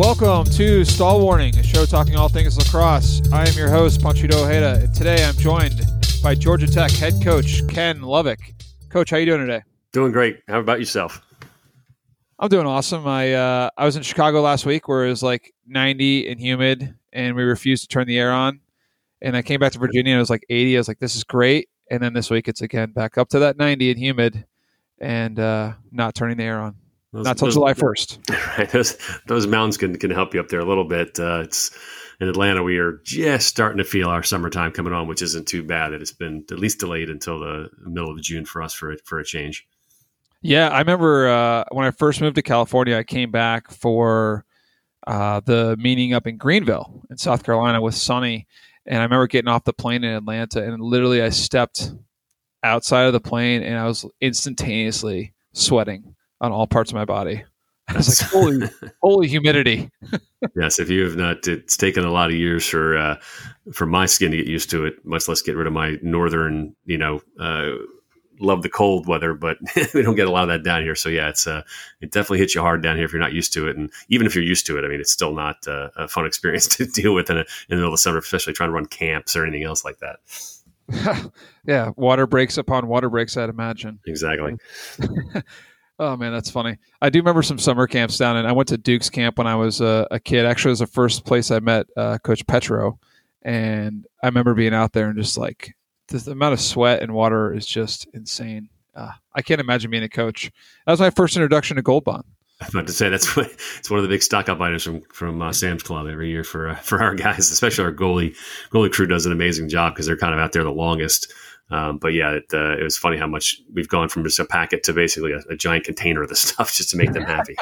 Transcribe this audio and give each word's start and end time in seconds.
Welcome 0.00 0.46
to 0.52 0.82
Stall 0.82 1.20
Warning, 1.20 1.58
a 1.58 1.62
show 1.62 1.84
talking 1.84 2.16
all 2.16 2.30
things 2.30 2.56
lacrosse. 2.56 3.20
I 3.34 3.46
am 3.46 3.52
your 3.52 3.68
host, 3.68 4.00
Panchito 4.00 4.32
Ojeda, 4.32 4.80
and 4.84 4.94
today 4.94 5.22
I'm 5.22 5.34
joined 5.34 5.82
by 6.22 6.34
Georgia 6.34 6.66
Tech 6.66 6.90
head 6.90 7.22
coach 7.22 7.60
Ken 7.68 8.00
Lovick. 8.00 8.38
Coach, 8.88 9.10
how 9.10 9.18
you 9.18 9.26
doing 9.26 9.46
today? 9.46 9.62
Doing 9.92 10.10
great. 10.10 10.40
How 10.48 10.60
about 10.60 10.78
yourself? 10.78 11.20
I'm 12.38 12.48
doing 12.48 12.66
awesome. 12.66 13.06
I 13.06 13.34
uh, 13.34 13.68
I 13.76 13.84
was 13.84 13.94
in 13.94 14.02
Chicago 14.02 14.40
last 14.40 14.64
week 14.64 14.88
where 14.88 15.04
it 15.04 15.10
was 15.10 15.22
like 15.22 15.52
90 15.66 16.30
and 16.30 16.40
humid, 16.40 16.94
and 17.12 17.36
we 17.36 17.42
refused 17.42 17.82
to 17.82 17.88
turn 17.88 18.06
the 18.06 18.18
air 18.18 18.32
on. 18.32 18.60
And 19.20 19.36
I 19.36 19.42
came 19.42 19.60
back 19.60 19.72
to 19.72 19.78
Virginia 19.78 20.12
and 20.12 20.16
it 20.16 20.22
was 20.22 20.30
like 20.30 20.46
80. 20.48 20.78
I 20.78 20.80
was 20.80 20.88
like, 20.88 20.98
this 20.98 21.14
is 21.14 21.24
great. 21.24 21.68
And 21.90 22.02
then 22.02 22.14
this 22.14 22.30
week 22.30 22.48
it's 22.48 22.62
again 22.62 22.92
back 22.92 23.18
up 23.18 23.28
to 23.28 23.40
that 23.40 23.58
90 23.58 23.90
and 23.90 24.00
humid, 24.00 24.46
and 24.98 25.38
uh, 25.38 25.74
not 25.92 26.14
turning 26.14 26.38
the 26.38 26.44
air 26.44 26.58
on. 26.58 26.79
Those, 27.12 27.24
not 27.24 27.38
till 27.38 27.50
July 27.50 27.74
1st. 27.74 28.18
Right. 28.58 28.70
Those, 28.70 28.98
those 29.26 29.46
mountains 29.46 29.76
can, 29.76 29.96
can 29.96 30.10
help 30.10 30.34
you 30.34 30.40
up 30.40 30.48
there 30.48 30.60
a 30.60 30.64
little 30.64 30.84
bit. 30.84 31.18
Uh, 31.18 31.40
it's 31.44 31.70
in 32.20 32.28
Atlanta. 32.28 32.62
We 32.62 32.78
are 32.78 33.00
just 33.04 33.48
starting 33.48 33.78
to 33.78 33.84
feel 33.84 34.08
our 34.08 34.22
summertime 34.22 34.72
coming 34.72 34.92
on, 34.92 35.08
which 35.08 35.22
isn't 35.22 35.48
too 35.48 35.62
bad. 35.62 35.92
It's 35.92 36.12
been 36.12 36.44
at 36.50 36.58
least 36.58 36.78
delayed 36.78 37.10
until 37.10 37.40
the 37.40 37.68
middle 37.84 38.10
of 38.10 38.20
June 38.20 38.44
for 38.44 38.62
us 38.62 38.74
for 38.74 38.96
for 39.04 39.18
a 39.18 39.24
change. 39.24 39.66
Yeah, 40.42 40.68
I 40.68 40.78
remember 40.78 41.28
uh, 41.28 41.64
when 41.72 41.86
I 41.86 41.90
first 41.90 42.20
moved 42.20 42.36
to 42.36 42.42
California, 42.42 42.96
I 42.96 43.02
came 43.02 43.30
back 43.30 43.70
for 43.70 44.44
uh, 45.06 45.40
the 45.44 45.76
meeting 45.78 46.14
up 46.14 46.26
in 46.26 46.36
Greenville 46.36 47.02
in 47.10 47.16
South 47.16 47.42
Carolina 47.42 47.80
with 47.80 47.94
Sonny, 47.94 48.46
and 48.86 48.98
I 48.98 49.02
remember 49.02 49.26
getting 49.26 49.48
off 49.48 49.64
the 49.64 49.72
plane 49.72 50.04
in 50.04 50.14
Atlanta, 50.14 50.62
and 50.62 50.80
literally 50.80 51.22
I 51.22 51.30
stepped 51.30 51.92
outside 52.62 53.04
of 53.04 53.12
the 53.12 53.20
plane, 53.20 53.62
and 53.62 53.78
I 53.78 53.86
was 53.86 54.06
instantaneously 54.20 55.32
sweating 55.52 56.14
on 56.40 56.52
all 56.52 56.66
parts 56.66 56.90
of 56.90 56.94
my 56.94 57.04
body. 57.04 57.44
I 57.88 57.94
was 57.94 58.22
like, 58.22 58.30
holy, 58.30 58.70
holy 59.02 59.28
humidity. 59.28 59.90
yes, 60.54 60.78
if 60.78 60.88
you 60.90 61.04
have 61.04 61.16
not, 61.16 61.48
it's 61.48 61.76
taken 61.76 62.04
a 62.04 62.12
lot 62.12 62.30
of 62.30 62.36
years 62.36 62.66
for 62.66 62.96
uh, 62.96 63.16
for 63.72 63.86
my 63.86 64.06
skin 64.06 64.30
to 64.30 64.36
get 64.36 64.46
used 64.46 64.70
to 64.70 64.84
it. 64.84 65.04
Much 65.04 65.26
less 65.26 65.42
get 65.42 65.56
rid 65.56 65.66
of 65.66 65.72
my 65.72 65.98
northern, 66.02 66.74
you 66.84 66.98
know, 66.98 67.20
uh, 67.40 67.70
love 68.40 68.62
the 68.62 68.68
cold 68.68 69.06
weather, 69.06 69.34
but 69.34 69.58
we 69.94 70.02
don't 70.02 70.14
get 70.14 70.26
a 70.26 70.30
lot 70.30 70.42
of 70.42 70.48
that 70.48 70.62
down 70.62 70.82
here. 70.82 70.94
So 70.94 71.08
yeah, 71.08 71.28
it's 71.28 71.46
uh, 71.46 71.62
it 72.00 72.10
definitely 72.10 72.38
hits 72.38 72.54
you 72.54 72.60
hard 72.60 72.82
down 72.82 72.96
here 72.96 73.04
if 73.04 73.12
you're 73.12 73.20
not 73.20 73.32
used 73.32 73.52
to 73.54 73.68
it. 73.68 73.76
And 73.76 73.90
even 74.08 74.26
if 74.26 74.34
you're 74.34 74.44
used 74.44 74.66
to 74.66 74.78
it, 74.78 74.84
I 74.84 74.88
mean, 74.88 75.00
it's 75.00 75.12
still 75.12 75.34
not 75.34 75.66
uh, 75.66 75.90
a 75.96 76.08
fun 76.08 76.26
experience 76.26 76.68
to 76.76 76.86
deal 76.86 77.14
with 77.14 77.30
in, 77.30 77.38
a, 77.38 77.40
in 77.40 77.46
the 77.70 77.76
middle 77.76 77.88
of 77.88 77.94
the 77.94 77.98
summer, 77.98 78.18
especially 78.18 78.52
trying 78.52 78.70
to 78.70 78.74
run 78.74 78.86
camps 78.86 79.36
or 79.36 79.44
anything 79.44 79.64
else 79.64 79.84
like 79.84 79.98
that. 79.98 80.20
yeah, 81.66 81.90
water 81.96 82.26
breaks 82.26 82.58
upon 82.58 82.88
water 82.88 83.08
breaks. 83.08 83.36
I'd 83.36 83.48
imagine. 83.48 84.00
Exactly. 84.06 84.56
Oh 86.00 86.16
man, 86.16 86.32
that's 86.32 86.50
funny. 86.50 86.78
I 87.02 87.10
do 87.10 87.18
remember 87.18 87.42
some 87.42 87.58
summer 87.58 87.86
camps 87.86 88.16
down, 88.16 88.38
and 88.38 88.48
I 88.48 88.52
went 88.52 88.70
to 88.70 88.78
Duke's 88.78 89.10
camp 89.10 89.36
when 89.36 89.46
I 89.46 89.54
was 89.54 89.82
a, 89.82 90.08
a 90.10 90.18
kid. 90.18 90.46
Actually, 90.46 90.70
it 90.70 90.72
was 90.72 90.78
the 90.78 90.86
first 90.86 91.26
place 91.26 91.50
I 91.50 91.58
met 91.60 91.88
uh, 91.94 92.16
Coach 92.16 92.46
Petro, 92.46 92.98
and 93.42 94.06
I 94.22 94.28
remember 94.28 94.54
being 94.54 94.72
out 94.72 94.94
there 94.94 95.10
and 95.10 95.18
just 95.18 95.36
like 95.36 95.74
the 96.08 96.30
amount 96.30 96.54
of 96.54 96.60
sweat 96.60 97.02
and 97.02 97.12
water 97.12 97.52
is 97.52 97.66
just 97.66 98.08
insane. 98.14 98.70
Uh, 98.94 99.12
I 99.34 99.42
can't 99.42 99.60
imagine 99.60 99.90
being 99.90 100.02
a 100.02 100.08
coach. 100.08 100.50
That 100.86 100.92
was 100.92 101.00
my 101.00 101.10
first 101.10 101.36
introduction 101.36 101.76
to 101.76 101.82
Gold 101.82 102.04
Bond. 102.04 102.24
I 102.62 102.64
was 102.64 102.74
about 102.74 102.86
to 102.86 102.92
say 102.94 103.10
that's 103.10 103.36
what, 103.36 103.50
it's 103.78 103.90
one 103.90 103.98
of 103.98 104.02
the 104.02 104.08
big 104.08 104.22
stock 104.22 104.48
up 104.48 104.58
items 104.58 104.82
from 104.82 105.02
from 105.12 105.42
uh, 105.42 105.52
Sam's 105.52 105.82
Club 105.82 106.06
every 106.06 106.30
year 106.30 106.44
for 106.44 106.70
uh, 106.70 106.74
for 106.76 107.02
our 107.02 107.14
guys, 107.14 107.50
especially 107.50 107.84
our 107.84 107.92
goalie 107.92 108.34
goalie 108.70 108.90
crew 108.90 109.06
does 109.06 109.26
an 109.26 109.32
amazing 109.32 109.68
job 109.68 109.92
because 109.92 110.06
they're 110.06 110.16
kind 110.16 110.32
of 110.32 110.40
out 110.40 110.52
there 110.52 110.64
the 110.64 110.70
longest. 110.70 111.30
Um, 111.70 111.98
but 111.98 112.12
yeah, 112.14 112.32
it, 112.32 112.44
uh, 112.52 112.76
it, 112.76 112.82
was 112.82 112.98
funny 112.98 113.16
how 113.16 113.26
much 113.26 113.60
we've 113.72 113.88
gone 113.88 114.08
from 114.08 114.24
just 114.24 114.40
a 114.40 114.44
packet 114.44 114.82
to 114.84 114.92
basically 114.92 115.32
a, 115.32 115.38
a 115.50 115.56
giant 115.56 115.84
container 115.84 116.22
of 116.22 116.28
the 116.28 116.36
stuff 116.36 116.74
just 116.74 116.90
to 116.90 116.96
make 116.96 117.12
them 117.12 117.22
happy. 117.22 117.56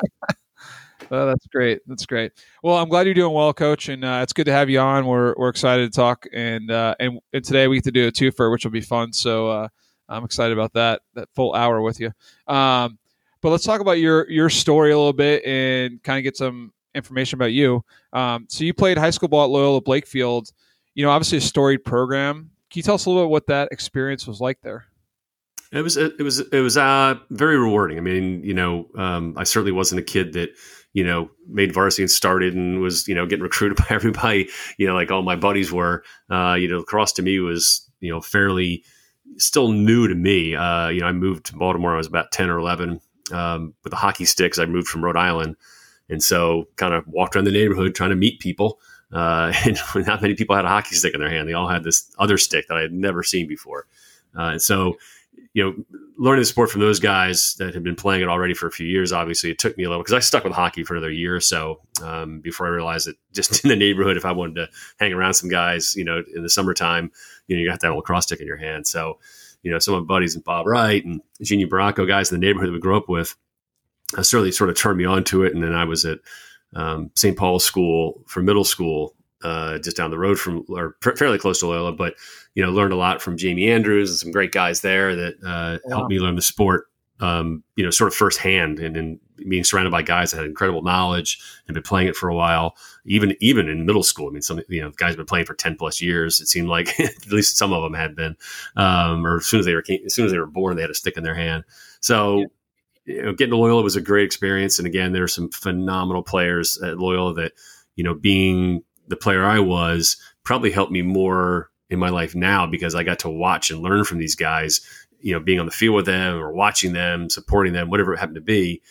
oh, 1.11 1.27
that's 1.27 1.47
great. 1.49 1.81
That's 1.87 2.07
great. 2.07 2.33
Well, 2.63 2.77
I'm 2.77 2.89
glad 2.89 3.07
you're 3.07 3.15
doing 3.15 3.35
well, 3.35 3.53
Coach, 3.53 3.89
and 3.89 4.05
uh, 4.05 4.21
it's 4.23 4.33
good 4.33 4.47
to 4.47 4.53
have 4.53 4.71
you 4.71 4.81
on. 4.81 5.07
We're, 5.07 5.35
we're 5.37 5.51
excited 5.51 5.93
to 5.93 5.97
talk, 5.97 6.27
and 6.33 6.71
uh, 6.71 6.95
and, 6.99 7.21
and 7.33 7.45
today 7.45 7.69
we 7.69 7.77
get 7.77 7.85
to 7.85 7.93
do 7.93 8.09
a 8.09 8.13
twofer, 8.13 8.51
which 8.51 8.65
will 8.65 8.73
be 8.73 8.81
fun. 8.81 9.13
So 9.13 9.49
uh, 9.49 9.69
I'm 10.09 10.25
excited 10.25 10.57
about 10.57 10.73
that 10.73 11.03
that 11.15 11.29
full 11.35 11.55
hour 11.55 11.83
with 11.83 12.01
you. 12.01 12.13
Um, 12.47 12.99
but 13.41 13.51
let's 13.51 13.65
talk 13.65 13.81
about 13.81 13.99
your 13.99 14.29
your 14.31 14.51
story 14.51 14.91
a 14.93 14.97
little 14.97 15.13
bit 15.13 15.45
and 15.45 16.03
kind 16.03 16.19
of 16.19 16.25
get 16.25 16.37
some 16.37 16.73
information 16.95 17.37
about 17.37 17.53
you. 17.53 17.85
Um, 18.13 18.47
so 18.49 18.65
you 18.65 18.75
played 18.75 18.99
high 18.99 19.11
school 19.11 19.29
ball 19.29 19.45
at 19.45 19.51
Loyola 19.51 19.83
Blakefield. 19.83 20.53
You 20.95 21.05
know, 21.05 21.11
obviously 21.11 21.39
a 21.39 21.43
storied 21.43 21.85
program. 21.85 22.51
Can 22.71 22.81
you 22.81 22.83
tell 22.83 22.95
us 22.95 23.07
a 23.07 23.11
little 23.11 23.25
bit 23.25 23.31
what 23.31 23.47
that 23.47 23.69
experience 23.73 24.27
was 24.27 24.41
like 24.41 24.61
there? 24.63 24.87
It 25.71 25.83
was 25.83 25.97
it 25.97 26.19
was 26.21 26.41
it 26.41 26.61
was 26.61 26.77
uh, 26.77 27.17
very 27.31 27.59
rewarding. 27.59 27.99
I 27.99 28.01
mean, 28.01 28.43
you 28.43 28.55
know, 28.55 28.89
um, 28.97 29.35
I 29.37 29.45
certainly 29.45 29.73
wasn't 29.73 30.01
a 30.01 30.05
kid 30.05 30.33
that 30.33 30.51
you 30.95 31.05
know 31.05 31.31
made 31.47 31.75
varsity 31.75 32.03
and 32.03 32.11
started 32.11 32.55
and 32.55 32.81
was 32.81 33.07
you 33.07 33.15
know 33.15 33.27
getting 33.27 33.43
recruited 33.45 33.77
by 33.77 33.87
everybody. 33.91 34.49
You 34.79 34.87
know, 34.87 34.95
like 34.95 35.11
all 35.11 35.23
my 35.23 35.37
buddies 35.37 35.71
were. 35.71 36.05
Uh, 36.31 36.57
you 36.59 36.69
know, 36.69 36.79
lacrosse 36.79 37.13
to 37.13 37.23
me 37.23 37.39
was 37.41 37.89
you 38.01 38.11
know 38.11 38.21
fairly 38.21 38.83
still 39.37 39.71
new 39.71 40.09
to 40.09 40.15
me. 40.15 40.55
Uh, 40.55 40.89
you 40.89 41.01
know, 41.01 41.07
I 41.07 41.13
moved 41.13 41.47
to 41.47 41.57
Baltimore. 41.57 41.95
I 41.95 41.99
was 41.99 42.07
about 42.07 42.33
ten 42.33 42.49
or 42.49 42.59
eleven 42.59 43.01
um, 43.31 43.75
with 43.85 43.91
the 43.91 43.97
hockey 43.97 44.25
sticks. 44.25 44.59
I 44.59 44.65
moved 44.65 44.89
from 44.89 45.05
Rhode 45.05 45.17
Island, 45.17 45.57
and 46.09 46.23
so 46.23 46.69
kind 46.77 46.95
of 46.95 47.07
walked 47.07 47.37
around 47.37 47.45
the 47.45 47.51
neighborhood 47.51 47.95
trying 47.95 48.11
to 48.11 48.17
meet 48.17 48.41
people. 48.41 48.81
Uh, 49.13 49.53
and 49.65 49.79
not 50.07 50.23
many 50.23 50.35
people 50.35 50.55
had 50.55 50.65
a 50.65 50.69
hockey 50.69 50.95
stick 50.95 51.15
in 51.15 51.21
their 51.21 51.31
hand. 51.31 51.49
They 51.49 51.55
all 51.55 51.69
had 51.69 51.85
this 51.85 52.11
other 52.19 52.39
stick 52.39 52.69
that 52.69 52.77
I 52.77 52.83
had 52.83 52.93
never 52.93 53.23
seen 53.23 53.49
before. 53.49 53.87
Uh, 54.39 54.51
and 54.53 54.63
so, 54.63 54.99
you 55.55 55.65
know, 55.65 55.99
learning 56.19 56.43
the 56.43 56.47
sport 56.47 56.71
from 56.71 56.81
those 56.81 57.01
guys 57.01 57.55
that 57.59 57.75
had 57.75 57.83
been 57.83 57.97
playing 57.97 58.23
it 58.23 58.29
already 58.29 58.55
for 58.55 58.67
a 58.67 58.71
few 58.71 58.87
years, 58.87 59.13
obviously 59.13 59.51
it 59.51 59.59
took 59.59 59.77
me 59.79 59.85
a 59.85 59.89
little 59.89 60.03
because 60.03 60.15
I 60.15 60.19
stuck 60.19 60.45
with 60.45 60.53
hockey 60.53 60.85
for 60.85 60.95
another 60.95 61.11
year 61.11 61.35
or 61.35 61.41
so 61.41 61.81
um, 62.03 62.41
before 62.41 62.67
I 62.67 62.71
realized 62.71 63.07
that 63.07 63.17
just 63.33 63.65
in 63.65 63.71
the 63.71 63.77
neighborhood, 63.77 64.17
if 64.17 64.25
I 64.25 64.33
wanted 64.33 64.57
to 64.57 64.69
hang 64.99 65.13
around 65.13 65.35
some 65.35 65.49
guys, 65.49 65.95
you 65.97 66.05
know, 66.05 66.23
in 66.35 66.43
the 66.43 66.51
summertime, 66.51 67.11
you 67.47 67.57
know, 67.57 67.63
you 67.63 67.69
got 67.69 67.81
that 67.81 68.03
cross 68.05 68.27
stick 68.27 68.41
in 68.41 68.47
your 68.47 68.57
hand. 68.57 68.87
So, 68.87 69.19
you 69.63 69.71
know, 69.71 69.79
some 69.79 69.95
of 69.95 70.03
my 70.03 70.07
buddies 70.07 70.35
and 70.35 70.45
Bob 70.45 70.67
Wright 70.67 71.05
and 71.05 71.21
Genie 71.43 71.67
Baracco 71.67 72.07
guys 72.07 72.31
in 72.31 72.39
the 72.39 72.47
neighborhood 72.47 72.69
that 72.69 72.75
we 72.75 72.81
grew 72.81 72.97
up 72.97 73.09
with, 73.09 73.35
uh, 74.17 74.23
certainly 74.23 74.53
sort 74.53 74.71
of 74.71 74.77
turned 74.77 74.99
me 74.99 75.05
on 75.05 75.25
to 75.25 75.45
it. 75.45 75.55
And 75.55 75.63
then 75.63 75.75
I 75.75 75.85
was 75.85 76.05
at 76.05 76.21
um, 76.75 77.11
St. 77.15 77.37
Paul's 77.37 77.65
School 77.65 78.23
for 78.27 78.43
middle 78.43 78.65
school, 78.65 79.15
uh, 79.43 79.79
just 79.79 79.97
down 79.97 80.11
the 80.11 80.19
road 80.19 80.39
from, 80.39 80.65
or 80.69 80.97
fairly 81.17 81.39
close 81.39 81.61
to 81.61 81.67
Loyola. 81.67 81.93
But 81.93 82.15
you 82.55 82.65
know, 82.65 82.71
learned 82.71 82.93
a 82.93 82.97
lot 82.97 83.23
from 83.23 83.37
Jamie 83.37 83.71
Andrews 83.71 84.11
and 84.11 84.19
some 84.19 84.33
great 84.33 84.53
guys 84.53 84.81
there 84.81 85.15
that 85.15 85.35
uh, 85.45 85.79
wow. 85.85 85.97
helped 85.97 86.11
me 86.11 86.19
learn 86.19 86.37
the 86.37 86.43
sport. 86.43 86.87
Um, 87.21 87.65
you 87.75 87.83
know, 87.83 87.91
sort 87.91 88.13
of 88.13 88.15
firsthand, 88.15 88.79
and, 88.79 88.97
and 88.97 89.19
being 89.49 89.65
surrounded 89.65 89.91
by 89.91 90.03
guys 90.03 90.31
that 90.31 90.39
had 90.39 90.47
incredible 90.47 90.83
knowledge 90.83 91.41
and 91.67 91.75
been 91.75 91.83
playing 91.83 92.09
it 92.09 92.15
for 92.15 92.29
a 92.29 92.35
while. 92.35 92.77
Even 93.07 93.35
even 93.41 93.69
in 93.69 93.87
middle 93.87 94.03
school, 94.03 94.29
I 94.29 94.33
mean, 94.33 94.43
some 94.43 94.61
you 94.69 94.83
know 94.83 94.91
guys 94.93 95.11
have 95.11 95.17
been 95.17 95.27
playing 95.27 95.47
for 95.47 95.55
ten 95.55 95.75
plus 95.75 96.01
years. 96.01 96.41
It 96.41 96.47
seemed 96.47 96.69
like 96.69 96.99
at 97.01 97.27
least 97.27 97.57
some 97.57 97.73
of 97.73 97.83
them 97.83 97.95
had 97.95 98.15
been, 98.15 98.37
um, 98.77 99.27
or 99.27 99.39
as 99.39 99.47
soon 99.47 99.61
as 99.61 99.67
they 99.67 99.75
were 99.75 99.85
as 100.05 100.15
soon 100.15 100.27
as 100.27 100.33
they 100.33 100.39
were 100.39 100.47
born, 100.47 100.77
they 100.77 100.83
had 100.83 100.91
a 100.91 100.95
stick 100.95 101.17
in 101.17 101.25
their 101.25 101.35
hand. 101.35 101.65
So. 102.01 102.41
Yeah 102.41 102.47
you 103.09 103.23
know, 103.23 103.33
getting 103.33 103.51
to 103.53 103.57
Loyola 103.57 103.83
was 103.83 103.97
a 103.97 104.03
great 104.03 104.27
experience. 104.27 104.79
And 104.79 104.87
again, 104.87 105.13
there 105.13 105.25
are 105.25 105.29
some 105.29 105.49
phenomenal 105.51 106.23
players 106.23 106.81
at 106.83 106.99
Loyola 106.99 107.35
that, 107.35 107.53
you 107.97 108.05
know, 108.05 108.15
being 108.15 108.85
the 109.09 109.17
player 109.17 109.45
I 109.45 109.61
was 109.61 110.17
probably 110.45 110.71
helped 110.71 110.93
me 110.93 111.03
more 111.03 111.71
in 111.89 111.99
my 111.99 112.11
life 112.11 112.35
now 112.35 112.67
because 112.67 112.95
I 112.95 113.03
got 113.03 113.21
to 113.21 113.31
watch 113.31 113.71
and 113.71 113.81
learn 113.81 114.05
from 114.05 114.19
these 114.19 114.35
guys, 114.35 114.83
you 115.21 115.33
know, 115.33 115.41
being 115.41 115.59
on 115.59 115.65
the 115.65 115.73
field 115.73 115.97
with 115.97 116.07
them 116.07 116.37
or 116.37 116.53
watching 116.53 116.93
them, 116.93 117.31
supporting 117.31 117.73
them, 117.73 117.89
whatever 117.89 118.13
it 118.13 118.19
happened 118.19 118.35
to 118.35 118.43
be, 118.43 118.83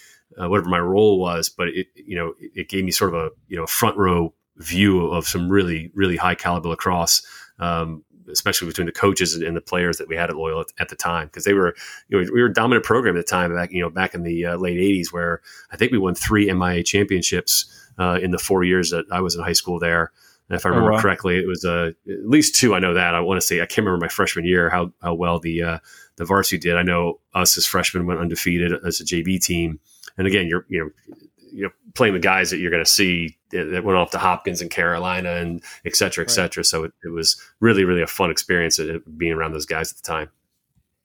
uh, 0.42 0.50
whatever 0.50 0.70
my 0.70 0.80
role 0.80 1.20
was. 1.20 1.48
But 1.50 1.70
it, 1.70 1.88
you 1.96 2.16
know, 2.16 2.34
it 2.40 2.70
gave 2.70 2.84
me 2.84 2.92
sort 2.92 3.14
of 3.14 3.20
a, 3.20 3.30
you 3.48 3.58
know, 3.58 3.68
front 3.68 3.98
row 3.98 4.34
view 4.58 5.08
of 5.08 5.28
some 5.28 5.48
really, 5.48 5.92
really 5.94 6.18
high 6.18 6.36
caliber 6.36 6.70
lacrosse. 6.70 7.24
Um, 7.60 8.04
especially 8.32 8.68
between 8.68 8.86
the 8.86 8.92
coaches 8.92 9.36
and, 9.36 9.56
the 9.56 9.62
players 9.62 9.98
that 9.98 10.08
we 10.08 10.16
had 10.16 10.30
at 10.30 10.36
Loyola 10.36 10.62
at, 10.62 10.68
at 10.80 10.90
the 10.90 10.96
time, 10.96 11.28
because 11.28 11.44
they 11.44 11.54
were, 11.54 11.76
you 12.10 12.22
know, 12.22 12.32
we 12.34 12.42
were 12.42 12.48
a 12.48 12.54
dominant 12.54 12.86
program 12.86 13.16
at 13.18 13.26
the 13.26 13.30
time 13.30 13.54
back, 13.54 13.72
you 13.72 13.82
know, 13.82 13.90
back 13.90 14.14
in 14.14 14.24
the 14.24 14.46
uh, 14.46 14.58
late 14.58 14.78
'80s, 14.78 15.12
where 15.12 15.42
I 15.72 15.78
think 15.78 15.92
we 15.92 15.98
won 15.98 16.16
three 16.16 16.52
MIA 16.52 16.84
championships 16.84 17.66
uh, 17.98 18.20
in 18.22 18.32
the 18.32 18.38
four 18.38 18.64
years 18.64 18.90
that 18.92 19.06
I 19.12 19.22
was 19.22 19.36
in 19.36 19.44
high 19.44 19.54
school 19.54 19.80
there. 19.80 20.12
And 20.50 20.58
if 20.58 20.66
I 20.66 20.70
oh, 20.70 20.72
remember 20.72 20.92
oh, 20.92 20.96
wow. 20.96 21.02
correctly, 21.02 21.38
it 21.38 21.48
was 21.48 21.66
uh, 21.66 21.92
at 22.10 22.30
least 22.30 22.56
two. 22.56 22.74
I 22.74 22.80
know 22.80 22.94
that. 22.94 23.16
I 23.16 23.20
want 23.20 23.40
to 23.42 23.46
say 23.46 23.58
I 23.62 23.66
can't 23.66 23.86
remember 23.86 24.04
my 24.04 24.10
freshman 24.10 24.46
year 24.46 24.70
how 24.70 24.94
how 25.02 25.14
well 25.14 25.40
the 25.40 25.64
uh, 25.64 25.80
the 26.16 26.26
varsity 26.26 26.58
did. 26.58 26.78
I 26.78 26.84
know 26.84 27.20
us 27.34 27.58
as 27.58 27.66
freshmen 27.66 28.06
went 28.06 28.20
undefeated 28.20 28.74
as 28.86 29.02
a 29.02 29.06
JV 29.06 29.42
team. 29.44 29.80
And 30.18 30.28
again, 30.28 30.48
you're 30.48 30.66
you 30.70 30.80
know 30.80 31.18
you're 31.52 31.74
playing 31.94 32.14
the 32.14 32.20
guys 32.20 32.50
that 32.50 32.58
you're 32.58 32.72
going 32.72 32.84
to 32.84 32.90
see 32.90 33.38
that 33.52 33.84
went 33.84 33.98
off 33.98 34.12
to 34.12 34.18
Hopkins 34.18 34.62
and 34.62 34.70
Carolina 34.70 35.36
and 35.36 35.64
et 35.86 35.96
cetera, 35.96 36.24
et 36.24 36.30
cetera. 36.30 36.62
Right. 36.62 36.66
So 36.66 36.84
it, 36.86 36.94
it, 37.04 37.10
was 37.10 37.42
really, 37.60 37.84
really 37.84 38.02
a 38.02 38.08
fun 38.08 38.30
experience 38.30 38.80
being 39.16 39.34
around 39.34 39.54
those 39.54 39.66
guys 39.66 39.92
at 39.92 39.98
the 39.98 40.04
time. 40.04 40.30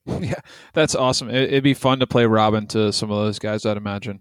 Yeah, 0.19 0.41
that's 0.73 0.95
awesome. 0.95 1.29
It, 1.29 1.51
would 1.51 1.63
be 1.63 1.73
fun 1.73 1.99
to 1.99 2.07
play 2.07 2.25
Robin 2.25 2.67
to 2.67 2.91
some 2.91 3.09
of 3.09 3.23
those 3.23 3.39
guys, 3.39 3.65
I'd 3.65 3.77
imagine. 3.77 4.19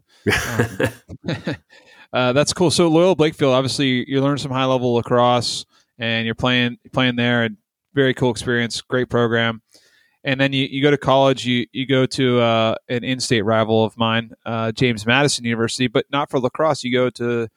Um, 0.48 0.78
uh, 2.12 2.32
that's 2.32 2.52
cool. 2.52 2.70
So 2.70 2.86
Loyola 2.86 3.16
Blakefield, 3.16 3.52
obviously, 3.52 4.08
you 4.08 4.22
learn 4.22 4.38
some 4.38 4.52
high 4.52 4.64
level 4.64 4.94
lacrosse, 4.94 5.66
and 5.98 6.24
you're 6.24 6.36
playing 6.36 6.78
playing 6.92 7.16
there. 7.16 7.42
And 7.42 7.56
very 7.94 8.14
cool 8.14 8.30
experience, 8.30 8.80
great 8.80 9.10
program 9.10 9.60
and 10.24 10.40
then 10.40 10.52
you, 10.52 10.66
you 10.66 10.82
go 10.82 10.90
to 10.90 10.98
college 10.98 11.44
you, 11.44 11.66
you 11.72 11.86
go 11.86 12.06
to 12.06 12.40
uh, 12.40 12.74
an 12.88 13.04
in-state 13.04 13.42
rival 13.42 13.84
of 13.84 13.96
mine 13.96 14.32
uh, 14.46 14.72
james 14.72 15.06
madison 15.06 15.44
university 15.44 15.88
but 15.88 16.06
not 16.10 16.30
for 16.30 16.38
lacrosse 16.38 16.84
you 16.84 16.92
go 16.92 17.10
to 17.10 17.48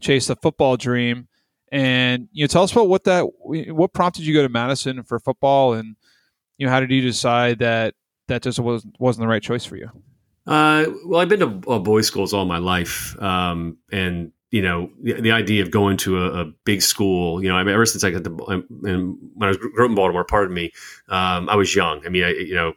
chase 0.00 0.26
the 0.26 0.36
football 0.36 0.76
dream. 0.76 1.28
And 1.70 2.28
you 2.32 2.44
know, 2.44 2.48
tell 2.48 2.64
us 2.64 2.72
about 2.72 2.88
what 2.88 3.04
that 3.04 3.22
what 3.44 3.92
prompted 3.92 4.24
you 4.24 4.32
to 4.32 4.38
go 4.40 4.42
to 4.42 4.48
Madison 4.48 5.04
for 5.04 5.20
football, 5.20 5.74
and 5.74 5.94
you 6.58 6.66
know, 6.66 6.72
how 6.72 6.80
did 6.80 6.90
you 6.90 7.00
decide 7.00 7.60
that 7.60 7.94
that 8.26 8.42
just 8.42 8.58
was 8.58 8.84
wasn't 8.98 9.22
the 9.22 9.28
right 9.28 9.42
choice 9.42 9.64
for 9.64 9.76
you? 9.76 9.88
Uh, 10.48 10.86
well, 11.06 11.20
I've 11.20 11.28
been 11.28 11.40
to 11.40 11.70
uh, 11.70 11.78
boys' 11.78 12.08
schools 12.08 12.34
all 12.34 12.44
my 12.44 12.58
life, 12.58 13.16
um, 13.22 13.78
and 13.92 14.32
you 14.50 14.62
know 14.62 14.90
the, 15.02 15.20
the, 15.20 15.30
idea 15.30 15.62
of 15.62 15.70
going 15.70 15.96
to 15.98 16.18
a, 16.18 16.42
a, 16.42 16.44
big 16.64 16.82
school. 16.82 17.42
You 17.42 17.48
know, 17.48 17.56
I 17.56 17.62
mean, 17.62 17.74
ever 17.74 17.86
since 17.86 18.02
I 18.02 18.10
got 18.10 18.24
the 18.24 18.64
and 18.84 19.16
when 19.34 19.46
I 19.46 19.48
was 19.48 19.56
grew 19.56 19.84
up 19.84 19.90
in 19.90 19.94
Baltimore, 19.94 20.24
pardon 20.24 20.54
me, 20.54 20.72
um, 21.08 21.48
I 21.48 21.56
was 21.56 21.74
young. 21.74 22.04
I 22.04 22.08
mean, 22.08 22.24
I 22.24 22.30
you 22.30 22.54
know 22.54 22.72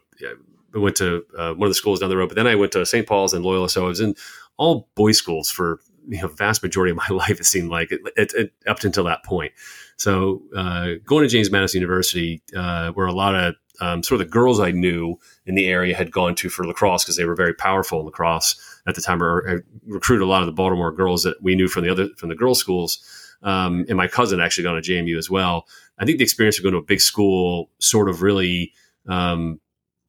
I 0.74 0.78
went 0.78 0.96
to 0.96 1.24
uh, 1.36 1.54
one 1.54 1.66
of 1.66 1.70
the 1.70 1.74
schools 1.74 2.00
down 2.00 2.10
the 2.10 2.16
road, 2.16 2.28
but 2.28 2.36
then 2.36 2.46
I 2.46 2.54
went 2.54 2.72
to 2.72 2.86
St. 2.86 3.06
Paul's 3.06 3.34
and 3.34 3.44
Loyola. 3.44 3.68
So 3.68 3.84
I 3.84 3.88
was 3.88 4.00
in 4.00 4.14
all 4.56 4.88
boys' 4.94 5.18
schools 5.18 5.50
for 5.50 5.80
you 6.08 6.20
know 6.22 6.28
vast 6.28 6.62
majority 6.62 6.92
of 6.92 6.96
my 6.96 7.08
life. 7.16 7.40
It 7.40 7.44
seemed 7.44 7.70
like 7.70 7.90
it, 7.90 8.00
it, 8.16 8.32
it, 8.34 8.52
up 8.68 8.82
until 8.84 9.04
that 9.04 9.24
point. 9.24 9.52
So 9.96 10.42
uh, 10.56 10.90
going 11.04 11.22
to 11.24 11.28
James 11.28 11.50
Madison 11.50 11.80
University, 11.80 12.42
uh, 12.56 12.92
where 12.92 13.06
a 13.06 13.12
lot 13.12 13.34
of 13.34 13.54
um, 13.80 14.02
sort 14.04 14.20
of 14.20 14.26
the 14.28 14.32
girls 14.32 14.60
I 14.60 14.70
knew 14.70 15.18
in 15.46 15.56
the 15.56 15.66
area 15.66 15.96
had 15.96 16.12
gone 16.12 16.36
to 16.36 16.48
for 16.48 16.64
lacrosse 16.64 17.04
because 17.04 17.16
they 17.16 17.24
were 17.24 17.34
very 17.34 17.54
powerful 17.54 17.98
in 18.00 18.06
lacrosse 18.06 18.56
at 18.86 18.94
the 18.94 19.00
time. 19.00 19.22
Or 19.22 19.48
I 19.48 19.56
recruited 19.86 20.24
a 20.24 20.28
lot 20.28 20.42
of 20.42 20.46
the 20.46 20.52
Baltimore 20.52 20.92
girls 20.92 21.22
that 21.22 21.42
we 21.42 21.54
knew 21.54 21.68
from 21.68 21.84
the 21.84 21.90
other 21.90 22.08
from 22.16 22.28
the 22.28 22.34
girls' 22.34 22.58
schools. 22.58 22.98
Um, 23.42 23.84
and 23.88 23.96
my 23.96 24.08
cousin 24.08 24.40
actually 24.40 24.64
gone 24.64 24.80
to 24.80 24.92
JMU 24.92 25.18
as 25.18 25.28
well. 25.28 25.66
I 25.98 26.04
think 26.04 26.18
the 26.18 26.24
experience 26.24 26.58
of 26.58 26.62
going 26.64 26.72
to 26.72 26.78
a 26.78 26.82
big 26.82 27.00
school 27.00 27.70
sort 27.78 28.08
of 28.08 28.22
really 28.22 28.72
um, 29.06 29.60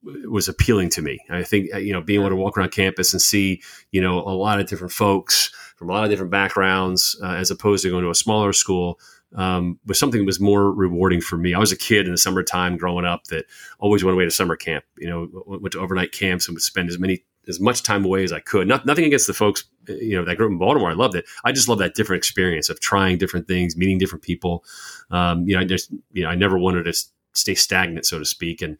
was 0.04 0.48
appealing 0.48 0.89
to 0.92 1.01
me. 1.01 1.19
I 1.30 1.44
think 1.44 1.74
you 1.75 1.94
know 1.94 2.01
being 2.01 2.22
able 2.22 2.30
to 2.30 2.36
walk 2.36 2.57
around 2.57 2.72
campus 2.72 3.13
and 3.13 3.22
see 3.22 3.62
you 3.92 4.01
know 4.01 4.19
a 4.19 4.36
lot 4.36 4.60
of 4.60 4.68
different 4.68 4.94
folks 4.94 5.51
from 5.75 5.89
a 5.89 5.94
lot 5.94 6.06
of 6.06 6.10
different 6.10 6.31
backgrounds, 6.31 7.19
uh, 7.22 7.33
as 7.33 7.51
opposed 7.51 7.83
to 7.83 7.89
going 7.89 8.04
to 8.04 8.10
a 8.10 8.16
smaller 8.16 8.54
school, 8.54 8.98
um, 9.36 9.77
was 9.86 10.00
something 10.00 10.22
that 10.22 10.25
was 10.25 10.39
more 10.39 10.72
rewarding 10.72 11.19
for 11.19 11.38
me. 11.38 11.54
I 11.54 11.60
was 11.60 11.72
a 11.72 11.77
kid 11.77 12.06
in 12.06 12.13
the 12.13 12.18
summertime 12.18 12.77
growing 12.77 13.06
up 13.06 13.25
that 13.25 13.45
always 13.80 14.04
went 14.04 14.16
away 14.16 14.24
to 14.24 14.31
summer 14.31 14.56
camp. 14.56 14.86
You 14.98 15.10
know, 15.10 15.44
went 15.45 15.74
to 15.74 15.80
overnight 15.80 16.12
camps 16.12 16.48
and 16.48 16.56
would 16.56 16.62
spend 16.62 16.89
as 16.89 17.00
many 17.00 17.25
as 17.47 17.59
much 17.59 17.83
time 17.83 18.06
away 18.06 18.24
as 18.24 18.31
I 18.31 18.39
could. 18.39 18.68
Not, 18.68 18.86
nothing 18.86 19.06
against 19.06 19.27
the 19.27 19.33
folks, 19.33 19.65
you 19.88 20.15
know, 20.15 20.25
that 20.25 20.38
grew 20.38 20.47
up 20.47 20.51
in 20.51 20.57
Baltimore. 20.57 20.89
I 20.89 20.94
loved 20.94 21.15
it. 21.15 21.25
I 21.44 21.51
just 21.51 21.68
love 21.68 21.80
that 21.80 21.95
different 21.95 22.19
experience 22.19 22.69
of 22.69 22.80
trying 22.80 23.18
different 23.18 23.47
things, 23.47 23.77
meeting 23.77 23.97
different 23.97 24.24
people. 24.24 24.63
Um, 25.12 25.47
you 25.47 25.56
know, 25.56 25.62
I 25.62 25.65
just, 25.65 25.92
you 26.12 26.24
know, 26.24 26.30
I 26.30 26.36
never 26.36 26.57
wanted 26.57 26.83
to 26.83 26.94
stay 27.33 27.56
stagnant, 27.56 28.06
so 28.06 28.19
to 28.19 28.25
speak. 28.25 28.62
And 28.62 28.77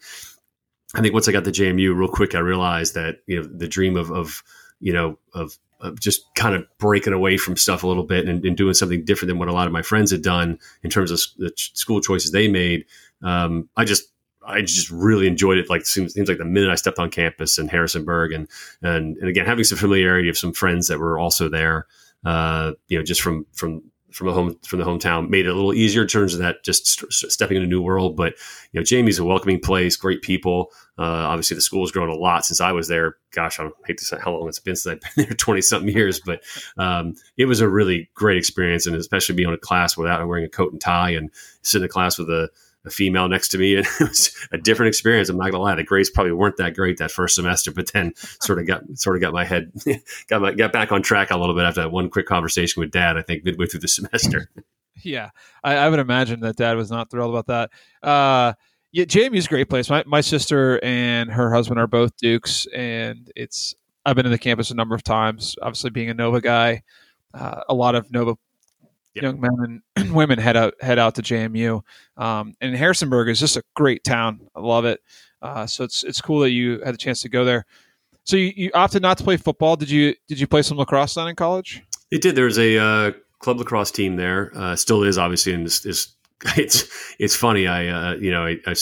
I 0.96 1.02
think 1.02 1.14
once 1.14 1.28
I 1.28 1.32
got 1.32 1.44
to 1.44 1.52
JMU 1.52 1.96
real 1.96 2.08
quick, 2.08 2.36
I 2.36 2.40
realized 2.40 2.94
that, 2.96 3.20
you 3.28 3.42
know, 3.42 3.48
the 3.48 3.68
dream 3.68 3.98
of, 3.98 4.12
of 4.12 4.44
you 4.80 4.94
know, 4.94 5.18
of, 5.34 5.58
of 5.82 6.00
just 6.00 6.34
kind 6.36 6.56
of 6.56 6.66
breaking 6.78 7.14
away 7.14 7.38
from 7.38 7.58
stuff 7.58 7.84
a 7.84 7.88
little 7.88 8.04
bit 8.04 8.28
and, 8.28 8.44
and, 8.46 8.56
doing 8.56 8.74
something 8.74 9.04
different 9.04 9.30
than 9.30 9.38
what 9.38 9.50
a 9.50 9.54
lot 9.54 9.68
of 9.68 9.74
my 9.74 9.82
friends 9.82 10.10
had 10.10 10.22
done 10.22 10.58
in 10.84 10.90
terms 10.90 11.12
of 11.12 11.20
the 11.38 11.52
school 11.56 12.00
choices 12.00 12.32
they 12.32 12.48
made. 12.48 12.86
Um, 13.22 13.70
I 13.76 13.84
just, 13.84 14.06
I 14.46 14.62
just 14.62 14.90
really 14.90 15.28
enjoyed 15.28 15.58
it. 15.58 15.70
Like 15.70 15.86
seems, 15.86 16.14
seems 16.14 16.30
like 16.30 16.38
the 16.38 16.46
minute 16.46 16.70
I 16.70 16.76
stepped 16.76 17.00
on 17.00 17.10
campus 17.10 17.58
in 17.58 17.68
Harrisonburg, 17.68 18.32
and 18.32 18.48
and 18.82 19.18
and 19.18 19.30
again 19.30 19.46
having 19.46 19.64
some 19.64 19.78
familiarity 19.78 20.30
of 20.30 20.38
some 20.38 20.54
friends 20.54 20.88
that 20.88 21.00
were 21.00 21.20
also 21.20 21.50
there, 21.50 21.88
uh, 22.26 22.74
you 22.88 22.98
know, 22.98 23.04
just 23.04 23.22
from 23.22 23.46
from 23.54 23.82
from 24.16 24.28
the 24.28 24.34
home 24.34 24.58
from 24.66 24.80
the 24.80 24.86
hometown 24.86 25.28
made 25.28 25.46
it 25.46 25.50
a 25.50 25.54
little 25.54 25.74
easier 25.74 26.04
in 26.04 26.08
terms 26.08 26.34
of 26.34 26.40
that 26.40 26.64
just 26.64 26.88
st- 26.88 27.12
stepping 27.12 27.58
in 27.58 27.64
a 27.64 27.68
new 27.68 27.82
world. 27.82 28.16
But 28.16 28.36
you 28.72 28.80
know, 28.80 28.84
JMU's 28.84 29.20
a 29.20 29.26
welcoming 29.26 29.60
place, 29.60 29.98
great 29.98 30.22
people. 30.22 30.72
Uh, 30.98 31.04
obviously, 31.04 31.56
the 31.56 31.62
school's 31.62 31.92
grown 31.92 32.08
a 32.08 32.16
lot 32.16 32.46
since 32.46 32.62
I 32.62 32.72
was 32.72 32.88
there. 32.88 33.18
Gosh, 33.32 33.60
I 33.60 33.68
hate 33.86 33.98
to 33.98 34.06
say 34.06 34.18
how 34.24 34.32
long 34.32 34.48
it's 34.48 34.60
been 34.60 34.78
since 34.78 34.94
I've 34.94 35.16
been 35.16 35.26
there 35.28 35.36
twenty 35.36 35.62
something 35.62 35.94
years, 35.94 36.22
but 36.22 36.42
um, 36.78 37.16
it 37.36 37.46
was 37.46 37.60
a 37.60 37.68
really 37.68 38.10
great 38.14 38.38
experience, 38.38 38.86
and 38.88 38.96
especially 38.96 39.36
being 39.36 39.50
in 39.50 39.56
a 39.56 39.58
class 39.58 39.98
without 39.98 40.26
wearing 40.26 40.46
a 40.46 40.50
coat 40.50 40.72
and 40.72 40.80
tie 40.80 41.10
and 41.10 41.30
sitting 41.62 41.84
in 41.84 41.90
a 41.90 41.92
class 41.92 42.18
with 42.18 42.30
a 42.30 42.50
a 42.86 42.90
female 42.90 43.28
next 43.28 43.50
to 43.50 43.58
me, 43.58 43.76
and 43.76 43.86
it 44.00 44.10
was 44.10 44.36
a 44.52 44.58
different 44.58 44.90
experience. 44.90 45.30
I'm 45.30 45.38
not 45.38 45.52
gonna 45.52 45.64
lie, 45.64 45.76
the 45.76 45.84
grades 45.84 46.10
probably 46.10 46.34
weren't 46.34 46.58
that 46.58 46.76
great 46.76 46.98
that 46.98 47.12
first 47.12 47.36
semester, 47.36 47.72
but 47.72 47.92
then 47.94 48.14
sort 48.42 48.60
of 48.60 48.68
got 48.68 48.84
sort 48.96 49.16
of 49.16 49.22
got 49.22 49.34
my 49.34 49.46
head 49.46 49.72
got 50.28 50.42
my 50.42 50.54
got 50.54 50.72
back 50.72 50.92
on 50.92 51.02
track 51.02 51.32
a 51.32 51.38
little 51.38 51.56
bit 51.56 51.66
after 51.66 51.82
that 51.82 51.92
one 51.92 52.10
quick 52.10 52.26
conversation 52.26 52.80
with 52.80 52.92
dad. 52.92 53.18
I 53.18 53.22
think 53.22 53.44
midway 53.44 53.68
through 53.68 53.82
the 53.82 53.88
semester. 53.88 54.50
Yeah, 55.04 55.32
I, 55.64 55.76
I 55.76 55.90
would 55.90 56.00
imagine 56.00 56.40
that 56.42 56.56
dad 56.56 56.78
was 56.78 56.90
not 56.90 57.10
thrilled 57.12 57.36
about 57.36 57.48
that. 57.48 58.08
Uh, 58.08 58.54
yeah, 58.92 59.04
JMU's 59.04 59.46
a 59.46 59.50
great 59.50 59.70
place. 59.70 59.90
My 59.90 60.04
my 60.06 60.22
sister 60.22 60.80
and 60.84 61.30
her 61.30 61.54
husband 61.54 61.80
are 61.80 61.88
both 61.88 62.16
Dukes, 62.18 62.66
and 62.74 63.30
it's 63.36 63.76
I've 64.06 64.16
been 64.16 64.24
to 64.24 64.30
the 64.30 64.38
campus 64.38 64.72
a 64.72 64.76
number 64.76 64.96
of 64.96 65.04
times. 65.04 65.56
Obviously, 65.62 65.90
being 65.90 66.10
a 66.10 66.14
Nova 66.14 66.40
guy, 66.40 66.84
uh, 67.34 67.62
a 67.68 67.74
lot 67.74 67.96
of 67.96 68.12
Nova 68.12 68.36
yep. 69.16 69.24
young 69.24 69.42
men 69.42 69.82
and 69.96 70.12
women 70.14 70.40
head 70.40 70.58
out 70.58 70.74
head 70.82 71.00
out 71.00 71.16
to 71.16 71.22
JMU. 71.22 71.82
Um, 72.18 72.54
and 72.62 72.76
Harrisonburg 72.76 73.30
is 73.30 73.40
just 73.40 73.58
a 73.58 73.64
great 73.76 74.04
town. 74.04 74.42
I 74.56 74.60
love 74.60 74.86
it. 74.86 75.02
Uh, 75.42 75.66
so 75.66 75.84
it's 75.84 76.04
it's 76.04 76.22
cool 76.22 76.40
that 76.42 76.52
you 76.52 76.82
had 76.84 76.94
the 76.94 76.98
chance 76.98 77.22
to 77.22 77.30
go 77.30 77.46
there. 77.46 77.66
So 78.24 78.38
you, 78.38 78.54
you, 78.56 78.72
opted 78.74 79.04
not 79.04 79.20
to 79.20 79.24
play 79.24 79.38
football. 79.38 79.76
Did 79.76 79.90
you 79.90 80.16
did 80.28 80.40
you 80.40 80.48
play 80.48 80.64
some 80.64 80.78
lacrosse 80.78 81.14
then 81.14 81.28
in 81.28 81.36
college? 81.36 81.84
It 82.12 82.22
did. 82.22 82.36
There 82.36 82.46
was 82.46 82.58
a 82.58 82.78
uh, 82.78 83.12
club 83.40 83.60
lacrosse 83.60 83.92
team 83.92 84.16
there. 84.16 84.52
Uh, 84.56 84.76
still 84.76 85.04
is 85.04 85.18
obviously, 85.18 85.54
and 85.54 85.66
it's, 85.66 85.86
it's 85.86 86.16
it's 86.58 87.16
it's 87.20 87.36
funny. 87.36 87.68
I 87.68 87.88
uh, 87.88 88.16
you 88.16 88.32
know 88.32 88.46
I, 88.46 88.58
I, 88.66 88.76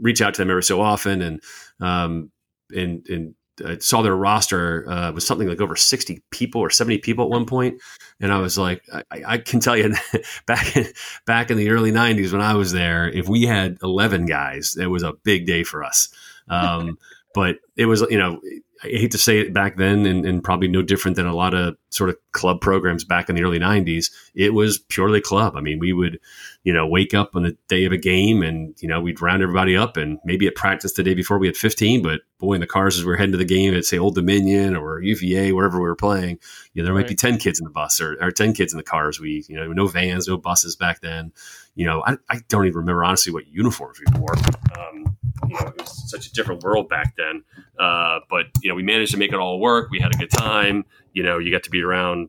reach 0.00 0.22
out 0.22 0.34
to 0.34 0.40
them 0.40 0.50
every 0.50 0.62
so 0.62 0.80
often, 0.80 1.20
and 1.20 1.42
um, 1.80 2.30
and 2.74 3.06
and 3.08 3.34
I 3.64 3.78
saw 3.78 4.02
their 4.02 4.16
roster 4.16 4.88
uh, 4.88 5.12
was 5.12 5.26
something 5.26 5.48
like 5.48 5.60
over 5.60 5.76
60 5.76 6.22
people 6.30 6.60
or 6.60 6.70
70 6.70 6.98
people 6.98 7.24
at 7.24 7.30
one 7.30 7.46
point. 7.46 7.80
And 8.20 8.32
I 8.32 8.38
was 8.38 8.58
like, 8.58 8.84
I, 8.92 9.22
I 9.26 9.38
can 9.38 9.60
tell 9.60 9.76
you 9.76 9.94
back 10.46 10.76
in, 10.76 10.86
back 11.26 11.50
in 11.50 11.56
the 11.56 11.70
early 11.70 11.92
90s 11.92 12.32
when 12.32 12.40
I 12.40 12.54
was 12.54 12.72
there, 12.72 13.08
if 13.08 13.28
we 13.28 13.44
had 13.44 13.78
11 13.82 14.26
guys, 14.26 14.76
it 14.78 14.86
was 14.86 15.02
a 15.02 15.14
big 15.24 15.46
day 15.46 15.64
for 15.64 15.84
us. 15.84 16.08
Um, 16.48 16.98
but 17.34 17.56
it 17.76 17.86
was, 17.86 18.02
you 18.10 18.18
know, 18.18 18.40
I 18.82 18.88
hate 18.88 19.10
to 19.10 19.18
say 19.18 19.38
it 19.38 19.52
back 19.52 19.76
then, 19.76 20.06
and, 20.06 20.24
and, 20.24 20.42
probably 20.42 20.68
no 20.68 20.80
different 20.80 21.16
than 21.16 21.26
a 21.26 21.34
lot 21.34 21.52
of 21.52 21.76
sort 21.90 22.08
of 22.08 22.16
club 22.32 22.62
programs 22.62 23.04
back 23.04 23.28
in 23.28 23.34
the 23.34 23.42
early 23.42 23.58
'90s. 23.58 24.10
It 24.34 24.54
was 24.54 24.78
purely 24.78 25.20
club. 25.20 25.54
I 25.54 25.60
mean, 25.60 25.78
we 25.78 25.92
would, 25.92 26.18
you 26.64 26.72
know, 26.72 26.86
wake 26.86 27.12
up 27.12 27.36
on 27.36 27.42
the 27.42 27.56
day 27.68 27.84
of 27.84 27.92
a 27.92 27.98
game, 27.98 28.42
and 28.42 28.74
you 28.80 28.88
know, 28.88 29.00
we'd 29.00 29.20
round 29.20 29.42
everybody 29.42 29.76
up, 29.76 29.98
and 29.98 30.18
maybe 30.24 30.46
at 30.46 30.54
practice 30.54 30.94
the 30.94 31.02
day 31.02 31.12
before 31.12 31.38
we 31.38 31.46
had 31.46 31.58
15. 31.58 32.02
But 32.02 32.22
boy, 32.38 32.54
in 32.54 32.60
the 32.60 32.66
cars 32.66 32.98
as 32.98 33.04
we 33.04 33.12
are 33.12 33.16
heading 33.16 33.32
to 33.32 33.38
the 33.38 33.44
game 33.44 33.74
at 33.74 33.84
say 33.84 33.98
Old 33.98 34.14
Dominion 34.14 34.74
or 34.74 35.00
UVA, 35.02 35.52
wherever 35.52 35.78
we 35.78 35.86
were 35.86 35.94
playing, 35.94 36.38
you 36.72 36.82
know, 36.82 36.86
there 36.86 36.94
might 36.94 37.00
right. 37.00 37.08
be 37.08 37.14
10 37.14 37.36
kids 37.36 37.60
in 37.60 37.64
the 37.64 37.70
bus 37.70 38.00
or, 38.00 38.16
or 38.20 38.30
10 38.30 38.54
kids 38.54 38.72
in 38.72 38.78
the 38.78 38.82
cars. 38.82 39.20
We, 39.20 39.44
you 39.46 39.56
know, 39.56 39.70
no 39.72 39.88
vans, 39.88 40.26
no 40.26 40.38
buses 40.38 40.74
back 40.74 41.00
then. 41.00 41.32
You 41.74 41.84
know, 41.84 42.02
I, 42.06 42.16
I 42.30 42.40
don't 42.48 42.64
even 42.64 42.78
remember 42.78 43.04
honestly 43.04 43.32
what 43.32 43.46
uniforms 43.46 44.00
we 44.00 44.18
wore. 44.18 44.34
Um, 44.78 45.09
you 45.48 45.54
know, 45.54 45.66
it 45.66 45.80
was 45.80 46.10
such 46.10 46.26
a 46.26 46.32
different 46.32 46.62
world 46.62 46.88
back 46.88 47.14
then. 47.16 47.42
Uh, 47.78 48.20
but 48.28 48.46
you 48.62 48.68
know, 48.68 48.74
we 48.74 48.82
managed 48.82 49.12
to 49.12 49.18
make 49.18 49.32
it 49.32 49.38
all 49.38 49.60
work. 49.60 49.90
We 49.90 50.00
had 50.00 50.14
a 50.14 50.18
good 50.18 50.30
time. 50.30 50.84
You 51.12 51.22
know, 51.22 51.38
you 51.38 51.50
got 51.50 51.64
to 51.64 51.70
be 51.70 51.82
around 51.82 52.28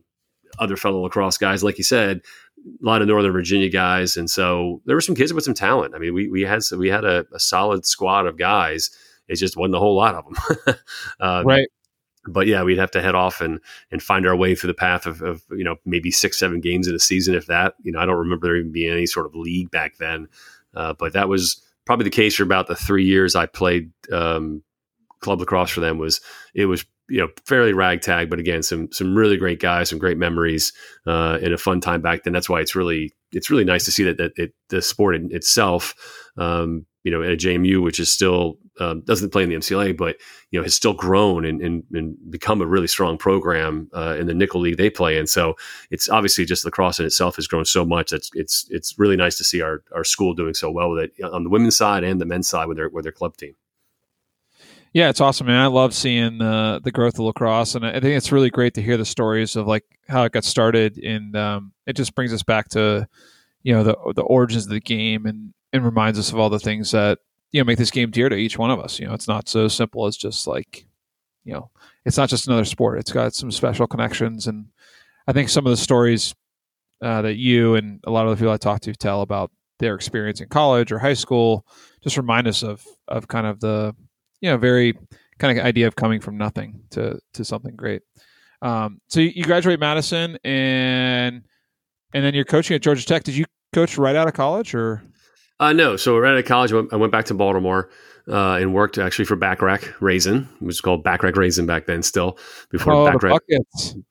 other 0.58 0.76
fellow 0.76 1.00
lacrosse 1.00 1.38
guys, 1.38 1.64
like 1.64 1.78
you 1.78 1.84
said, 1.84 2.20
a 2.64 2.84
lot 2.84 3.02
of 3.02 3.08
Northern 3.08 3.32
Virginia 3.32 3.68
guys, 3.68 4.16
and 4.16 4.30
so 4.30 4.80
there 4.86 4.96
were 4.96 5.00
some 5.00 5.14
kids 5.14 5.32
with 5.32 5.44
some 5.44 5.54
talent. 5.54 5.94
I 5.94 5.98
mean, 5.98 6.14
we 6.14 6.28
we 6.28 6.42
had 6.42 6.62
we 6.76 6.88
had 6.88 7.04
a, 7.04 7.26
a 7.32 7.40
solid 7.40 7.84
squad 7.84 8.26
of 8.26 8.38
guys. 8.38 8.90
It 9.28 9.36
just 9.36 9.56
wasn't 9.56 9.76
a 9.76 9.78
whole 9.78 9.96
lot 9.96 10.14
of 10.14 10.24
them, 10.24 10.76
um, 11.20 11.46
right? 11.46 11.68
But 12.28 12.46
yeah, 12.46 12.62
we'd 12.62 12.78
have 12.78 12.90
to 12.92 13.02
head 13.02 13.14
off 13.14 13.40
and 13.40 13.60
and 13.90 14.02
find 14.02 14.26
our 14.26 14.36
way 14.36 14.54
through 14.54 14.68
the 14.68 14.74
path 14.74 15.06
of, 15.06 15.22
of 15.22 15.42
you 15.50 15.64
know 15.64 15.76
maybe 15.84 16.10
six 16.10 16.38
seven 16.38 16.60
games 16.60 16.86
in 16.86 16.94
a 16.94 17.00
season, 17.00 17.34
if 17.34 17.46
that. 17.46 17.74
You 17.82 17.92
know, 17.92 17.98
I 17.98 18.06
don't 18.06 18.18
remember 18.18 18.46
there 18.46 18.56
even 18.56 18.72
being 18.72 18.92
any 18.92 19.06
sort 19.06 19.26
of 19.26 19.34
league 19.34 19.70
back 19.70 19.96
then, 19.96 20.28
uh, 20.74 20.92
but 20.92 21.14
that 21.14 21.28
was 21.28 21.62
probably 21.86 22.04
the 22.04 22.10
case 22.10 22.36
for 22.36 22.42
about 22.42 22.66
the 22.66 22.74
three 22.74 23.04
years 23.04 23.34
I 23.34 23.46
played 23.46 23.90
um, 24.10 24.62
club 25.20 25.40
lacrosse 25.40 25.70
for 25.70 25.80
them. 25.80 25.98
Was 25.98 26.20
it 26.54 26.66
was 26.66 26.84
you 27.08 27.18
know 27.18 27.28
fairly 27.46 27.72
ragtag, 27.72 28.30
but 28.30 28.38
again 28.38 28.62
some 28.62 28.90
some 28.92 29.14
really 29.14 29.36
great 29.36 29.60
guys, 29.60 29.90
some 29.90 29.98
great 29.98 30.18
memories, 30.18 30.72
uh, 31.06 31.38
and 31.42 31.52
a 31.52 31.58
fun 31.58 31.80
time 31.80 32.00
back 32.02 32.24
then. 32.24 32.32
That's 32.32 32.48
why 32.48 32.60
it's 32.60 32.74
really 32.74 33.12
it's 33.32 33.50
really 33.50 33.64
nice 33.64 33.84
to 33.84 33.90
see 33.90 34.04
that 34.04 34.18
that 34.18 34.32
it, 34.36 34.54
the 34.68 34.82
sport 34.82 35.16
in 35.16 35.34
itself, 35.34 35.94
um, 36.36 36.86
you 37.04 37.10
know, 37.10 37.22
at 37.22 37.32
a 37.32 37.36
JMU, 37.36 37.82
which 37.82 37.98
is 37.98 38.10
still 38.10 38.58
um, 38.80 39.02
doesn't 39.02 39.30
play 39.30 39.42
in 39.42 39.50
the 39.50 39.56
MCLA, 39.56 39.96
but 39.96 40.16
you 40.50 40.58
know 40.58 40.62
has 40.62 40.74
still 40.74 40.94
grown 40.94 41.44
and, 41.44 41.60
and, 41.60 41.84
and 41.92 42.16
become 42.30 42.60
a 42.60 42.66
really 42.66 42.86
strong 42.86 43.18
program 43.18 43.90
uh, 43.94 44.16
in 44.18 44.26
the 44.26 44.34
nickel 44.34 44.60
league 44.60 44.76
they 44.76 44.90
play 44.90 45.18
in. 45.18 45.26
So 45.26 45.54
it's 45.90 46.08
obviously 46.08 46.44
just 46.44 46.64
lacrosse 46.64 46.98
in 46.98 47.06
itself 47.06 47.36
has 47.36 47.46
grown 47.46 47.64
so 47.64 47.84
much. 47.84 48.12
It's 48.12 48.30
it's 48.34 48.66
it's 48.70 48.98
really 48.98 49.16
nice 49.16 49.36
to 49.38 49.44
see 49.44 49.60
our, 49.60 49.82
our 49.94 50.04
school 50.04 50.34
doing 50.34 50.54
so 50.54 50.70
well 50.70 50.90
with 50.90 51.10
it 51.18 51.24
on 51.24 51.44
the 51.44 51.50
women's 51.50 51.76
side 51.76 52.04
and 52.04 52.20
the 52.20 52.24
men's 52.24 52.48
side 52.48 52.66
with 52.66 52.76
their 52.76 52.88
with 52.88 53.04
their 53.04 53.12
club 53.12 53.36
team. 53.36 53.54
Yeah, 54.94 55.08
it's 55.08 55.22
awesome, 55.22 55.46
man. 55.46 55.58
I 55.58 55.68
love 55.68 55.94
seeing 55.94 56.38
the 56.38 56.80
the 56.82 56.90
growth 56.90 57.14
of 57.14 57.20
lacrosse, 57.20 57.74
and 57.74 57.86
I 57.86 57.92
think 57.92 58.16
it's 58.16 58.32
really 58.32 58.50
great 58.50 58.74
to 58.74 58.82
hear 58.82 58.96
the 58.96 59.06
stories 59.06 59.56
of 59.56 59.66
like 59.66 59.84
how 60.08 60.24
it 60.24 60.32
got 60.32 60.44
started, 60.44 60.98
and 60.98 61.34
um, 61.36 61.72
it 61.86 61.94
just 61.94 62.14
brings 62.14 62.32
us 62.32 62.42
back 62.42 62.68
to 62.70 63.08
you 63.62 63.74
know 63.74 63.84
the 63.84 63.96
the 64.14 64.22
origins 64.22 64.64
of 64.64 64.70
the 64.70 64.80
game, 64.80 65.24
and 65.26 65.54
and 65.72 65.84
reminds 65.84 66.18
us 66.18 66.32
of 66.32 66.38
all 66.38 66.50
the 66.50 66.58
things 66.58 66.90
that 66.90 67.18
you 67.50 67.60
know 67.60 67.64
make 67.64 67.78
this 67.78 67.90
game 67.90 68.10
dear 68.10 68.28
to 68.28 68.36
each 68.36 68.58
one 68.58 68.70
of 68.70 68.80
us. 68.80 68.98
You 68.98 69.06
know, 69.06 69.14
it's 69.14 69.28
not 69.28 69.48
so 69.48 69.68
simple 69.68 70.06
as 70.06 70.16
just 70.16 70.46
like 70.46 70.86
you 71.44 71.52
know, 71.52 71.70
it's 72.04 72.16
not 72.16 72.28
just 72.28 72.46
another 72.46 72.64
sport. 72.64 72.98
It's 72.98 73.12
got 73.12 73.34
some 73.34 73.50
special 73.50 73.86
connections, 73.86 74.46
and 74.46 74.66
I 75.26 75.32
think 75.32 75.48
some 75.48 75.66
of 75.66 75.70
the 75.70 75.76
stories 75.76 76.34
uh, 77.02 77.22
that 77.22 77.36
you 77.36 77.74
and 77.74 78.00
a 78.04 78.10
lot 78.10 78.26
of 78.26 78.30
the 78.30 78.36
people 78.36 78.52
I 78.52 78.56
talk 78.58 78.80
to 78.82 78.92
tell 78.94 79.22
about 79.22 79.50
their 79.78 79.94
experience 79.94 80.40
in 80.40 80.48
college 80.48 80.92
or 80.92 80.98
high 80.98 81.14
school. 81.14 81.66
Just 82.02 82.16
remind 82.16 82.46
us 82.46 82.62
of 82.62 82.84
of 83.08 83.28
kind 83.28 83.46
of 83.46 83.60
the 83.60 83.94
you 84.40 84.50
know 84.50 84.56
very 84.56 84.96
kind 85.38 85.58
of 85.58 85.64
idea 85.64 85.86
of 85.86 85.96
coming 85.96 86.20
from 86.20 86.38
nothing 86.38 86.82
to 86.90 87.18
to 87.34 87.44
something 87.44 87.74
great. 87.74 88.02
Um, 88.60 89.00
so 89.08 89.18
you, 89.18 89.42
graduate 89.42 89.80
Madison 89.80 90.38
and 90.44 91.42
and 92.14 92.24
then 92.24 92.34
you're 92.34 92.44
coaching 92.44 92.76
at 92.76 92.82
Georgia 92.82 93.04
Tech. 93.04 93.24
Did 93.24 93.36
you 93.36 93.44
coach 93.72 93.98
right 93.98 94.14
out 94.16 94.28
of 94.28 94.34
college 94.34 94.74
or? 94.74 95.02
Uh, 95.62 95.72
no. 95.72 95.96
So 95.96 96.18
right 96.18 96.32
out 96.32 96.38
of 96.38 96.44
college, 96.44 96.72
I 96.72 96.96
went, 96.96 97.12
back 97.12 97.26
to 97.26 97.34
Baltimore 97.34 97.88
uh, 98.26 98.54
and 98.54 98.74
worked 98.74 98.98
actually 98.98 99.26
for 99.26 99.36
Bacharach 99.36 99.94
Rasin, 100.00 100.48
which 100.58 100.66
was 100.66 100.80
called 100.80 101.04
Bacharach 101.04 101.36
Rasin 101.36 101.68
back 101.68 101.86
then, 101.86 102.02
still 102.02 102.36
before 102.70 102.94
oh, 102.94 103.12
Bacharach. 103.12 103.44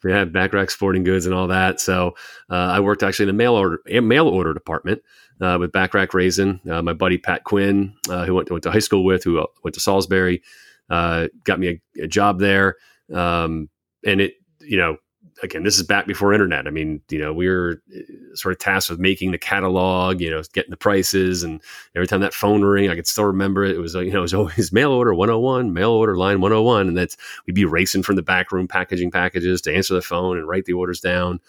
Yeah, 0.05 0.23
Bacharach 0.23 0.71
Sporting 0.71 1.03
Goods 1.03 1.25
and 1.25 1.35
all 1.35 1.47
that. 1.47 1.81
So 1.81 2.15
uh, 2.49 2.55
I 2.55 2.79
worked 2.79 3.03
actually 3.03 3.23
in 3.23 3.35
the 3.35 3.43
mail 3.43 3.55
order 3.55 3.81
mail 3.85 4.29
order 4.29 4.53
department 4.53 5.01
uh, 5.41 5.57
with 5.59 5.73
Bacharach 5.73 6.11
Rasin. 6.11 6.65
Uh, 6.65 6.81
my 6.83 6.93
buddy 6.93 7.17
Pat 7.17 7.43
Quinn, 7.43 7.95
uh, 8.07 8.23
who 8.23 8.33
went 8.33 8.47
to, 8.47 8.53
went 8.53 8.63
to 8.63 8.71
high 8.71 8.79
school 8.79 9.03
with, 9.03 9.25
who 9.25 9.41
uh, 9.41 9.45
went 9.61 9.73
to 9.73 9.81
Salisbury, 9.81 10.41
got 10.89 11.59
me 11.59 11.81
a, 11.97 12.03
a 12.03 12.07
job 12.07 12.39
there. 12.39 12.77
Um, 13.13 13.67
and 14.05 14.21
it, 14.21 14.35
you 14.61 14.77
know, 14.77 14.95
again, 15.41 15.63
this 15.63 15.77
is 15.77 15.83
back 15.83 16.07
before 16.07 16.33
internet. 16.33 16.67
I 16.67 16.69
mean, 16.69 17.01
you 17.09 17.19
know, 17.19 17.33
we 17.33 17.47
were 17.47 17.81
uh, 17.95 18.35
sort 18.35 18.53
of 18.53 18.59
tasked 18.59 18.89
with 18.89 18.99
making 18.99 19.31
the 19.31 19.37
catalog, 19.37 20.21
you 20.21 20.29
know, 20.29 20.41
getting 20.53 20.71
the 20.71 20.77
prices, 20.77 21.43
and 21.43 21.61
every 21.95 22.07
time 22.07 22.21
that 22.21 22.33
phone 22.33 22.61
ring, 22.61 22.89
I 22.89 22.95
could 22.95 23.07
still 23.07 23.25
remember 23.25 23.63
it. 23.63 23.75
It 23.75 23.79
was, 23.79 23.95
uh, 23.95 23.99
you 23.99 24.11
know, 24.11 24.19
it 24.19 24.21
was 24.21 24.33
always 24.35 24.71
mail 24.71 24.91
order 24.91 25.13
101, 25.13 25.73
mail 25.73 25.91
order 25.91 26.17
line 26.17 26.41
101, 26.41 26.87
and 26.87 26.97
that's 26.97 27.17
we'd 27.45 27.53
be 27.53 27.65
racing 27.65 28.03
from 28.03 28.15
the 28.15 28.21
back 28.21 28.51
room, 28.51 28.67
packaging 28.67 29.11
packages 29.11 29.61
to 29.61 29.75
answer 29.75 29.93
the 29.93 30.01
phone 30.01 30.37
and 30.37 30.47
write 30.47 30.65
the 30.65 30.73
orders 30.73 30.99
down. 30.99 31.39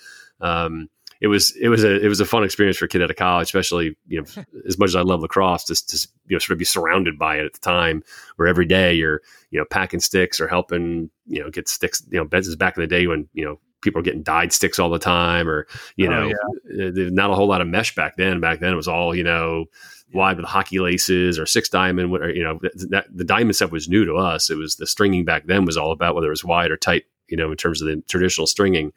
Um, 0.40 0.88
it 1.22 1.28
was 1.28 1.54
it 1.56 1.68
was 1.68 1.84
a 1.84 2.04
it 2.04 2.08
was 2.08 2.18
a 2.18 2.25
fun 2.25 2.42
experience 2.42 2.76
for 2.76 2.87
a 2.87 2.88
kid 2.88 3.00
out 3.00 3.11
of 3.11 3.16
college, 3.16 3.46
especially 3.46 3.96
you 4.08 4.20
know 4.20 4.44
as 4.66 4.76
much 4.76 4.88
as 4.88 4.96
I 4.96 5.02
love 5.02 5.20
lacrosse, 5.20 5.64
just 5.64 5.88
to 5.90 6.08
you 6.26 6.34
know 6.34 6.40
sort 6.40 6.50
of 6.50 6.58
be 6.58 6.64
surrounded 6.64 7.16
by 7.16 7.37
it 7.37 7.46
at 7.46 7.52
the 7.52 7.61
time, 7.61 8.02
where 8.37 8.49
every 8.49 8.66
day 8.66 8.92
you're 8.92 9.22
you 9.50 9.58
know 9.58 9.64
packing 9.64 10.00
sticks 10.00 10.40
or 10.40 10.49
helping 10.49 11.11
you 11.26 11.40
know 11.40 11.49
get 11.49 11.68
sticks. 11.68 12.02
You 12.11 12.18
know, 12.18 12.25
back 12.25 12.76
in 12.76 12.80
the 12.80 12.88
day 12.88 13.06
when 13.06 13.28
you 13.34 13.44
know 13.44 13.61
people 13.83 14.01
are 14.01 14.05
getting 14.05 14.23
dyed 14.23 14.53
sticks 14.53 14.79
all 14.79 14.89
the 14.89 14.99
time, 14.99 15.49
or 15.49 15.67
you 15.97 16.07
oh, 16.07 16.11
know, 16.11 16.27
yeah. 16.29 16.87
Uh, 16.87 17.11
not 17.11 17.31
a 17.31 17.35
whole 17.35 17.49
lot 17.49 17.61
of 17.61 17.69
mesh 17.69 17.95
back 17.95 18.17
then. 18.17 18.41
Back 18.41 18.61
then, 18.61 18.73
it 18.73 18.77
was 18.77 18.89
all 18.89 19.15
you 19.15 19.25
know, 19.25 19.67
wide 20.15 20.37
with 20.37 20.47
hockey 20.47 20.79
laces 20.79 21.39
or 21.39 21.47
six 21.47 21.69
diamond. 21.69 22.12
Or, 22.15 22.31
you 22.31 22.43
know, 22.43 22.59
that 22.91 23.07
the 23.12 23.25
diamond 23.25 23.57
stuff 23.57 23.73
was 23.73 23.89
new 23.89 24.05
to 24.05 24.15
us. 24.15 24.49
It 24.49 24.57
was 24.57 24.77
the 24.77 24.87
stringing 24.87 25.25
back 25.25 25.47
then 25.47 25.65
was 25.65 25.77
all 25.77 25.93
about 25.93 26.15
whether 26.15 26.29
it 26.29 26.31
was 26.31 26.45
wide 26.45 26.71
or 26.71 26.77
tight. 26.77 27.05
You 27.29 27.37
know, 27.37 27.51
in 27.51 27.57
terms 27.57 27.81
of 27.81 27.89
the 27.89 28.03
traditional 28.09 28.47
stringing. 28.47 28.93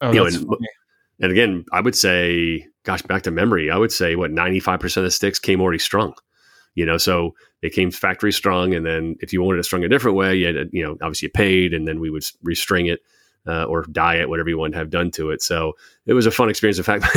Oh, 0.00 0.12
you 0.12 0.20
know, 0.20 0.26
and, 0.26 0.46
and 1.20 1.32
again, 1.32 1.64
I 1.72 1.80
would 1.80 1.96
say, 1.96 2.66
gosh, 2.82 3.02
back 3.02 3.22
to 3.22 3.30
memory, 3.30 3.70
I 3.70 3.78
would 3.78 3.92
say 3.92 4.14
what 4.14 4.30
95% 4.30 4.96
of 4.98 5.04
the 5.04 5.10
sticks 5.10 5.38
came 5.38 5.60
already 5.60 5.78
strung 5.78 6.14
you 6.76 6.86
know 6.86 6.96
so 6.96 7.34
they 7.62 7.70
came 7.70 7.90
factory 7.90 8.30
strung 8.30 8.72
and 8.72 8.86
then 8.86 9.16
if 9.20 9.32
you 9.32 9.42
wanted 9.42 9.58
it 9.58 9.64
strung 9.64 9.82
a 9.82 9.88
different 9.88 10.16
way 10.16 10.36
you 10.36 10.46
had 10.46 10.70
you 10.72 10.84
know 10.84 10.92
obviously 11.02 11.26
you 11.26 11.30
paid 11.32 11.74
and 11.74 11.88
then 11.88 11.98
we 11.98 12.10
would 12.10 12.22
restring 12.46 12.92
it 12.92 13.00
uh, 13.46 13.64
or 13.64 13.82
diet, 13.84 14.28
whatever 14.28 14.48
you 14.48 14.58
want 14.58 14.72
to 14.72 14.78
have 14.78 14.90
done 14.90 15.10
to 15.12 15.30
it. 15.30 15.42
So 15.42 15.76
it 16.06 16.14
was 16.14 16.26
a 16.26 16.30
fun 16.30 16.48
experience. 16.48 16.78
In 16.78 16.84
fact, 16.84 17.04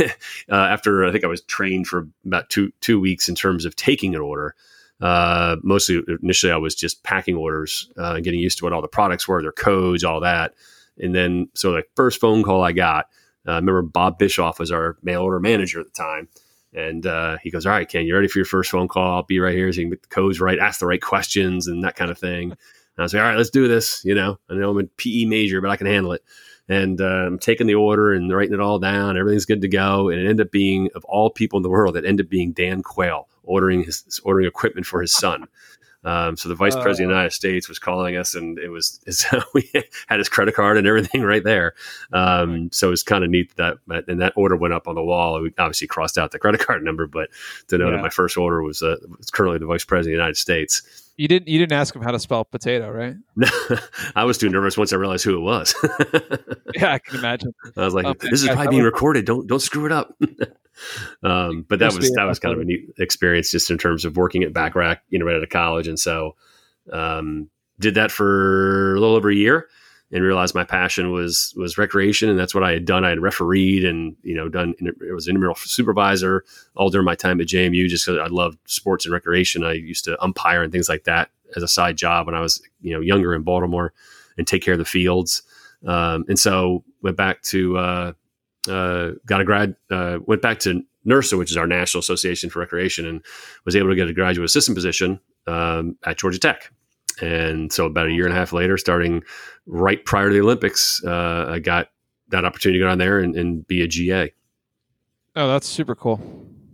uh, 0.50 0.54
after 0.54 1.04
I 1.04 1.12
think 1.12 1.24
I 1.24 1.28
was 1.28 1.42
trained 1.42 1.86
for 1.86 2.08
about 2.24 2.50
two 2.50 2.72
two 2.80 3.00
weeks 3.00 3.28
in 3.28 3.34
terms 3.34 3.64
of 3.64 3.76
taking 3.76 4.14
an 4.14 4.20
order. 4.20 4.54
Uh, 5.00 5.56
mostly 5.62 6.02
initially, 6.22 6.52
I 6.52 6.58
was 6.58 6.74
just 6.74 7.02
packing 7.04 7.34
orders 7.34 7.90
uh, 7.96 8.14
and 8.16 8.24
getting 8.24 8.40
used 8.40 8.58
to 8.58 8.64
what 8.64 8.74
all 8.74 8.82
the 8.82 8.88
products 8.88 9.26
were, 9.26 9.40
their 9.40 9.50
codes, 9.50 10.04
all 10.04 10.20
that. 10.20 10.54
And 10.98 11.14
then, 11.14 11.48
so 11.54 11.72
the 11.72 11.84
first 11.96 12.20
phone 12.20 12.42
call 12.42 12.62
I 12.62 12.72
got, 12.72 13.06
uh, 13.48 13.52
I 13.52 13.56
remember 13.56 13.80
Bob 13.80 14.18
Bischoff 14.18 14.58
was 14.58 14.70
our 14.70 14.98
mail 15.02 15.22
order 15.22 15.40
manager 15.40 15.80
at 15.80 15.86
the 15.86 15.92
time. 15.92 16.28
And 16.72 17.04
uh, 17.06 17.38
he 17.42 17.50
goes, 17.50 17.66
All 17.66 17.72
right, 17.72 17.88
Ken, 17.88 18.06
you 18.06 18.14
ready 18.14 18.28
for 18.28 18.38
your 18.38 18.46
first 18.46 18.70
phone 18.70 18.88
call? 18.88 19.16
I'll 19.16 19.22
be 19.22 19.40
right 19.40 19.54
here 19.54 19.72
so 19.72 19.80
you 19.80 19.86
can 19.86 19.90
get 19.90 20.02
the 20.02 20.08
codes 20.08 20.40
right, 20.40 20.58
ask 20.58 20.78
the 20.78 20.86
right 20.86 21.02
questions 21.02 21.66
and 21.66 21.82
that 21.82 21.96
kind 21.96 22.10
of 22.10 22.18
thing. 22.18 22.56
I 23.00 23.04
was 23.04 23.14
like, 23.14 23.22
all 23.22 23.28
right, 23.28 23.36
let's 23.36 23.50
do 23.50 23.68
this. 23.68 24.04
You 24.04 24.14
know, 24.14 24.38
I 24.48 24.54
know 24.54 24.70
I'm 24.70 24.78
a 24.78 24.84
PE 24.84 25.24
major, 25.24 25.60
but 25.60 25.70
I 25.70 25.76
can 25.76 25.86
handle 25.86 26.12
it. 26.12 26.22
And 26.68 27.00
uh, 27.00 27.26
I'm 27.26 27.38
taking 27.38 27.66
the 27.66 27.74
order 27.74 28.12
and 28.12 28.32
writing 28.32 28.54
it 28.54 28.60
all 28.60 28.78
down. 28.78 29.16
Everything's 29.16 29.44
good 29.44 29.62
to 29.62 29.68
go. 29.68 30.08
And 30.08 30.20
it 30.20 30.28
ended 30.28 30.46
up 30.46 30.52
being, 30.52 30.88
of 30.94 31.04
all 31.06 31.30
people 31.30 31.56
in 31.56 31.64
the 31.64 31.70
world, 31.70 31.96
it 31.96 32.04
ended 32.04 32.26
up 32.26 32.30
being 32.30 32.52
Dan 32.52 32.82
Quayle 32.82 33.28
ordering 33.42 33.82
his 33.82 34.20
ordering 34.24 34.46
equipment 34.46 34.86
for 34.86 35.00
his 35.00 35.12
son. 35.12 35.46
Um, 36.02 36.36
so 36.36 36.48
the 36.48 36.54
vice 36.54 36.74
uh, 36.74 36.82
president 36.82 37.10
of 37.10 37.14
the 37.14 37.18
United 37.18 37.34
States 37.34 37.68
was 37.68 37.78
calling 37.78 38.16
us, 38.16 38.34
and 38.34 38.58
it 38.58 38.70
was 38.70 39.00
we 39.54 39.70
had 40.06 40.18
his 40.18 40.30
credit 40.30 40.54
card 40.54 40.78
and 40.78 40.86
everything 40.86 41.22
right 41.22 41.44
there. 41.44 41.74
Um, 42.12 42.72
so 42.72 42.88
it 42.88 42.90
was 42.90 43.02
kind 43.02 43.22
of 43.22 43.28
neat 43.28 43.54
that 43.56 43.78
and 44.08 44.20
that 44.20 44.32
order 44.34 44.56
went 44.56 44.72
up 44.72 44.88
on 44.88 44.94
the 44.94 45.02
wall. 45.02 45.42
We 45.42 45.52
obviously 45.58 45.88
crossed 45.88 46.16
out 46.16 46.30
the 46.30 46.38
credit 46.38 46.60
card 46.60 46.82
number, 46.84 47.06
but 47.06 47.28
to 47.68 47.76
know 47.76 47.90
yeah. 47.90 47.96
that 47.96 48.02
my 48.02 48.08
first 48.08 48.38
order 48.38 48.62
was, 48.62 48.82
uh, 48.82 48.96
was 49.18 49.30
currently 49.30 49.58
the 49.58 49.66
vice 49.66 49.84
president 49.84 50.14
of 50.14 50.18
the 50.18 50.22
United 50.22 50.38
States. 50.38 51.09
You 51.20 51.28
didn't 51.28 51.48
you 51.48 51.58
didn't 51.58 51.74
ask 51.74 51.94
him 51.94 52.00
how 52.00 52.12
to 52.12 52.18
spell 52.18 52.46
potato, 52.46 52.90
right? 52.90 53.14
I 54.16 54.24
was 54.24 54.38
too 54.38 54.48
nervous 54.48 54.78
once 54.78 54.90
I 54.94 54.96
realized 54.96 55.22
who 55.22 55.36
it 55.36 55.40
was. 55.40 55.74
yeah, 56.74 56.94
I 56.94 56.98
can 56.98 57.18
imagine. 57.18 57.52
I 57.76 57.84
was 57.84 57.92
like, 57.92 58.06
oh, 58.06 58.14
"This 58.18 58.42
is 58.42 58.48
probably 58.48 58.68
being 58.68 58.84
recorded. 58.84 59.26
Don't 59.26 59.46
don't 59.46 59.60
screw 59.60 59.84
it 59.84 59.92
up." 59.92 60.18
um, 61.22 61.66
but 61.68 61.78
that 61.78 61.92
was 61.92 62.10
that 62.12 62.24
was 62.24 62.38
kind 62.38 62.54
of 62.54 62.60
a 62.62 62.64
neat 62.64 62.94
experience, 62.98 63.50
just 63.50 63.70
in 63.70 63.76
terms 63.76 64.06
of 64.06 64.16
working 64.16 64.44
at 64.44 64.54
Bacharach, 64.54 65.00
you 65.10 65.18
know, 65.18 65.26
right 65.26 65.36
out 65.36 65.42
of 65.42 65.50
college, 65.50 65.86
and 65.86 66.00
so 66.00 66.36
um, 66.90 67.50
did 67.78 67.96
that 67.96 68.10
for 68.10 68.94
a 68.94 68.98
little 68.98 69.14
over 69.14 69.28
a 69.28 69.34
year 69.34 69.68
and 70.12 70.24
realized 70.24 70.54
my 70.54 70.64
passion 70.64 71.12
was 71.12 71.54
was 71.56 71.78
recreation, 71.78 72.28
and 72.28 72.38
that's 72.38 72.54
what 72.54 72.64
I 72.64 72.72
had 72.72 72.84
done. 72.84 73.04
I 73.04 73.10
had 73.10 73.20
refereed 73.20 73.84
and 73.84 74.16
you 74.22 74.34
know 74.34 74.48
done. 74.48 74.74
It 74.78 75.14
was 75.14 75.28
intramural 75.28 75.54
supervisor 75.54 76.44
all 76.74 76.90
during 76.90 77.04
my 77.04 77.14
time 77.14 77.40
at 77.40 77.46
JMU, 77.46 77.88
just 77.88 78.06
because 78.06 78.18
I 78.18 78.26
loved 78.26 78.58
sports 78.66 79.04
and 79.04 79.12
recreation. 79.12 79.64
I 79.64 79.72
used 79.72 80.04
to 80.06 80.22
umpire 80.22 80.62
and 80.62 80.72
things 80.72 80.88
like 80.88 81.04
that 81.04 81.30
as 81.56 81.62
a 81.62 81.68
side 81.68 81.96
job 81.96 82.26
when 82.26 82.34
I 82.34 82.40
was 82.40 82.60
you 82.80 82.92
know 82.92 83.00
younger 83.00 83.34
in 83.34 83.42
Baltimore, 83.42 83.92
and 84.36 84.46
take 84.46 84.62
care 84.62 84.74
of 84.74 84.78
the 84.78 84.84
fields. 84.84 85.42
Um, 85.86 86.24
and 86.28 86.38
so 86.38 86.84
went 87.02 87.16
back 87.16 87.42
to 87.42 87.78
uh, 87.78 88.12
uh, 88.68 89.12
got 89.26 89.40
a 89.40 89.44
grad 89.44 89.76
uh, 89.90 90.18
went 90.26 90.42
back 90.42 90.58
to 90.60 90.82
NIRSA, 91.06 91.38
which 91.38 91.50
is 91.50 91.56
our 91.56 91.66
National 91.66 92.00
Association 92.00 92.50
for 92.50 92.58
Recreation, 92.58 93.06
and 93.06 93.24
was 93.64 93.76
able 93.76 93.88
to 93.88 93.94
get 93.94 94.08
a 94.08 94.12
graduate 94.12 94.44
assistant 94.44 94.76
position 94.76 95.20
um, 95.46 95.96
at 96.04 96.18
Georgia 96.18 96.38
Tech. 96.38 96.72
And 97.22 97.72
so 97.72 97.86
about 97.86 98.06
a 98.06 98.12
year 98.12 98.24
and 98.24 98.34
a 98.34 98.36
half 98.36 98.52
later, 98.52 98.76
starting 98.76 99.22
right 99.66 100.04
prior 100.04 100.28
to 100.28 100.34
the 100.34 100.40
Olympics, 100.40 101.02
uh, 101.04 101.46
I 101.48 101.58
got 101.58 101.90
that 102.28 102.44
opportunity 102.44 102.78
to 102.78 102.84
go 102.84 102.88
down 102.88 102.98
there 102.98 103.18
and, 103.18 103.34
and, 103.36 103.66
be 103.66 103.82
a 103.82 103.88
GA. 103.88 104.32
Oh, 105.34 105.48
that's 105.48 105.66
super 105.66 105.94
cool. 105.94 106.20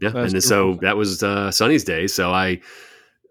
Yeah. 0.00 0.10
That's 0.10 0.32
and 0.34 0.42
so 0.42 0.72
cool. 0.72 0.80
that 0.82 0.96
was 0.96 1.22
uh, 1.22 1.50
Sonny's 1.50 1.84
day. 1.84 2.06
So 2.06 2.30
I 2.30 2.60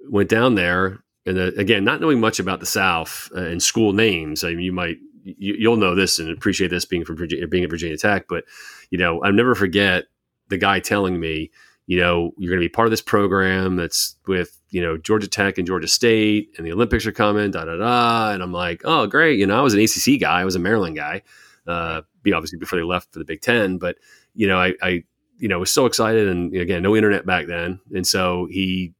went 0.10 0.30
down 0.30 0.56
there 0.56 1.04
and 1.26 1.38
uh, 1.38 1.52
again, 1.58 1.84
not 1.84 2.02
knowing 2.02 2.20
much 2.20 2.40
about 2.40 2.60
the 2.60 2.66
South 2.66 3.30
uh, 3.36 3.42
and 3.42 3.62
school 3.62 3.94
names. 3.94 4.44
I 4.44 4.50
mean, 4.50 4.60
you 4.60 4.72
might, 4.72 4.98
you, 5.24 5.70
will 5.70 5.78
know 5.78 5.96
this 5.96 6.20
and 6.20 6.30
appreciate 6.30 6.70
this 6.70 6.86
being 6.86 7.04
from 7.04 7.18
Virginia, 7.18 7.48
being 7.48 7.64
at 7.64 7.70
Virginia 7.70 7.98
Tech, 7.98 8.28
but 8.30 8.44
you 8.92 8.98
know, 8.98 9.22
I'll 9.24 9.34
never 9.34 9.56
forget 9.56 10.06
the 10.50 10.58
guy 10.58 10.80
telling 10.80 11.20
me, 11.20 11.52
you 11.88 12.00
know, 12.00 12.32
you're 12.38 12.52
going 12.52 12.62
to 12.62 12.66
be 12.66 12.70
part 12.70 12.88
of 12.88 12.92
this 12.92 13.02
program 13.02 13.76
that's 13.76 14.16
with, 14.28 14.60
you 14.76 14.82
know, 14.82 14.98
Georgia 14.98 15.30
Tech 15.30 15.58
and 15.58 15.66
Georgia 15.66 15.88
State 15.88 16.54
and 16.58 16.68
the 16.68 16.74
Olympics 16.74 17.06
are 17.06 17.14
coming, 17.14 17.50
da, 17.50 17.64
da, 17.64 17.78
da. 17.78 18.32
And 18.34 18.44
I'm 18.44 18.52
like, 18.52 18.82
oh, 18.84 19.08
great. 19.08 19.40
You 19.40 19.48
know, 19.48 19.58
I 19.58 19.62
was 19.62 19.74
an 19.74 19.80
ACC 19.80 20.20
guy. 20.20 20.42
I 20.42 20.44
was 20.44 20.56
a 20.56 20.60
Maryland 20.60 20.98
guy, 20.98 21.22
uh, 21.66 22.02
obviously 22.34 22.60
before 22.60 22.78
they 22.78 22.84
left 22.84 23.14
for 23.14 23.20
the 23.20 23.24
Big 23.24 23.40
Ten. 23.40 23.78
But, 23.78 23.96
you 24.34 24.48
know, 24.48 24.60
I, 24.60 24.74
I, 24.82 25.04
you 25.38 25.48
know, 25.48 25.60
was 25.60 25.72
so 25.72 25.86
excited. 25.86 26.28
And 26.28 26.54
again, 26.54 26.84
no 26.84 26.94
internet 26.94 27.26
back 27.26 27.48
then. 27.48 27.80
And 27.96 28.06
so 28.06 28.50
he 28.52 28.94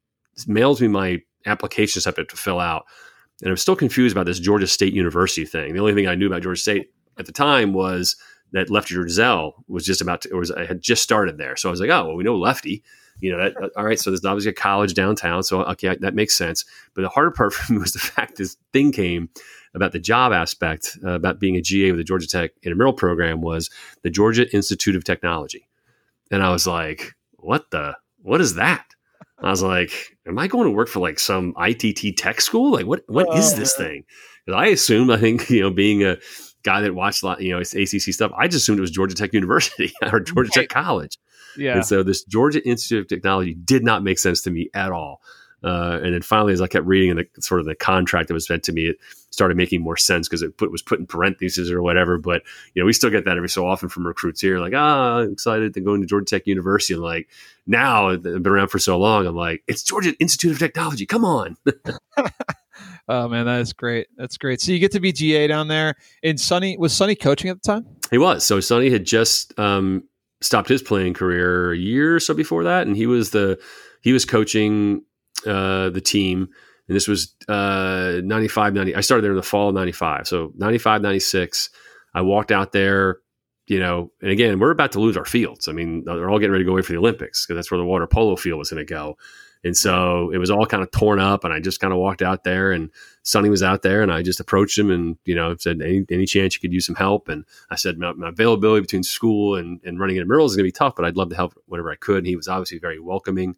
mails 0.46 0.80
me 0.80 0.88
my 0.88 1.20
application 1.44 2.00
stuff 2.00 2.14
to 2.14 2.24
fill 2.24 2.58
out. 2.58 2.86
And 3.42 3.50
I'm 3.50 3.58
still 3.58 3.76
confused 3.76 4.16
about 4.16 4.24
this 4.24 4.40
Georgia 4.40 4.66
State 4.66 4.94
University 4.94 5.44
thing. 5.44 5.74
The 5.74 5.80
only 5.80 5.92
thing 5.92 6.06
I 6.06 6.14
knew 6.14 6.28
about 6.28 6.40
Georgia 6.40 6.58
State 6.58 6.90
at 7.18 7.26
the 7.26 7.32
time 7.32 7.74
was 7.74 8.16
that 8.52 8.70
Lefty 8.70 8.94
Driesell 8.94 9.52
was 9.68 9.84
just 9.84 10.00
about 10.00 10.22
to, 10.22 10.30
or 10.30 10.38
was, 10.38 10.50
I 10.50 10.64
had 10.64 10.80
just 10.80 11.02
started 11.02 11.36
there. 11.36 11.54
So 11.54 11.68
I 11.68 11.70
was 11.70 11.80
like, 11.80 11.90
oh, 11.90 12.06
well, 12.06 12.16
we 12.16 12.24
know 12.24 12.38
Lefty. 12.38 12.82
You 13.20 13.32
know, 13.32 13.38
that, 13.38 13.70
all 13.76 13.84
right. 13.84 13.98
So 13.98 14.10
there's 14.10 14.24
obviously 14.24 14.50
a 14.50 14.54
college 14.54 14.94
downtown. 14.94 15.42
So, 15.42 15.62
okay, 15.62 15.96
that 16.00 16.14
makes 16.14 16.34
sense. 16.34 16.64
But 16.94 17.02
the 17.02 17.08
harder 17.08 17.30
part 17.30 17.52
for 17.54 17.72
me 17.72 17.78
was 17.78 17.92
the 17.92 17.98
fact 17.98 18.36
this 18.36 18.56
thing 18.72 18.92
came 18.92 19.28
about 19.74 19.92
the 19.92 19.98
job 19.98 20.32
aspect, 20.32 20.98
uh, 21.04 21.10
about 21.10 21.38
being 21.38 21.56
a 21.56 21.62
GA 21.62 21.92
with 21.92 21.98
the 21.98 22.04
Georgia 22.04 22.26
Tech 22.26 22.52
intramural 22.62 22.92
program 22.92 23.40
was 23.40 23.70
the 24.02 24.10
Georgia 24.10 24.50
Institute 24.54 24.96
of 24.96 25.04
Technology. 25.04 25.68
And 26.30 26.42
I 26.42 26.50
was 26.50 26.66
like, 26.66 27.14
what 27.36 27.70
the, 27.70 27.96
what 28.22 28.40
is 28.40 28.54
that? 28.54 28.86
I 29.38 29.50
was 29.50 29.62
like, 29.62 30.16
am 30.26 30.38
I 30.38 30.46
going 30.46 30.64
to 30.64 30.70
work 30.70 30.88
for 30.88 31.00
like 31.00 31.18
some 31.18 31.54
ITT 31.58 32.16
tech 32.16 32.40
school? 32.40 32.72
Like, 32.72 32.86
what, 32.86 33.02
what 33.06 33.36
is 33.36 33.54
this 33.54 33.74
uh. 33.74 33.84
thing? 33.84 34.04
Because 34.44 34.58
I 34.58 34.66
assumed, 34.68 35.10
I 35.10 35.18
think, 35.18 35.50
you 35.50 35.60
know, 35.60 35.70
being 35.70 36.04
a, 36.04 36.16
guy 36.66 36.80
that 36.80 36.94
watched 36.94 37.22
a 37.22 37.26
lot, 37.26 37.40
you 37.40 37.52
know, 37.52 37.60
it's 37.60 37.74
ACC 37.74 38.12
stuff. 38.12 38.32
I 38.36 38.48
just 38.48 38.64
assumed 38.64 38.78
it 38.78 38.82
was 38.82 38.90
Georgia 38.90 39.14
Tech 39.14 39.32
University 39.32 39.92
or 40.12 40.20
Georgia 40.20 40.50
Tech 40.52 40.68
College. 40.68 41.16
Yeah. 41.56 41.76
And 41.76 41.86
so 41.86 42.02
this 42.02 42.24
Georgia 42.24 42.66
Institute 42.66 43.00
of 43.00 43.08
Technology 43.08 43.54
did 43.54 43.84
not 43.84 44.02
make 44.02 44.18
sense 44.18 44.42
to 44.42 44.50
me 44.50 44.70
at 44.74 44.92
all. 44.92 45.20
Uh, 45.64 45.98
and 46.02 46.14
then 46.14 46.22
finally, 46.22 46.52
as 46.52 46.60
I 46.60 46.66
kept 46.66 46.86
reading 46.86 47.10
in 47.10 47.16
the 47.16 47.26
sort 47.40 47.60
of 47.60 47.66
the 47.66 47.74
contract 47.74 48.28
that 48.28 48.34
was 48.34 48.46
sent 48.46 48.62
to 48.64 48.72
me, 48.72 48.86
it 48.86 48.98
started 49.30 49.56
making 49.56 49.82
more 49.82 49.96
sense 49.96 50.28
because 50.28 50.42
it 50.42 50.56
put, 50.56 50.70
was 50.70 50.82
put 50.82 51.00
in 51.00 51.06
parentheses 51.06 51.70
or 51.70 51.82
whatever. 51.82 52.18
But 52.18 52.42
you 52.74 52.82
know, 52.82 52.86
we 52.86 52.92
still 52.92 53.10
get 53.10 53.24
that 53.24 53.36
every 53.36 53.48
so 53.48 53.66
often 53.66 53.88
from 53.88 54.06
recruits 54.06 54.40
here, 54.40 54.60
like, 54.60 54.74
ah, 54.76 55.18
I'm 55.18 55.32
excited 55.32 55.74
to 55.74 55.80
go 55.80 55.94
into 55.94 56.06
Georgia 56.06 56.26
Tech 56.26 56.46
University. 56.46 56.94
And 56.94 57.02
like 57.02 57.28
now, 57.66 58.10
I've 58.10 58.22
been 58.22 58.46
around 58.46 58.68
for 58.68 58.78
so 58.78 58.98
long, 58.98 59.26
I'm 59.26 59.34
like, 59.34 59.64
it's 59.66 59.82
Georgia 59.82 60.14
Institute 60.20 60.52
of 60.52 60.58
Technology. 60.58 61.06
Come 61.06 61.24
on. 61.24 61.56
oh 63.08 63.28
man, 63.28 63.46
that 63.46 63.60
is 63.60 63.72
great. 63.72 64.08
That's 64.16 64.36
great. 64.36 64.60
So 64.60 64.72
you 64.72 64.78
get 64.78 64.92
to 64.92 65.00
be 65.00 65.12
GA 65.12 65.46
down 65.46 65.68
there. 65.68 65.94
And 66.22 66.38
Sonny 66.38 66.76
was 66.76 66.92
Sonny 66.92 67.16
coaching 67.16 67.50
at 67.50 67.60
the 67.62 67.66
time. 67.66 67.86
He 68.10 68.18
was. 68.18 68.44
So 68.44 68.60
Sonny 68.60 68.90
had 68.90 69.04
just 69.04 69.58
um, 69.58 70.04
stopped 70.46 70.68
his 70.68 70.82
playing 70.82 71.14
career 71.14 71.72
a 71.72 71.76
year 71.76 72.16
or 72.16 72.20
so 72.20 72.32
before 72.32 72.64
that, 72.64 72.86
and 72.86 72.96
he 72.96 73.06
was 73.06 73.30
the 73.30 73.60
he 74.02 74.12
was 74.12 74.24
coaching 74.24 75.02
uh, 75.46 75.90
the 75.90 76.00
team. 76.00 76.48
And 76.88 76.94
this 76.94 77.08
was 77.08 77.34
uh, 77.48 78.20
95, 78.22 78.74
90. 78.74 78.94
I 78.94 79.00
started 79.00 79.24
there 79.24 79.32
in 79.32 79.36
the 79.36 79.42
fall 79.42 79.70
of 79.70 79.74
95. 79.74 80.28
So 80.28 80.52
95, 80.54 81.02
96. 81.02 81.70
I 82.14 82.20
walked 82.20 82.52
out 82.52 82.70
there, 82.70 83.18
you 83.66 83.80
know, 83.80 84.12
and 84.22 84.30
again, 84.30 84.60
we're 84.60 84.70
about 84.70 84.92
to 84.92 85.00
lose 85.00 85.16
our 85.16 85.24
fields. 85.24 85.66
I 85.66 85.72
mean, 85.72 86.04
they're 86.04 86.30
all 86.30 86.38
getting 86.38 86.52
ready 86.52 86.62
to 86.62 86.68
go 86.68 86.72
away 86.72 86.82
for 86.82 86.92
the 86.92 86.98
Olympics 86.98 87.44
because 87.44 87.58
that's 87.58 87.70
where 87.72 87.78
the 87.78 87.84
water 87.84 88.06
polo 88.06 88.36
field 88.36 88.60
was 88.60 88.70
going 88.70 88.86
to 88.86 88.88
go. 88.88 89.18
And 89.66 89.76
so 89.76 90.30
it 90.30 90.38
was 90.38 90.48
all 90.48 90.64
kind 90.64 90.82
of 90.82 90.92
torn 90.92 91.18
up, 91.18 91.42
and 91.42 91.52
I 91.52 91.58
just 91.58 91.80
kind 91.80 91.92
of 91.92 91.98
walked 91.98 92.22
out 92.22 92.44
there, 92.44 92.70
and 92.70 92.88
Sonny 93.24 93.48
was 93.48 93.64
out 93.64 93.82
there, 93.82 94.00
and 94.00 94.12
I 94.12 94.22
just 94.22 94.38
approached 94.38 94.78
him 94.78 94.92
and 94.92 95.16
you 95.24 95.34
know 95.34 95.56
said, 95.58 95.82
any, 95.82 96.04
any 96.08 96.24
chance 96.24 96.54
you 96.54 96.60
could 96.60 96.72
use 96.72 96.86
some 96.86 96.94
help? 96.94 97.28
And 97.28 97.44
I 97.68 97.74
said, 97.74 97.98
my, 97.98 98.12
my 98.12 98.28
availability 98.28 98.82
between 98.82 99.02
school 99.02 99.56
and, 99.56 99.80
and 99.84 99.98
running 99.98 100.16
intramurals 100.16 100.50
is 100.50 100.56
going 100.56 100.64
to 100.64 100.68
be 100.68 100.72
tough, 100.72 100.94
but 100.94 101.04
I'd 101.04 101.16
love 101.16 101.30
to 101.30 101.36
help 101.36 101.54
whenever 101.66 101.90
I 101.90 101.96
could. 101.96 102.18
And 102.18 102.26
he 102.28 102.36
was 102.36 102.46
obviously 102.46 102.78
very 102.78 103.00
welcoming. 103.00 103.56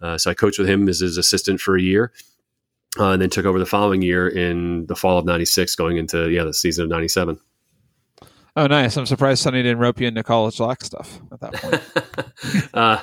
Uh, 0.00 0.18
so 0.18 0.30
I 0.30 0.34
coached 0.34 0.58
with 0.58 0.68
him 0.68 0.88
as 0.90 1.00
his 1.00 1.16
assistant 1.16 1.58
for 1.58 1.74
a 1.74 1.80
year, 1.80 2.12
uh, 3.00 3.12
and 3.12 3.22
then 3.22 3.30
took 3.30 3.46
over 3.46 3.58
the 3.58 3.64
following 3.64 4.02
year 4.02 4.28
in 4.28 4.84
the 4.86 4.96
fall 4.96 5.18
of 5.18 5.24
'96, 5.24 5.74
going 5.74 5.96
into 5.96 6.28
yeah 6.28 6.44
the 6.44 6.52
season 6.52 6.84
of 6.84 6.90
'97. 6.90 7.40
Oh, 8.56 8.66
nice! 8.66 8.96
I'm 8.98 9.06
surprised 9.06 9.42
Sonny 9.42 9.62
didn't 9.62 9.78
rope 9.78 10.00
you 10.00 10.08
into 10.08 10.22
college 10.22 10.60
lock 10.60 10.84
stuff 10.84 11.18
at 11.32 11.40
that 11.40 11.54
point. 11.54 12.70
uh, 12.74 13.00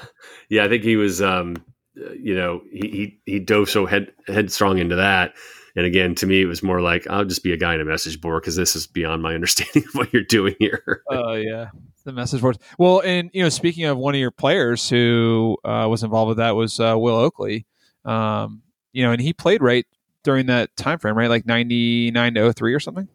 yeah, 0.50 0.66
I 0.66 0.70
think 0.70 0.84
he 0.84 0.98
was. 0.98 1.20
Um, 1.20 1.56
you 1.96 2.36
know, 2.36 2.62
he, 2.72 3.20
he, 3.26 3.34
he 3.34 3.40
dove 3.40 3.70
so 3.70 3.86
head 3.86 4.12
headstrong 4.28 4.78
into 4.78 4.96
that. 4.96 5.34
And 5.76 5.86
again, 5.86 6.14
to 6.16 6.28
me, 6.28 6.42
it 6.42 6.46
was 6.46 6.62
more 6.62 6.82
like 6.82 7.08
I'll 7.10 7.26
just 7.26 7.44
be 7.44 7.52
a 7.52 7.58
guy 7.58 7.74
in 7.74 7.82
a 7.82 7.86
message 7.86 8.22
board 8.22 8.44
because 8.44 8.56
this 8.56 8.76
is 8.76 8.86
beyond 8.86 9.24
my 9.24 9.34
understanding 9.36 9.84
of 9.88 9.96
what 9.96 10.14
you're 10.14 10.24
doing 10.24 10.56
here. 10.60 11.04
Oh 11.10 11.32
uh, 11.32 11.34
yeah, 11.34 11.70
the 12.04 12.14
message 12.14 12.42
boards. 12.42 12.60
Well, 12.78 13.02
and 13.02 13.30
you 13.34 13.44
know, 13.44 13.50
speaking 13.50 13.86
of 13.86 13.98
one 13.98 14.14
of 14.14 14.20
your 14.20 14.32
players 14.32 14.90
who 14.90 15.58
uh, 15.64 15.88
was 15.90 16.04
involved 16.04 16.30
with 16.30 16.38
that 16.38 16.56
was 16.56 16.80
uh, 16.80 16.96
Will 16.98 17.16
Oakley. 17.16 17.66
Um, 18.06 18.62
you 18.92 19.04
know, 19.04 19.12
and 19.12 19.22
he 19.22 19.34
played 19.34 19.62
right 19.62 19.86
during 20.24 20.46
that 20.48 20.76
time 20.76 21.00
frame, 21.00 21.18
right, 21.18 21.30
like 21.30 21.46
ninety 21.46 22.12
nine 22.12 22.36
to 22.36 22.54
03 22.54 22.74
or 22.74 22.80
something 22.80 23.08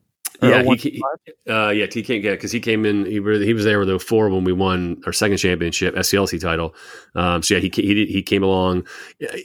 yeah, 0.42 0.62
he, 0.62 1.02
uh, 1.48 1.70
yeah, 1.70 1.86
he 1.92 2.02
came, 2.02 2.22
yeah, 2.22 2.32
because 2.32 2.52
he 2.52 2.60
came 2.60 2.84
in. 2.84 3.04
He, 3.06 3.14
he 3.14 3.52
was 3.52 3.64
there 3.64 3.78
with 3.78 3.88
the 3.88 3.98
four 3.98 4.28
when 4.28 4.44
we 4.44 4.52
won 4.52 5.00
our 5.04 5.12
second 5.12 5.38
championship, 5.38 5.94
SCLC 5.94 6.40
title. 6.40 6.74
Um, 7.14 7.42
so 7.42 7.54
yeah, 7.54 7.60
he 7.60 7.70
he 7.74 8.06
he 8.06 8.22
came 8.22 8.42
along. 8.42 8.86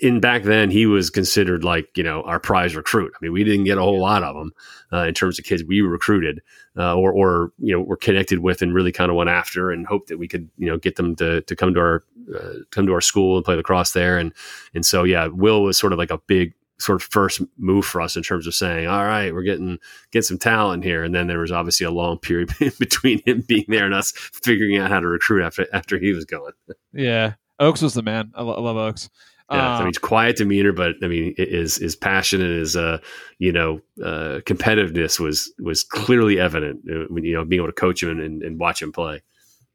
In 0.02 0.20
back 0.20 0.44
then, 0.44 0.70
he 0.70 0.86
was 0.86 1.10
considered 1.10 1.64
like 1.64 1.90
you 1.98 2.04
know 2.04 2.22
our 2.24 2.40
prize 2.40 2.76
recruit. 2.76 3.12
I 3.16 3.18
mean, 3.22 3.34
we 3.34 3.44
didn't 3.44 3.66
get 3.66 3.78
a 3.78 3.82
whole 3.82 4.00
lot 4.00 4.24
of 4.24 4.36
them 4.36 4.52
uh, 4.92 5.06
in 5.06 5.14
terms 5.14 5.40
of 5.40 5.46
kids 5.46 5.64
we 5.64 5.82
recruited 5.82 6.42
uh, 6.78 6.96
or 6.96 7.12
or 7.12 7.52
you 7.58 7.74
know 7.74 7.82
were 7.82 7.98
connected 7.98 8.40
with 8.40 8.62
and 8.62 8.74
really 8.74 8.92
kind 8.92 9.10
of 9.10 9.18
went 9.18 9.30
after 9.30 9.72
and 9.72 9.88
hoped 9.88 10.10
that 10.10 10.18
we 10.18 10.28
could 10.28 10.50
you 10.58 10.68
know 10.68 10.78
get 10.78 10.96
them 10.96 11.16
to 11.16 11.42
to 11.42 11.56
come 11.56 11.74
to 11.74 11.80
our 11.80 12.04
uh, 12.36 12.54
come 12.72 12.86
to 12.86 12.94
our 12.94 13.02
school 13.02 13.36
and 13.36 13.46
play 13.46 13.56
lacrosse 13.56 13.92
there. 13.92 14.18
And 14.18 14.34
and 14.74 14.86
so 14.86 15.04
yeah, 15.04 15.28
Will 15.28 15.64
was 15.64 15.78
sort 15.78 15.94
of 15.94 16.00
like 16.00 16.12
a 16.12 16.20
big 16.20 16.54
sort 16.84 17.02
of 17.02 17.08
first 17.10 17.42
move 17.58 17.86
for 17.86 18.02
us 18.02 18.18
in 18.18 18.24
terms 18.24 18.46
of 18.46 18.54
saying, 18.54 18.88
all 18.88 19.06
right, 19.06 19.34
we're 19.34 19.44
getting 19.44 19.80
get 20.12 20.26
some 20.26 20.38
talent 20.38 20.84
here. 20.84 21.04
And 21.04 21.16
then 21.16 21.28
there 21.28 21.40
was 21.40 21.52
obviously 21.52 21.86
a 21.86 21.92
long 21.92 22.18
period 22.20 22.54
between 22.80 23.22
him 23.26 23.44
being 23.48 23.66
there 23.70 23.86
and 23.86 23.94
us 23.94 24.12
figuring 24.12 24.78
out 24.78 24.92
how 24.92 25.00
to 25.00 25.08
recruit 25.08 25.44
after 25.44 25.66
after 25.74 25.98
he 25.98 26.12
was 26.12 26.26
going. 26.26 26.52
Yeah, 26.92 27.36
Oaks 27.60 27.82
was 27.82 27.94
the 27.94 28.04
man. 28.04 28.32
I, 28.36 28.44
lo- 28.44 28.56
I 28.56 28.60
love 28.60 28.78
Oaks. 28.78 29.10
Yeah, 29.52 29.58
I 29.58 29.72
mean, 29.74 29.82
um, 29.82 29.88
he's 29.88 29.98
quiet 29.98 30.38
demeanor, 30.38 30.74
but 30.74 30.96
I 31.02 31.08
mean, 31.08 31.36
his 31.38 31.78
his 31.78 31.96
passion 31.96 32.42
and 32.42 32.60
his 32.60 32.76
uh, 32.76 32.98
you 33.40 33.52
know 33.52 33.80
uh, 34.04 34.40
competitiveness 34.46 35.20
was 35.20 35.54
was 35.60 35.84
clearly 35.84 36.40
evident 36.40 36.82
uh, 36.90 37.06
when 37.10 37.24
you 37.24 37.34
know 37.34 37.46
being 37.46 37.62
able 37.62 37.72
to 37.72 37.74
coach 37.74 38.04
him 38.04 38.20
and, 38.20 38.42
and 38.42 38.60
watch 38.60 38.82
him 38.82 38.92
play. 38.92 39.22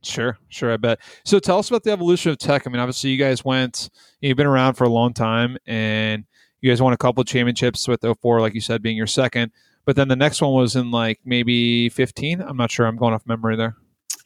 Sure, 0.03 0.39
sure, 0.49 0.73
I 0.73 0.77
bet. 0.77 1.01
So 1.25 1.41
tell 1.41 1.59
us 1.59 1.69
about 1.69 1.83
the 1.83 1.91
evolution 1.91 2.31
of 2.31 2.39
tech. 2.39 2.67
I 2.67 2.71
mean, 2.71 2.81
obviously, 2.81 3.11
you 3.11 3.19
guys 3.19 3.45
went, 3.45 3.91
you've 4.21 4.37
been 4.37 4.47
around 4.47 4.75
for 4.75 4.85
a 4.85 4.89
long 4.89 5.13
time, 5.13 5.59
and 5.67 6.25
you 6.61 6.71
guys 6.71 6.83
won 6.83 6.93
a 6.93 6.97
couple 6.97 7.21
of 7.21 7.27
championships 7.27 7.87
with 7.87 8.03
04, 8.03 8.41
like 8.41 8.55
you 8.55 8.61
said, 8.61 8.83
being 8.83 8.97
your 8.97 9.07
second. 9.07 9.53
But 9.85 9.97
then 9.97 10.09
the 10.09 10.17
next 10.17 10.43
one 10.43 10.53
was 10.53 10.77
in 10.77 10.91
like 10.91 11.21
maybe 11.25 11.89
15. 11.89 12.41
I'm 12.41 12.57
not 12.57 12.71
sure. 12.71 12.87
I'm 12.87 12.97
going 12.97 13.15
off 13.15 13.27
memory 13.27 13.57
there. 13.57 13.77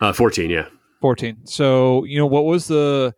Uh, 0.01 0.13
14, 0.13 0.51
yeah. 0.51 0.67
14. 1.01 1.47
So, 1.47 2.05
you 2.05 2.19
know, 2.19 2.27
what 2.27 2.45
was 2.45 2.67
the, 2.67 3.15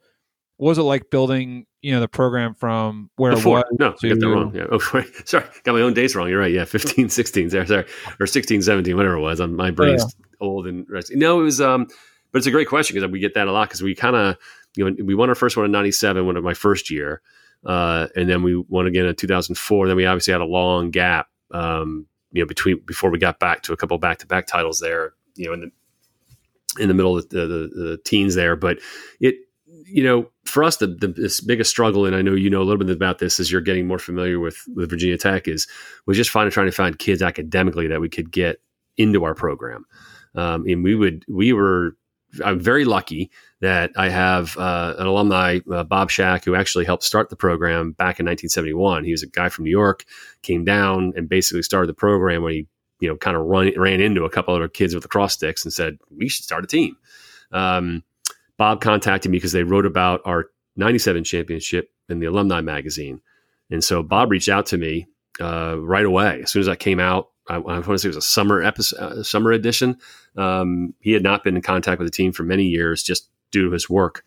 what 0.56 0.68
was 0.68 0.78
it 0.78 0.82
like 0.82 1.10
building, 1.10 1.66
you 1.80 1.92
know, 1.92 2.00
the 2.00 2.08
program 2.08 2.54
from 2.54 3.08
where 3.16 3.32
it 3.32 3.44
was? 3.44 3.64
No, 3.78 3.92
to, 3.92 4.08
got 4.08 4.20
that 4.20 4.28
wrong. 4.28 4.54
Yeah. 4.54 4.66
Oh, 4.70 4.78
sorry. 5.24 5.46
Got 5.62 5.72
my 5.72 5.80
own 5.80 5.94
dates 5.94 6.14
wrong. 6.14 6.28
You're 6.28 6.40
right. 6.40 6.52
Yeah. 6.52 6.64
15, 6.64 7.08
16, 7.08 7.50
sorry, 7.50 7.66
sorry. 7.66 7.86
Or 8.20 8.26
16, 8.26 8.62
17, 8.62 8.96
whatever 8.96 9.14
it 9.14 9.20
was. 9.20 9.40
I'm, 9.40 9.56
my 9.56 9.70
brain's 9.70 10.02
yeah. 10.02 10.46
old 10.46 10.66
and 10.66 10.86
rusty. 10.90 11.16
No, 11.16 11.40
it 11.40 11.44
was, 11.44 11.60
um, 11.60 11.86
but 12.30 12.38
it's 12.38 12.46
a 12.46 12.50
great 12.50 12.68
question 12.68 12.94
because 12.94 13.10
we 13.10 13.20
get 13.20 13.34
that 13.34 13.48
a 13.48 13.52
lot 13.52 13.68
because 13.68 13.80
we 13.82 13.94
kind 13.94 14.16
of, 14.16 14.36
you 14.76 14.90
know, 14.90 15.04
we 15.04 15.14
won 15.14 15.28
our 15.28 15.34
first 15.34 15.56
one 15.56 15.64
in 15.64 15.72
97, 15.72 16.26
one 16.26 16.36
of 16.36 16.44
my 16.44 16.54
first 16.54 16.90
year. 16.90 17.22
Uh, 17.64 18.08
and 18.14 18.28
then 18.28 18.42
we 18.42 18.56
won 18.68 18.86
again 18.86 19.06
in 19.06 19.14
2004. 19.14 19.88
Then 19.88 19.96
we 19.96 20.06
obviously 20.06 20.32
had 20.32 20.40
a 20.40 20.46
long 20.46 20.90
gap, 20.90 21.28
um, 21.52 22.06
you 22.32 22.42
know, 22.42 22.46
between 22.46 22.80
before 22.84 23.10
we 23.10 23.18
got 23.18 23.38
back 23.38 23.62
to 23.62 23.72
a 23.72 23.76
couple 23.76 23.96
back 23.98 24.18
to 24.18 24.26
back 24.26 24.46
titles 24.46 24.80
there, 24.80 25.14
you 25.36 25.46
know, 25.46 25.54
in 25.54 25.60
the 25.60 25.70
in 26.82 26.88
the 26.88 26.94
middle 26.94 27.16
of 27.16 27.28
the, 27.28 27.46
the, 27.46 27.70
the, 27.74 28.00
teens 28.04 28.34
there. 28.34 28.56
But 28.56 28.80
it, 29.20 29.36
you 29.66 30.02
know, 30.02 30.28
for 30.44 30.64
us, 30.64 30.78
the, 30.78 30.88
the 30.88 31.42
biggest 31.46 31.70
struggle, 31.70 32.04
and 32.04 32.16
I 32.16 32.22
know 32.22 32.34
you 32.34 32.50
know 32.50 32.62
a 32.62 32.64
little 32.64 32.84
bit 32.84 32.94
about 32.94 33.18
this 33.18 33.38
as 33.38 33.50
you're 33.50 33.60
getting 33.60 33.86
more 33.86 33.98
familiar 33.98 34.40
with 34.40 34.58
with 34.74 34.90
Virginia 34.90 35.16
Tech, 35.16 35.48
is 35.48 35.66
was 36.06 36.16
just 36.16 36.30
finding 36.30 36.50
trying 36.50 36.66
to 36.66 36.72
find 36.72 36.98
kids 36.98 37.22
academically 37.22 37.86
that 37.88 38.00
we 38.00 38.08
could 38.08 38.30
get 38.30 38.58
into 38.96 39.24
our 39.24 39.34
program. 39.34 39.84
Um, 40.34 40.64
and 40.66 40.82
we 40.82 40.94
would 40.94 41.24
we 41.28 41.52
were 41.52 41.96
I'm 42.44 42.60
very 42.60 42.84
lucky 42.84 43.30
that 43.60 43.92
I 43.96 44.08
have 44.08 44.56
uh, 44.56 44.94
an 44.98 45.06
alumni, 45.06 45.60
uh, 45.70 45.84
Bob 45.84 46.10
Shack, 46.10 46.44
who 46.44 46.54
actually 46.54 46.84
helped 46.84 47.02
start 47.02 47.30
the 47.30 47.36
program 47.36 47.92
back 47.92 48.20
in 48.20 48.26
1971. 48.26 49.04
He 49.04 49.12
was 49.12 49.22
a 49.22 49.26
guy 49.26 49.48
from 49.48 49.64
New 49.64 49.70
York, 49.70 50.04
came 50.42 50.64
down 50.64 51.12
and 51.16 51.28
basically 51.28 51.62
started 51.62 51.88
the 51.88 51.94
program 51.94 52.42
when 52.42 52.52
he, 52.52 52.66
you 53.00 53.08
know, 53.08 53.16
kind 53.16 53.36
of 53.36 53.44
run, 53.44 53.72
ran 53.76 54.00
into 54.00 54.24
a 54.24 54.30
couple 54.30 54.54
other 54.54 54.68
kids 54.68 54.94
with 54.94 55.02
the 55.02 55.08
cross 55.08 55.34
sticks 55.34 55.64
and 55.64 55.72
said, 55.72 55.98
we 56.10 56.28
should 56.28 56.44
start 56.44 56.64
a 56.64 56.66
team. 56.66 56.96
Um, 57.52 58.02
Bob 58.56 58.80
contacted 58.80 59.30
me 59.30 59.38
because 59.38 59.52
they 59.52 59.64
wrote 59.64 59.86
about 59.86 60.20
our 60.24 60.46
97 60.76 61.24
championship 61.24 61.90
in 62.08 62.20
the 62.20 62.26
alumni 62.26 62.60
magazine. 62.60 63.20
And 63.70 63.82
so 63.82 64.02
Bob 64.02 64.30
reached 64.30 64.48
out 64.48 64.66
to 64.66 64.78
me 64.78 65.06
uh, 65.40 65.76
right 65.80 66.04
away. 66.04 66.42
As 66.42 66.50
soon 66.50 66.60
as 66.60 66.68
I 66.68 66.76
came 66.76 67.00
out, 67.00 67.30
I, 67.48 67.56
I 67.56 67.58
want 67.58 67.84
to 67.84 67.98
say 67.98 68.08
it 68.08 68.10
was 68.10 68.16
a 68.16 68.22
summer 68.22 68.62
episode, 68.62 68.98
uh, 68.98 69.22
summer 69.22 69.52
edition. 69.52 69.96
Um, 70.36 70.94
he 71.00 71.12
had 71.12 71.22
not 71.22 71.44
been 71.44 71.56
in 71.56 71.62
contact 71.62 71.98
with 71.98 72.06
the 72.06 72.16
team 72.16 72.32
for 72.32 72.42
many 72.42 72.64
years, 72.64 73.02
just 73.02 73.28
due 73.50 73.64
to 73.66 73.70
his 73.70 73.88
work. 73.88 74.24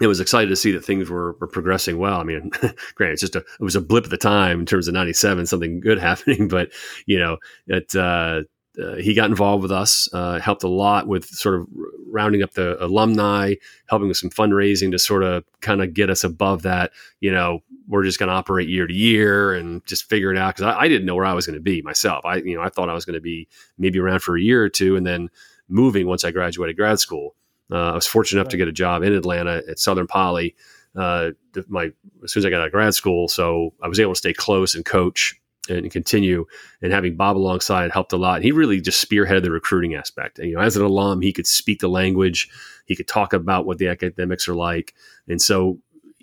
It 0.00 0.06
was 0.06 0.20
excited 0.20 0.48
to 0.48 0.56
see 0.56 0.72
that 0.72 0.84
things 0.84 1.10
were, 1.10 1.36
were 1.40 1.46
progressing 1.46 1.98
well. 1.98 2.20
I 2.20 2.24
mean, 2.24 2.50
granted, 2.94 3.14
it's 3.14 3.20
just 3.20 3.36
a, 3.36 3.40
it 3.40 3.62
was 3.62 3.76
a 3.76 3.80
blip 3.80 4.04
at 4.04 4.10
the 4.10 4.16
time 4.16 4.60
in 4.60 4.66
terms 4.66 4.88
of 4.88 4.94
97, 4.94 5.46
something 5.46 5.80
good 5.80 5.98
happening, 6.00 6.48
but 6.48 6.70
you 7.06 7.18
know, 7.18 7.38
it, 7.66 7.94
uh, 7.94 8.42
uh, 8.80 8.94
he 8.96 9.14
got 9.14 9.28
involved 9.28 9.62
with 9.62 9.72
us, 9.72 10.08
uh, 10.12 10.38
helped 10.38 10.62
a 10.62 10.68
lot 10.68 11.06
with 11.06 11.26
sort 11.26 11.56
of 11.56 11.66
rounding 12.06 12.42
up 12.42 12.52
the 12.52 12.82
alumni, 12.82 13.54
helping 13.88 14.08
with 14.08 14.16
some 14.16 14.30
fundraising 14.30 14.90
to 14.92 14.98
sort 14.98 15.22
of 15.22 15.44
kind 15.60 15.82
of 15.82 15.92
get 15.92 16.08
us 16.08 16.24
above 16.24 16.62
that, 16.62 16.92
you 17.20 17.32
know, 17.32 17.60
we're 17.90 18.04
just 18.04 18.20
going 18.20 18.28
to 18.28 18.34
operate 18.34 18.68
year 18.68 18.86
to 18.86 18.94
year 18.94 19.52
and 19.52 19.84
just 19.84 20.08
figure 20.08 20.32
it 20.32 20.38
out 20.38 20.54
because 20.54 20.74
I, 20.74 20.82
I, 20.82 20.88
didn't 20.88 21.06
know 21.06 21.16
where 21.16 21.26
I 21.26 21.34
was 21.34 21.44
going 21.44 21.58
to 21.58 21.62
be 21.62 21.82
myself. 21.82 22.24
I 22.24 22.36
you 22.36 22.54
know 22.54 22.62
I 22.62 22.68
thought 22.68 22.88
I 22.88 22.94
was 22.94 23.04
going 23.04 23.14
to 23.14 23.20
be 23.20 23.48
maybe 23.76 23.98
around 23.98 24.20
for 24.20 24.36
a 24.36 24.40
year 24.40 24.62
or 24.62 24.68
two 24.68 24.96
and 24.96 25.04
then 25.04 25.28
moving 25.68 26.06
once 26.06 26.24
I 26.24 26.30
graduated 26.30 26.76
grad 26.76 27.00
school. 27.00 27.34
Uh, 27.70 27.90
I 27.90 27.94
was 27.94 28.06
fortunate 28.06 28.40
enough 28.40 28.46
right. 28.46 28.52
to 28.52 28.56
get 28.56 28.68
a 28.68 28.72
job 28.72 29.02
in 29.02 29.12
Atlanta 29.12 29.62
at 29.68 29.78
Southern 29.78 30.06
Poly. 30.06 30.54
Uh, 30.96 31.30
my 31.68 31.90
as 32.24 32.32
soon 32.32 32.40
as 32.40 32.46
I 32.46 32.50
got 32.50 32.60
out 32.60 32.66
of 32.66 32.72
grad 32.72 32.94
school, 32.94 33.28
so 33.28 33.74
I 33.82 33.88
was 33.88 34.00
able 34.00 34.12
to 34.12 34.18
stay 34.18 34.32
close 34.32 34.74
and 34.74 34.84
coach 34.84 35.40
and 35.68 35.90
continue. 35.90 36.46
And 36.82 36.92
having 36.92 37.16
Bob 37.16 37.36
alongside 37.36 37.90
helped 37.90 38.12
a 38.12 38.16
lot. 38.16 38.42
He 38.42 38.52
really 38.52 38.80
just 38.80 39.06
spearheaded 39.08 39.42
the 39.42 39.50
recruiting 39.50 39.94
aspect. 39.94 40.38
And, 40.38 40.48
you 40.48 40.54
know, 40.54 40.62
as 40.62 40.76
an 40.76 40.82
alum, 40.82 41.20
he 41.20 41.32
could 41.32 41.46
speak 41.46 41.80
the 41.80 41.88
language, 41.88 42.48
he 42.86 42.96
could 42.96 43.06
talk 43.06 43.32
about 43.32 43.66
what 43.66 43.78
the 43.78 43.88
academics 43.88 44.48
are 44.48 44.54
like, 44.54 44.94
and 45.28 45.40
so 45.40 45.78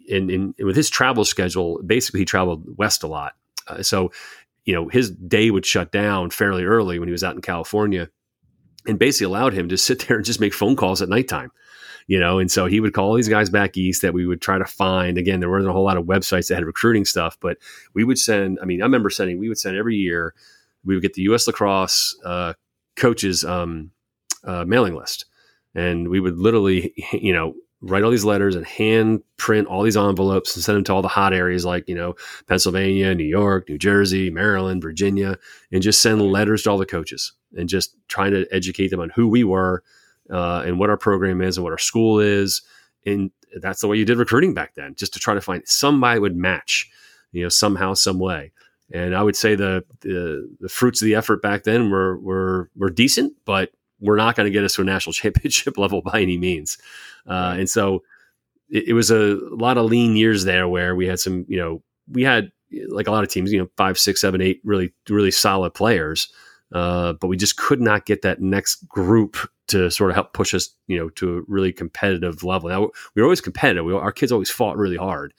in 0.08 0.54
with 0.60 0.76
his 0.76 0.90
travel 0.90 1.26
schedule, 1.26 1.82
basically 1.86 2.22
he 2.22 2.26
traveled 2.26 2.78
west 2.78 3.04
a 3.04 3.08
lot. 3.08 3.34
Uh, 3.68 3.84
so, 3.84 4.12
you 4.66 4.74
know, 4.74 4.88
his 4.88 5.12
day 5.12 5.52
would 5.52 5.66
shut 5.66 5.92
down 5.92 6.30
fairly 6.30 6.64
early 6.64 7.00
when 7.00 7.08
he 7.08 7.12
was 7.12 7.24
out 7.24 7.36
in 7.36 7.42
California. 7.42 8.10
and 8.88 8.98
basically 8.98 9.26
allowed 9.26 9.54
him 9.54 9.68
to 9.70 9.78
sit 9.88 10.08
there 10.08 10.18
and 10.18 10.26
just 10.26 10.40
make 10.40 10.54
phone 10.54 10.76
calls 10.76 11.02
at 11.02 11.10
nighttime 11.10 11.52
you 12.08 12.20
know 12.20 12.40
and 12.40 12.52
so 12.52 12.66
he 12.66 12.80
would 12.80 12.94
call 12.94 13.14
these 13.14 13.30
guys 13.30 13.50
back 13.50 13.78
east 13.78 14.02
that 14.02 14.14
we 14.14 14.26
would 14.26 14.42
try 14.42 14.58
to 14.58 14.66
find 14.66 15.18
again 15.18 15.40
there 15.40 15.50
wasn't 15.50 15.70
a 15.70 15.74
whole 15.74 15.84
lot 15.84 15.98
of 15.98 16.06
websites 16.06 16.48
that 16.48 16.56
had 16.56 16.66
recruiting 16.66 17.06
stuff 17.06 17.38
but 17.40 17.58
we 17.94 18.04
would 18.04 18.18
send 18.18 18.58
i 18.62 18.66
mean 18.66 18.82
i 18.82 18.86
remember 18.86 19.10
sending 19.10 19.38
we 19.38 19.50
would 19.50 19.60
send 19.60 19.78
every 19.78 19.96
year 19.96 20.34
we 20.86 20.96
would 20.96 21.02
get 21.02 21.14
the 21.14 21.24
us 21.24 21.46
lacrosse 21.48 22.18
uh, 22.26 22.54
coaches 22.96 23.44
um, 23.44 23.92
uh, 24.46 24.64
mailing 24.66 24.96
list 24.96 25.26
and 25.76 26.08
we 26.08 26.20
would 26.20 26.38
literally 26.38 26.94
you 27.14 27.34
know 27.34 27.54
write 27.82 28.04
all 28.04 28.12
these 28.12 28.26
letters 28.26 28.56
and 28.56 28.66
hand 28.66 29.22
print 29.38 29.68
all 29.68 29.84
these 29.84 29.98
envelopes 29.98 30.56
and 30.56 30.64
send 30.64 30.78
them 30.78 30.84
to 30.84 30.94
all 30.94 31.04
the 31.04 31.08
hot 31.08 31.32
areas 31.32 31.64
like 31.64 31.88
you 31.88 31.94
know 31.94 32.16
pennsylvania 32.48 33.14
new 33.14 33.24
york 33.24 33.70
new 33.70 33.78
jersey 33.78 34.32
maryland 34.32 34.82
virginia 34.82 35.38
and 35.72 35.84
just 35.84 36.02
send 36.02 36.20
letters 36.20 36.64
to 36.64 36.72
all 36.72 36.80
the 36.80 36.88
coaches 36.88 37.34
and 37.56 37.70
just 37.70 37.96
trying 38.08 38.32
to 38.32 38.48
educate 38.52 38.88
them 38.88 39.00
on 39.00 39.12
who 39.16 39.28
we 39.28 39.44
were 39.44 39.84
uh, 40.32 40.64
and 40.66 40.80
what 40.80 40.90
our 40.90 40.98
program 40.98 41.42
is 41.42 41.58
and 41.58 41.64
what 41.64 41.72
our 41.72 41.78
school 41.78 42.20
is. 42.20 42.62
And 43.06 43.32
that's 43.62 43.82
the 43.82 43.88
way 43.88 43.98
you 43.98 44.06
did 44.06 44.18
recruiting 44.18 44.54
back 44.54 44.76
then 44.76 44.96
just 44.96 45.14
to 45.14 45.20
try 45.20 45.34
to 45.34 45.42
find 45.42 45.64
somebody 45.66 46.20
would 46.20 46.36
match 46.36 46.90
you 47.32 47.44
know 47.44 47.50
somehow 47.50 47.94
some 47.94 48.20
way. 48.20 48.52
And 48.92 49.16
i 49.16 49.24
would 49.24 49.36
say 49.36 49.56
the 49.56 49.84
the, 50.02 50.50
the 50.60 50.70
fruits 50.70 51.02
of 51.02 51.06
the 51.06 51.16
effort 51.16 51.42
back 51.42 51.64
then 51.64 51.90
were 51.90 52.18
were 52.20 52.70
were 52.76 52.90
decent 52.90 53.34
but 53.46 53.72
we're 54.00 54.18
not 54.18 54.36
going 54.36 54.46
to 54.46 54.52
get 54.52 54.64
us 54.64 54.76
to 54.76 54.82
a 54.82 54.86
national 54.86 55.14
championship 55.22 55.78
level 55.78 56.02
by 56.02 56.22
any 56.22 56.38
means. 56.38 56.78
Uh, 57.28 57.56
and 57.58 57.70
so 57.70 58.04
it, 58.70 58.90
it, 58.90 58.94
was 58.94 59.12
a 59.12 59.40
lot 59.52 59.78
of 59.78 59.86
lean 59.86 60.16
years 60.16 60.44
there 60.44 60.68
where 60.68 60.96
we 60.96 61.08
had 61.08 61.20
some, 61.20 61.46
you 61.48 61.58
know, 61.58 61.82
we 62.12 62.24
had 62.24 62.52
like 62.90 63.08
a 63.08 63.12
lot 63.12 63.24
of 63.24 63.30
teams, 63.30 63.52
you 63.52 63.60
know, 63.60 63.70
five, 63.78 63.98
six, 63.98 64.22
seven, 64.22 64.42
eight 64.42 64.62
really, 64.64 64.94
really 65.10 65.32
solid 65.32 65.74
players. 65.74 66.32
Uh, 66.74 67.14
but 67.14 67.28
we 67.28 67.38
just 67.38 67.58
could 67.58 67.80
not 67.80 68.06
get 68.06 68.24
that 68.24 68.42
next 68.42 68.88
group 68.88 69.38
to 69.68 69.90
sort 69.90 70.10
of 70.10 70.16
help 70.16 70.34
push 70.34 70.54
us, 70.54 70.70
you 70.88 70.98
know, 70.98 71.10
to 71.10 71.38
a 71.38 71.42
really 71.48 71.72
competitive 71.72 72.44
level. 72.44 72.70
Now 72.70 72.90
we 73.16 73.22
were 73.22 73.26
always 73.26 73.42
competitive. 73.42 73.86
We, 73.86 73.94
our 73.94 74.12
kids 74.12 74.32
always 74.32 74.50
fought 74.50 74.78
really 74.78 74.98
hard, 74.98 75.34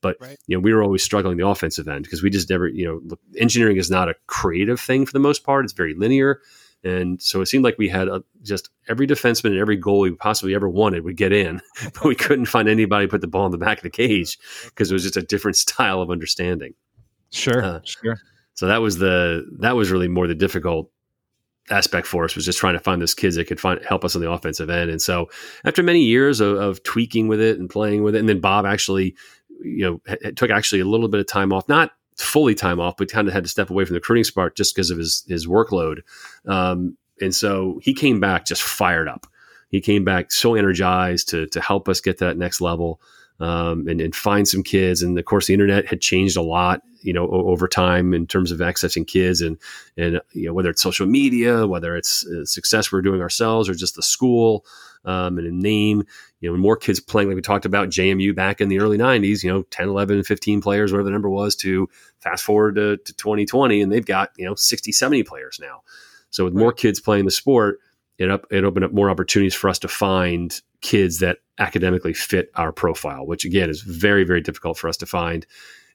but 0.00 0.16
right. 0.20 0.38
you 0.46 0.56
know 0.56 0.60
we 0.60 0.74
were 0.74 0.82
always 0.82 1.02
struggling 1.02 1.38
the 1.38 1.46
offensive 1.46 1.88
end 1.88 2.04
because 2.04 2.22
we 2.22 2.30
just 2.30 2.50
never, 2.50 2.68
you 2.68 2.86
know, 2.86 3.16
engineering 3.38 3.78
is 3.78 3.90
not 3.90 4.08
a 4.08 4.14
creative 4.26 4.80
thing 4.80 5.06
for 5.06 5.12
the 5.12 5.18
most 5.18 5.44
part. 5.44 5.64
It's 5.64 5.72
very 5.72 5.94
linear. 5.94 6.40
And 6.84 7.20
so 7.20 7.40
it 7.40 7.46
seemed 7.46 7.64
like 7.64 7.78
we 7.78 7.88
had 7.88 8.08
a, 8.08 8.22
just 8.42 8.68
every 8.88 9.06
defenseman 9.06 9.52
and 9.52 9.58
every 9.58 9.76
goal 9.76 10.00
we 10.00 10.12
possibly 10.12 10.54
ever 10.54 10.68
wanted 10.68 11.04
would 11.04 11.16
get 11.16 11.32
in, 11.32 11.60
but 11.94 12.04
we 12.04 12.14
couldn't 12.14 12.46
find 12.46 12.68
anybody 12.68 13.06
to 13.06 13.10
put 13.10 13.22
the 13.22 13.26
ball 13.26 13.46
in 13.46 13.52
the 13.52 13.58
back 13.58 13.78
of 13.78 13.82
the 13.82 13.90
cage 13.90 14.38
because 14.64 14.90
it 14.90 14.94
was 14.94 15.02
just 15.02 15.16
a 15.16 15.22
different 15.22 15.56
style 15.56 16.00
of 16.02 16.10
understanding. 16.10 16.74
Sure, 17.30 17.64
uh, 17.64 17.80
sure. 17.84 18.18
So 18.54 18.66
that 18.66 18.80
was 18.80 18.98
the 18.98 19.44
that 19.58 19.74
was 19.74 19.90
really 19.90 20.06
more 20.06 20.28
the 20.28 20.34
difficult 20.34 20.90
aspect 21.70 22.06
for 22.06 22.24
us 22.24 22.36
was 22.36 22.44
just 22.44 22.58
trying 22.58 22.74
to 22.74 22.80
find 22.80 23.00
those 23.00 23.14
kids 23.14 23.36
that 23.36 23.46
could 23.46 23.58
find 23.58 23.82
help 23.84 24.04
us 24.04 24.14
on 24.14 24.22
the 24.22 24.30
offensive 24.30 24.68
end. 24.68 24.90
And 24.90 25.00
so 25.00 25.30
after 25.64 25.82
many 25.82 26.02
years 26.02 26.40
of, 26.40 26.56
of 26.58 26.82
tweaking 26.82 27.26
with 27.26 27.40
it 27.40 27.58
and 27.58 27.70
playing 27.70 28.02
with 28.02 28.14
it, 28.14 28.18
and 28.18 28.28
then 28.28 28.40
Bob 28.40 28.66
actually, 28.66 29.16
you 29.62 30.00
know, 30.06 30.16
took 30.32 30.50
actually 30.50 30.80
a 30.80 30.84
little 30.84 31.08
bit 31.08 31.20
of 31.20 31.26
time 31.26 31.52
off, 31.52 31.68
not 31.68 31.92
fully 32.16 32.54
time 32.54 32.80
off, 32.80 32.96
but 32.96 33.10
kind 33.10 33.28
of 33.28 33.34
had 33.34 33.44
to 33.44 33.50
step 33.50 33.70
away 33.70 33.84
from 33.84 33.94
the 33.94 34.00
recruiting 34.00 34.24
spot 34.24 34.54
just 34.54 34.74
because 34.74 34.90
of 34.90 34.98
his 34.98 35.24
his 35.28 35.46
workload. 35.46 36.00
Um, 36.46 36.96
and 37.20 37.34
so 37.34 37.80
he 37.82 37.94
came 37.94 38.20
back 38.20 38.46
just 38.46 38.62
fired 38.62 39.08
up. 39.08 39.26
He 39.68 39.80
came 39.80 40.04
back 40.04 40.32
so 40.32 40.54
energized 40.54 41.28
to 41.30 41.46
to 41.48 41.60
help 41.60 41.88
us 41.88 42.00
get 42.00 42.18
to 42.18 42.26
that 42.26 42.38
next 42.38 42.60
level 42.60 43.00
um, 43.40 43.88
and, 43.88 44.00
and 44.00 44.14
find 44.14 44.46
some 44.46 44.62
kids. 44.62 45.02
And 45.02 45.18
of 45.18 45.24
course, 45.24 45.46
the 45.46 45.54
internet 45.54 45.86
had 45.86 46.00
changed 46.00 46.36
a 46.36 46.42
lot, 46.42 46.82
you 47.02 47.12
know, 47.12 47.28
over 47.28 47.66
time 47.66 48.14
in 48.14 48.26
terms 48.26 48.52
of 48.52 48.60
accessing 48.60 49.06
kids 49.06 49.40
and 49.40 49.58
and 49.96 50.20
you 50.32 50.46
know 50.46 50.52
whether 50.52 50.70
it's 50.70 50.82
social 50.82 51.06
media, 51.06 51.66
whether 51.66 51.96
it's 51.96 52.26
uh, 52.26 52.44
success 52.44 52.92
we're 52.92 53.02
doing 53.02 53.20
ourselves 53.20 53.68
or 53.68 53.74
just 53.74 53.96
the 53.96 54.02
school 54.02 54.64
um, 55.04 55.38
and 55.38 55.46
a 55.46 55.52
name. 55.52 56.04
You 56.40 56.50
know, 56.50 56.56
more 56.56 56.76
kids 56.76 57.00
playing, 57.00 57.28
like 57.28 57.36
we 57.36 57.42
talked 57.42 57.64
about 57.64 57.88
JMU 57.88 58.34
back 58.34 58.60
in 58.60 58.68
the 58.68 58.80
early 58.80 58.98
90s, 58.98 59.42
you 59.42 59.52
know, 59.52 59.62
10, 59.62 59.88
11, 59.88 60.24
15 60.24 60.60
players, 60.60 60.92
whatever 60.92 61.04
the 61.04 61.12
number 61.12 61.28
was, 61.28 61.56
to 61.56 61.88
fast 62.20 62.44
forward 62.44 62.76
to, 62.76 62.96
to 62.98 63.12
2020, 63.14 63.80
and 63.80 63.92
they've 63.92 64.04
got, 64.04 64.30
you 64.36 64.44
know, 64.44 64.54
60, 64.54 64.92
70 64.92 65.22
players 65.24 65.58
now. 65.60 65.82
So 66.30 66.44
with 66.44 66.54
right. 66.54 66.60
more 66.60 66.72
kids 66.72 67.00
playing 67.00 67.24
the 67.24 67.30
sport, 67.30 67.78
it, 68.18 68.30
up, 68.30 68.46
it 68.50 68.64
opened 68.64 68.84
up 68.84 68.92
more 68.92 69.10
opportunities 69.10 69.54
for 69.54 69.68
us 69.68 69.78
to 69.80 69.88
find 69.88 70.60
kids 70.80 71.18
that 71.20 71.38
academically 71.58 72.12
fit 72.12 72.50
our 72.54 72.72
profile, 72.72 73.26
which 73.26 73.44
again 73.44 73.70
is 73.70 73.80
very, 73.80 74.24
very 74.24 74.40
difficult 74.40 74.78
for 74.78 74.88
us 74.88 74.96
to 74.98 75.06
find. 75.06 75.46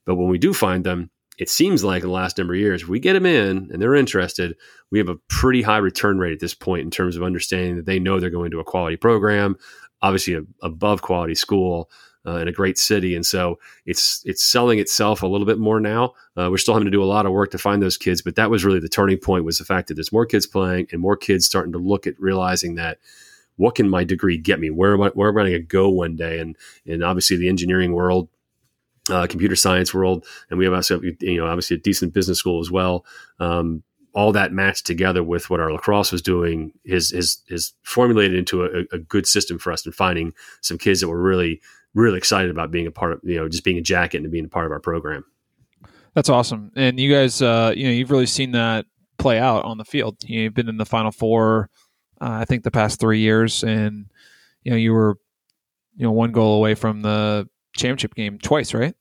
But 0.06 0.16
when 0.16 0.30
we 0.30 0.38
do 0.38 0.54
find 0.54 0.84
them, 0.84 1.12
it 1.40 1.50
seems 1.50 1.86
like 1.86 2.04
in 2.04 2.10
the 2.10 2.14
last 2.14 2.38
number 2.38 2.54
of 2.54 2.60
years, 2.60 2.84
if 2.84 2.90
we 2.90 3.00
get 3.00 3.14
them 3.14 3.26
in 3.26 3.70
and 3.72 3.82
they're 3.82 3.96
interested, 3.96 4.58
we 4.92 5.00
have 5.00 5.08
a 5.08 5.16
pretty 5.30 5.62
high 5.62 5.78
return 5.78 6.20
rate 6.20 6.34
at 6.34 6.42
this 6.42 6.54
point 6.54 6.82
in 6.82 6.92
terms 6.92 7.16
of 7.16 7.24
understanding 7.24 7.78
that 7.78 7.86
they 7.86 7.98
know 7.98 8.20
they're 8.20 8.30
going 8.30 8.52
to 8.52 8.60
a 8.60 8.64
quality 8.66 8.98
program, 8.98 9.56
obviously 10.02 10.36
a, 10.36 10.42
above 10.62 11.02
quality 11.02 11.34
school. 11.36 11.90
Uh, 12.28 12.40
in 12.40 12.50
a 12.50 12.52
great 12.52 12.78
city, 12.78 13.16
and 13.16 13.26
so 13.26 13.58
it's 13.86 14.22
it's 14.26 14.44
selling 14.44 14.78
itself 14.78 15.24
a 15.24 15.26
little 15.26 15.48
bit 15.48 15.58
more 15.58 15.80
now. 15.80 16.14
Uh, 16.36 16.50
we're 16.52 16.58
still 16.58 16.74
having 16.74 16.86
to 16.86 16.92
do 16.92 17.02
a 17.02 17.06
lot 17.06 17.26
of 17.26 17.32
work 17.32 17.50
to 17.50 17.58
find 17.58 17.82
those 17.82 17.96
kids, 17.96 18.22
but 18.22 18.36
that 18.36 18.52
was 18.52 18.66
really 18.66 18.82
the 18.82 18.90
turning 18.90 19.18
point. 19.18 19.46
Was 19.46 19.58
the 19.58 19.64
fact 19.64 19.88
that 19.88 19.94
there's 19.94 20.12
more 20.12 20.26
kids 20.26 20.46
playing 20.46 20.88
and 20.92 21.00
more 21.00 21.16
kids 21.16 21.46
starting 21.46 21.72
to 21.72 21.80
look 21.80 22.06
at 22.06 22.20
realizing 22.20 22.76
that 22.76 22.98
what 23.56 23.76
can 23.76 23.90
my 23.90 24.04
degree 24.04 24.38
get 24.38 24.60
me? 24.60 24.70
Where 24.70 24.94
am 24.94 25.02
I? 25.02 25.08
Where 25.10 25.30
am 25.30 25.38
I 25.38 25.44
going 25.44 25.54
to 25.54 25.60
go 25.60 25.90
one 25.90 26.18
day? 26.18 26.40
And 26.40 26.58
and 26.86 27.06
obviously 27.06 27.38
the 27.38 27.48
engineering 27.48 27.94
world 27.94 28.28
uh, 29.12 29.28
computer 29.28 29.56
science 29.56 29.94
world, 29.94 30.26
and 30.50 30.60
we 30.60 30.66
have 30.66 30.74
also 30.74 31.02
you 31.02 31.38
know 31.38 31.48
obviously 31.48 31.78
a 31.78 31.80
decent 31.80 32.14
business 32.14 32.40
school 32.40 32.60
as 32.60 32.72
well. 32.72 33.06
Um, 33.40 33.84
all 34.14 34.32
that 34.32 34.52
matched 34.52 34.86
together 34.86 35.24
with 35.24 35.50
what 35.50 35.60
our 35.60 35.72
lacrosse 35.72 36.12
was 36.12 36.22
doing 36.22 36.74
is 36.84 37.12
is 37.12 37.42
is 37.48 37.74
formulated 37.84 38.38
into 38.38 38.64
a, 38.64 38.96
a, 38.96 38.98
good 38.98 39.28
system 39.28 39.60
for 39.60 39.72
us 39.72 39.86
and 39.86 39.94
finding 39.94 40.34
some 40.62 40.78
kids 40.78 41.00
that 41.00 41.08
were 41.08 41.22
really 41.22 41.62
really 41.94 42.18
excited 42.18 42.50
about 42.50 42.72
being 42.72 42.88
a 42.88 42.92
part 42.92 43.14
of 43.14 43.20
you 43.24 43.38
know 43.38 43.48
just 43.48 43.64
being 43.64 43.78
a 43.78 43.82
jacket 43.82 44.22
and 44.22 44.32
being 44.32 44.46
a 44.46 44.50
part 44.50 44.66
of 44.66 44.72
our 44.72 44.80
program. 44.80 45.24
That's 46.16 46.30
awesome, 46.30 46.72
and 46.76 47.00
you 47.00 47.14
guys, 47.14 47.42
uh, 47.42 47.72
you 47.76 47.86
know, 47.86 47.92
you've 47.92 48.12
really 48.12 48.26
seen 48.26 48.52
that 48.52 48.86
play 49.18 49.38
out 49.38 49.64
on 49.64 49.78
the 49.78 49.86
field. 49.86 50.18
You've 50.24 50.56
been 50.56 50.68
in 50.68 50.78
the 50.78 50.86
Final 50.86 51.12
Four, 51.12 51.70
uh, 52.20 52.40
I 52.42 52.46
think, 52.46 52.64
the 52.64 52.72
past 52.72 53.00
three 53.00 53.20
years, 53.20 53.64
and 53.64 54.08
you 54.64 54.72
know, 54.72 54.78
you 54.78 54.94
were, 54.94 55.18
you 55.96 56.06
know, 56.06 56.12
one 56.12 56.32
goal 56.32 56.58
away 56.58 56.74
from 56.74 57.04
the 57.04 57.48
championship 57.76 58.16
game 58.16 58.40
twice, 58.40 58.74
right? 58.74 58.96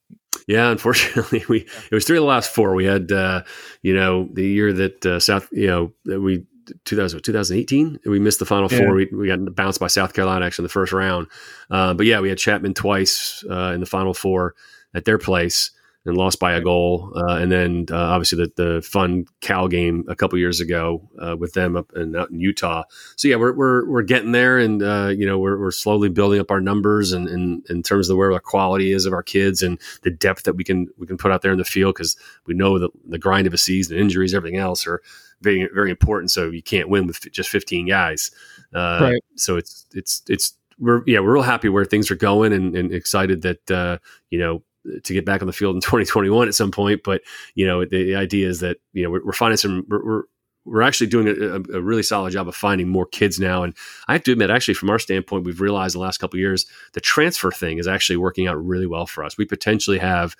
Yeah, 0.46 0.70
unfortunately, 0.70 1.44
we 1.48 1.60
it 1.60 1.94
was 1.94 2.04
three 2.04 2.16
of 2.16 2.22
the 2.22 2.28
last 2.28 2.50
four. 2.54 2.74
We 2.74 2.84
had, 2.84 3.10
uh, 3.12 3.42
you 3.82 3.94
know, 3.94 4.28
the 4.32 4.46
year 4.46 4.72
that 4.72 5.06
uh, 5.06 5.20
South, 5.20 5.48
you 5.52 5.66
know, 5.66 5.92
we 6.18 6.44
2000, 6.84 7.22
2018 7.22 8.00
we 8.04 8.18
missed 8.18 8.38
the 8.38 8.44
final 8.44 8.68
yeah. 8.70 8.78
four. 8.78 8.94
We, 8.94 9.06
we 9.06 9.26
got 9.26 9.54
bounced 9.54 9.80
by 9.80 9.86
South 9.86 10.12
Carolina 10.12 10.44
actually 10.44 10.64
in 10.64 10.66
the 10.66 10.72
first 10.72 10.92
round. 10.92 11.28
Uh, 11.70 11.94
but 11.94 12.06
yeah, 12.06 12.20
we 12.20 12.28
had 12.28 12.38
Chapman 12.38 12.74
twice 12.74 13.44
uh, 13.50 13.72
in 13.74 13.80
the 13.80 13.86
final 13.86 14.14
four 14.14 14.54
at 14.94 15.04
their 15.04 15.18
place 15.18 15.70
and 16.08 16.16
lost 16.16 16.40
by 16.40 16.52
a 16.52 16.60
goal. 16.60 17.12
Uh, 17.14 17.36
and 17.36 17.52
then 17.52 17.86
uh, 17.90 17.96
obviously 17.96 18.44
the, 18.44 18.52
the 18.62 18.82
fun 18.82 19.26
Cal 19.40 19.68
game 19.68 20.04
a 20.08 20.16
couple 20.16 20.38
years 20.38 20.60
ago 20.60 21.08
uh, 21.20 21.36
with 21.36 21.52
them 21.52 21.76
up 21.76 21.92
in, 21.94 22.16
out 22.16 22.30
in 22.30 22.40
Utah. 22.40 22.84
So 23.16 23.28
yeah, 23.28 23.36
we're, 23.36 23.52
we're, 23.52 23.88
we're 23.88 24.02
getting 24.02 24.32
there 24.32 24.58
and, 24.58 24.82
uh, 24.82 25.08
you 25.08 25.26
know, 25.26 25.38
we're, 25.38 25.58
we're 25.58 25.70
slowly 25.70 26.08
building 26.08 26.40
up 26.40 26.50
our 26.50 26.60
numbers 26.60 27.12
and, 27.12 27.28
and 27.28 27.64
in 27.68 27.82
terms 27.82 28.08
of 28.08 28.16
where 28.16 28.32
the 28.32 28.40
quality 28.40 28.92
is 28.92 29.06
of 29.06 29.12
our 29.12 29.22
kids 29.22 29.62
and 29.62 29.80
the 30.02 30.10
depth 30.10 30.44
that 30.44 30.54
we 30.54 30.64
can, 30.64 30.88
we 30.98 31.06
can 31.06 31.18
put 31.18 31.30
out 31.30 31.42
there 31.42 31.52
in 31.52 31.58
the 31.58 31.64
field. 31.64 31.94
Cause 31.94 32.16
we 32.46 32.54
know 32.54 32.78
that 32.78 32.90
the 33.06 33.18
grind 33.18 33.46
of 33.46 33.54
a 33.54 33.58
season, 33.58 33.98
injuries, 33.98 34.34
everything 34.34 34.58
else 34.58 34.86
are 34.86 35.02
very, 35.40 35.68
very 35.72 35.90
important. 35.90 36.30
So 36.30 36.50
you 36.50 36.62
can't 36.62 36.88
win 36.88 37.06
with 37.06 37.30
just 37.30 37.50
15 37.50 37.86
guys. 37.86 38.30
Uh, 38.74 38.98
right. 39.00 39.24
So 39.36 39.56
it's, 39.56 39.86
it's, 39.94 40.22
it's, 40.28 40.54
we're 40.80 41.02
yeah 41.06 41.20
we're 41.20 41.34
real 41.34 41.42
happy 41.42 41.68
where 41.68 41.84
things 41.84 42.10
are 42.10 42.16
going 42.16 42.52
and, 42.52 42.76
and 42.76 42.92
excited 42.92 43.42
that 43.42 43.70
uh, 43.70 43.98
you 44.30 44.38
know 44.38 44.62
to 45.04 45.12
get 45.14 45.24
back 45.24 45.40
on 45.40 45.46
the 45.46 45.52
field 45.52 45.74
in 45.74 45.80
2021 45.82 46.48
at 46.48 46.54
some 46.54 46.70
point. 46.70 47.02
But 47.04 47.22
you 47.54 47.66
know, 47.66 47.84
the, 47.84 48.14
idea 48.16 48.48
is 48.48 48.60
that 48.60 48.78
you 48.92 49.04
know 49.04 49.10
we're, 49.10 49.24
we're 49.24 49.32
finding 49.32 49.56
some 49.56 49.84
we're, 49.88 50.04
we're 50.04 50.22
we're 50.64 50.82
actually 50.82 51.06
doing 51.06 51.28
a, 51.28 51.76
a, 51.76 51.80
really 51.80 52.02
solid 52.02 52.32
job 52.32 52.46
of 52.46 52.54
finding 52.54 52.88
more 52.88 53.06
kids 53.06 53.40
now. 53.40 53.62
And 53.62 53.74
I 54.06 54.12
have 54.12 54.22
to 54.24 54.32
admit, 54.32 54.50
actually, 54.50 54.74
from 54.74 54.90
our 54.90 54.98
standpoint, 54.98 55.44
we've 55.44 55.62
realized 55.62 55.94
the 55.94 56.00
last 56.00 56.18
couple 56.18 56.38
years 56.38 56.66
the 56.92 57.00
transfer 57.00 57.50
thing 57.50 57.78
is 57.78 57.86
actually 57.86 58.18
working 58.18 58.46
out 58.46 58.62
really 58.62 58.86
well 58.86 59.06
for 59.06 59.24
us. 59.24 59.38
We 59.38 59.46
potentially 59.46 59.98
have 59.98 60.36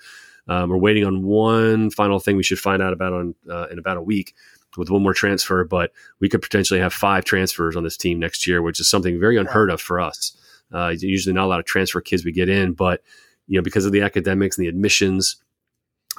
um, 0.47 0.69
we're 0.69 0.77
waiting 0.77 1.05
on 1.05 1.23
one 1.23 1.89
final 1.91 2.19
thing 2.19 2.35
we 2.35 2.43
should 2.43 2.59
find 2.59 2.81
out 2.81 2.93
about 2.93 3.13
on 3.13 3.35
uh, 3.49 3.67
in 3.71 3.79
about 3.79 3.97
a 3.97 4.01
week 4.01 4.35
with 4.77 4.89
one 4.89 5.03
more 5.03 5.13
transfer, 5.13 5.63
but 5.63 5.91
we 6.19 6.29
could 6.29 6.41
potentially 6.41 6.79
have 6.79 6.93
five 6.93 7.25
transfers 7.25 7.75
on 7.75 7.83
this 7.83 7.97
team 7.97 8.19
next 8.19 8.45
year, 8.45 8.61
which 8.61 8.79
is 8.79 8.89
something 8.89 9.19
very 9.19 9.37
unheard 9.37 9.71
of 9.71 9.81
for 9.81 9.99
us. 9.99 10.35
Uh, 10.71 10.93
usually, 10.99 11.33
not 11.33 11.45
a 11.45 11.47
lot 11.47 11.59
of 11.59 11.65
transfer 11.65 12.01
kids 12.01 12.23
we 12.23 12.31
get 12.31 12.49
in, 12.49 12.73
but 12.73 13.01
you 13.49 13.57
know, 13.57 13.63
because 13.63 13.85
of 13.85 13.91
the 13.91 14.01
academics 14.01 14.57
and 14.57 14.63
the 14.63 14.69
admissions, 14.69 15.35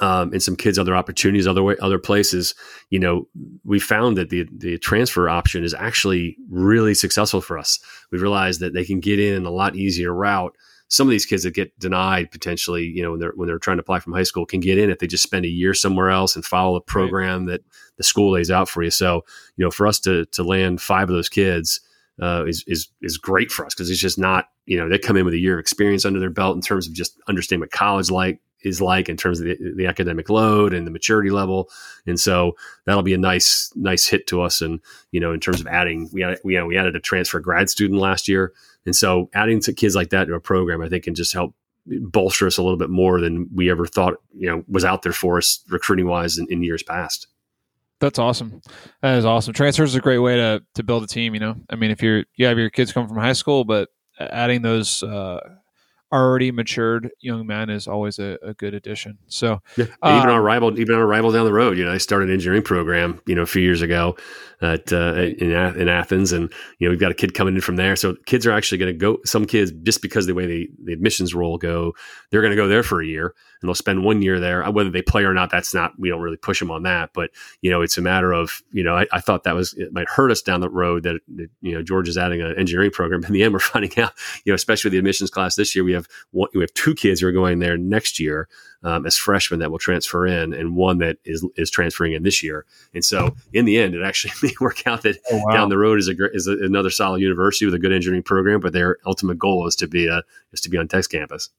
um, 0.01 0.33
and 0.33 0.43
some 0.43 0.57
kids 0.57 0.79
other 0.79 0.95
opportunities 0.97 1.47
other 1.47 1.63
way, 1.63 1.77
other 1.81 1.99
places 1.99 2.55
you 2.91 2.99
know 2.99 3.27
we 3.65 3.79
found 3.79 4.17
that 4.17 4.31
the 4.31 4.47
the 4.57 4.79
transfer 4.79 5.29
option 5.29 5.65
is 5.65 5.75
actually 5.75 6.37
really 6.49 6.95
successful 6.95 7.41
for 7.41 7.59
us 7.59 7.79
we 8.11 8.19
realized 8.19 8.61
that 8.61 8.73
they 8.73 8.85
can 8.85 9.01
get 9.01 9.19
in 9.19 9.45
a 9.45 9.51
lot 9.51 9.77
easier 9.77 10.15
route 10.15 10.55
some 10.91 11.07
of 11.07 11.13
these 11.13 11.25
kids 11.25 11.45
that 11.45 11.55
get 11.55 11.79
denied 11.79 12.33
potentially, 12.33 12.83
you 12.83 13.01
know, 13.01 13.13
when 13.13 13.21
they're 13.21 13.33
when 13.37 13.47
they're 13.47 13.61
trying 13.61 13.77
to 13.77 13.83
apply 13.83 14.01
from 14.01 14.13
high 14.13 14.25
school, 14.25 14.45
can 14.45 14.59
get 14.59 14.77
in 14.77 14.91
if 14.91 14.99
they 14.99 15.07
just 15.07 15.23
spend 15.23 15.45
a 15.45 15.49
year 15.49 15.73
somewhere 15.73 16.11
else 16.11 16.35
and 16.35 16.45
follow 16.45 16.75
a 16.75 16.81
program 16.81 17.47
right. 17.47 17.53
that 17.53 17.61
the 17.97 18.03
school 18.03 18.33
lays 18.33 18.51
out 18.51 18.69
for 18.69 18.83
you. 18.83 18.91
So, 18.91 19.25
you 19.57 19.65
know, 19.65 19.71
for 19.71 19.87
us 19.87 20.01
to 20.01 20.27
to 20.27 20.43
land 20.43 20.83
five 20.83 21.09
of 21.09 21.15
those 21.15 21.29
kids 21.29 21.81
uh, 22.21 22.45
is 22.47 22.65
is 22.67 22.89
is 23.03 23.17
great 23.17 23.51
for 23.51 23.65
us 23.65 23.75
because 23.75 23.91
it's 23.91 24.01
just 24.01 24.19
not, 24.19 24.49
you 24.67 24.79
know, 24.79 24.89
they 24.89 24.99
come 24.99 25.17
in 25.17 25.25
with 25.25 25.35
a 25.35 25.39
year 25.39 25.55
of 25.55 25.61
experience 25.61 26.05
under 26.05 26.21
their 26.21 26.31
belt 26.31 26.57
in 26.57 26.63
terms 26.63 26.87
of 26.87 26.93
just 26.93 27.19
understanding 27.29 27.61
what 27.61 27.71
college 27.71 28.11
like 28.11 28.41
is 28.63 28.81
like 28.81 29.09
in 29.09 29.17
terms 29.17 29.41
of 29.41 29.47
the, 29.47 29.57
the, 29.77 29.87
academic 29.87 30.29
load 30.29 30.75
and 30.75 30.87
the 30.87 30.91
maturity 30.91 31.31
level. 31.31 31.71
And 32.07 32.19
so 32.19 32.57
that'll 32.85 33.03
be 33.03 33.15
a 33.15 33.19
nice, 33.19 33.73
nice 33.75 34.07
hit 34.07 34.27
to 34.29 34.43
us. 34.43 34.61
And, 34.61 34.81
you 35.13 35.21
know, 35.21 35.33
in 35.33 35.41
terms 35.41 35.61
of 35.61 35.67
adding, 35.67 36.11
we 36.13 36.23
had, 36.23 36.39
we, 36.45 36.55
know 36.57 36.67
we 36.67 36.77
added 36.77 36.97
a 36.97 37.01
transfer 37.01 37.41
grad 37.41 37.71
student 37.71 38.01
last 38.01 38.29
year. 38.29 38.53
And 38.85 38.95
so 38.95 39.31
adding 39.35 39.61
to 39.63 39.73
kids 39.73 39.95
like 39.95 40.11
that 40.11 40.27
to 40.27 40.35
a 40.35 40.41
program, 40.41 40.83
I 40.83 40.89
think 40.89 41.05
can 41.05 41.15
just 41.15 41.33
help 41.33 41.55
bolster 41.87 42.47
us 42.47 42.59
a 42.59 42.63
little 42.63 42.79
bit 42.79 42.91
more 42.91 43.21
than 43.21 43.49
we 43.55 43.71
ever 43.71 43.87
thought, 43.87 44.15
you 44.37 44.49
know, 44.49 44.65
was 44.69 44.85
out 44.85 45.03
there 45.03 45.13
for 45.13 45.39
us 45.39 45.65
recruiting 45.71 46.07
wise 46.07 46.39
in, 46.39 46.47
in 46.51 46.63
years 46.63 46.83
past. 46.83 47.27
That's 48.01 48.19
awesome. 48.19 48.61
That 49.03 49.19
is 49.19 49.25
awesome. 49.25 49.53
Transfers 49.53 49.91
is 49.91 49.97
a 49.97 50.01
great 50.01 50.19
way 50.19 50.37
to, 50.37 50.63
to 50.75 50.83
build 50.83 51.05
a 51.05 51.07
team. 51.07 51.35
You 51.35 51.41
know, 51.41 51.57
I 51.69 51.77
mean, 51.77 51.91
if 51.91 52.03
you're, 52.03 52.25
you 52.37 52.47
have 52.47 52.59
your 52.59 52.71
kids 52.71 52.93
come 52.93 53.07
from 53.07 53.19
high 53.19 53.35
school, 53.35 53.65
but 53.65 53.89
adding 54.19 54.63
those, 54.63 55.03
uh, 55.03 55.41
already 56.13 56.51
matured 56.51 57.11
young 57.21 57.47
man 57.47 57.71
is 57.71 57.87
always 57.87 58.19
a, 58.19 58.39
a 58.43 58.55
good 58.55 58.75
addition. 58.75 59.19
So 59.29 59.63
yeah. 59.77 59.85
even 59.85 60.29
um, 60.29 60.31
our 60.31 60.43
rival, 60.43 60.79
even 60.79 60.95
our 60.95 61.07
rival 61.07 61.31
down 61.33 61.45
the 61.45 61.53
road, 61.53 61.79
you 61.79 61.85
know, 61.85 61.93
I 61.93 61.99
started 61.99 62.29
an 62.29 62.35
engineering 62.35 62.63
program, 62.63 63.21
you 63.27 63.35
know, 63.35 63.43
a 63.43 63.47
few 63.47 63.63
years 63.63 63.83
ago 63.83 64.17
at 64.61 64.93
uh, 64.93 65.15
in 65.15 65.53
in 65.53 65.89
Athens, 65.89 66.33
and 66.33 66.53
you 66.79 66.87
know, 66.87 66.91
we've 66.91 67.01
got 67.01 67.11
a 67.11 67.15
kid 67.15 67.35
coming 67.35 67.55
in 67.55 67.61
from 67.61 67.77
there. 67.77 67.97
So 67.97 68.17
kids 68.27 68.47
are 68.47 68.53
actually 68.53 68.79
going 68.79 68.93
to 68.93 68.99
go. 68.99 69.19
Some 69.25 69.47
kids, 69.47 69.73
just 69.83 70.03
because 70.03 70.27
the 70.27 70.35
way 70.35 70.47
the, 70.47 70.71
the 70.85 70.93
admissions 70.93 71.35
roll 71.35 71.59
go, 71.59 71.95
they're 72.31 72.43
going 72.43 72.53
to 72.53 72.57
go 72.57 72.69
there 72.69 72.83
for 72.83 73.01
a 73.01 73.07
year 73.07 73.35
and 73.61 73.69
they'll 73.69 73.75
spend 73.75 74.05
one 74.05 74.23
year 74.23 74.41
there. 74.41 74.65
Uh, 74.65 74.71
whether 74.71 74.91
they 74.91 75.03
play 75.03 75.25
or 75.25 75.35
not, 75.35 75.51
that's 75.51 75.75
not 75.75 75.93
we 75.99 76.09
don't 76.09 76.21
really 76.21 76.37
push 76.37 76.59
them 76.59 76.71
on 76.71 76.83
that. 76.85 77.11
But 77.13 77.31
you 77.61 77.71
know, 77.71 77.83
it's 77.83 77.99
a 77.99 78.03
matter 78.03 78.33
of 78.33 78.63
you 78.73 78.83
know, 78.83 78.97
I, 78.97 79.07
I 79.13 79.21
thought 79.21 79.45
that 79.45 79.55
was 79.55 79.75
it 79.75 79.93
might 79.93 80.09
hurt 80.09 80.31
us 80.31 80.43
down 80.43 80.61
the 80.61 80.71
road 80.71 81.03
that, 81.05 81.21
you 81.61 81.75
know 81.75 81.83
George 81.83 82.09
is 82.09 82.19
adding 82.19 82.41
an 82.41 82.55
engineering 82.59 82.91
program. 82.91 83.25
In 83.25 83.33
the 83.33 83.43
end, 83.43 83.53
we're 83.53 83.59
finding 83.61 83.99
out, 83.99 84.13
you 84.45 84.53
know, 84.53 84.55
especially 84.55 84.91
the 84.91 84.99
admissions 84.99 85.31
class 85.31 85.57
this 85.57 85.75
year, 85.75 85.85
we 85.85 85.93
have 85.93 86.00
one, 86.31 86.49
we 86.55 86.61
have 86.61 86.73
two 86.75 86.95
kids 86.95 87.21
who 87.21 87.27
are 87.27 87.33
going 87.33 87.59
there 87.59 87.77
next 87.77 88.19
year 88.21 88.49
um, 88.83 89.07
as 89.07 89.17
freshmen 89.17 89.61
that 89.61 89.71
will 89.71 89.79
transfer 89.79 90.27
in, 90.27 90.53
and 90.53 90.77
one 90.77 90.99
that 90.99 91.19
is 91.25 91.47
is 91.57 91.71
transferring 91.71 92.13
in 92.13 92.23
this 92.23 92.43
year. 92.43 92.65
And 92.95 93.05
so, 93.05 93.35
in 93.53 93.65
the 93.65 93.79
end, 93.79 93.95
it 93.95 94.03
actually 94.03 94.33
may 94.43 94.55
work 94.61 94.87
out 94.87 95.03
that 95.03 95.19
oh, 95.31 95.43
wow. 95.45 95.53
down 95.53 95.69
the 95.69 95.79
road 95.79 95.99
is 95.99 96.09
a 96.09 96.15
is 96.33 96.47
a, 96.47 96.53
another 96.53 96.91
solid 96.91 97.21
university 97.21 97.65
with 97.67 97.75
a 97.75 97.79
good 97.79 97.93
engineering 97.93 98.23
program, 98.23 98.61
but 98.61 98.73
their 98.73 98.99
ultimate 99.07 99.39
goal 99.39 99.67
is 99.67 99.77
to 99.77 99.87
be 99.87 100.07
a 100.07 100.23
is 100.53 100.61
to 100.63 100.71
be 100.71 100.79
on 100.79 100.89
Tech's 100.89 101.07
campus. 101.07 101.51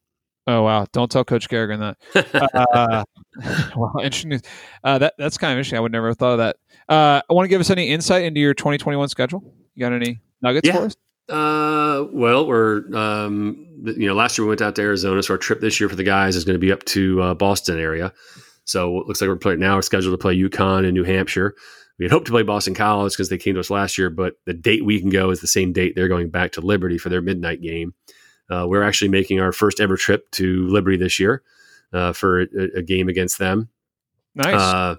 Oh 0.48 0.64
wow! 0.64 0.88
Don't 0.92 1.12
tell 1.12 1.24
Coach 1.24 1.48
Kerrigan 1.48 1.80
that. 1.80 1.98
uh, 2.74 3.04
well, 3.76 3.94
interesting. 3.98 4.42
Uh, 4.84 4.98
that 4.98 5.14
that's 5.18 5.38
kind 5.38 5.54
of 5.54 5.58
interesting. 5.58 5.78
I 5.78 5.82
would 5.82 5.92
never 5.92 6.08
have 6.08 6.18
thought 6.18 6.34
of 6.34 6.38
that. 6.40 6.58
Uh, 6.90 7.22
I 7.30 7.34
want 7.34 7.46
to 7.46 7.50
give 7.50 7.62
us 7.62 7.70
any 7.70 7.90
insight 7.90 8.24
into 8.24 8.40
your 8.40 8.56
2021 8.56 9.10
schedule. 9.10 9.44
You 9.76 9.82
got 9.82 9.94
any 9.94 10.20
nuggets 10.42 10.68
yeah. 10.68 10.78
for 10.78 10.86
us? 10.86 10.96
Uh, 11.32 12.08
well, 12.12 12.46
we're 12.46 12.84
um, 12.94 13.66
you 13.84 14.08
know 14.08 14.14
last 14.14 14.38
year 14.38 14.46
we 14.46 14.50
went 14.50 14.62
out 14.62 14.76
to 14.76 14.82
Arizona, 14.82 15.24
so 15.24 15.34
our 15.34 15.38
trip 15.38 15.62
this 15.62 15.80
year 15.80 15.88
for 15.88 15.96
the 15.96 16.04
guys 16.04 16.36
is 16.36 16.44
going 16.44 16.56
to 16.56 16.60
be 16.60 16.72
up 16.72 16.84
to 16.86 17.22
uh, 17.22 17.34
Boston 17.34 17.80
area. 17.80 18.12
So 18.66 19.00
it 19.00 19.08
looks 19.08 19.22
like 19.22 19.30
we're 19.30 19.38
playing 19.38 19.60
now. 19.60 19.76
We're 19.76 19.82
scheduled 19.82 20.14
to 20.14 20.22
play 20.22 20.36
UConn 20.36 20.86
and 20.86 20.94
New 20.94 21.04
Hampshire. 21.04 21.56
We 21.98 22.06
had 22.06 22.12
hoped 22.12 22.26
to 22.26 22.32
play 22.32 22.44
Boston 22.44 22.74
College 22.74 23.14
because 23.14 23.30
they 23.30 23.38
came 23.38 23.54
to 23.54 23.60
us 23.60 23.70
last 23.70 23.98
year, 23.98 24.10
but 24.10 24.34
the 24.46 24.54
date 24.54 24.84
we 24.84 25.00
can 25.00 25.10
go 25.10 25.30
is 25.30 25.40
the 25.40 25.48
same 25.48 25.72
date 25.72 25.94
they're 25.96 26.08
going 26.08 26.30
back 26.30 26.52
to 26.54 26.62
Liberty 26.62 26.98
for 26.98 27.10
their 27.10 27.22
midnight 27.22 27.62
game. 27.62 27.94
Uh, 28.50 28.66
we're 28.68 28.84
actually 28.84 29.10
making 29.10 29.40
our 29.40 29.52
first 29.52 29.80
ever 29.80 29.96
trip 29.96 30.30
to 30.32 30.68
Liberty 30.68 30.98
this 30.98 31.20
year 31.20 31.44
uh, 31.94 32.12
for 32.12 32.42
a, 32.42 32.48
a, 32.78 32.82
game 32.82 33.08
against 33.08 33.38
them. 33.38 33.70
Nice. 34.34 34.60
Uh, 34.60 34.96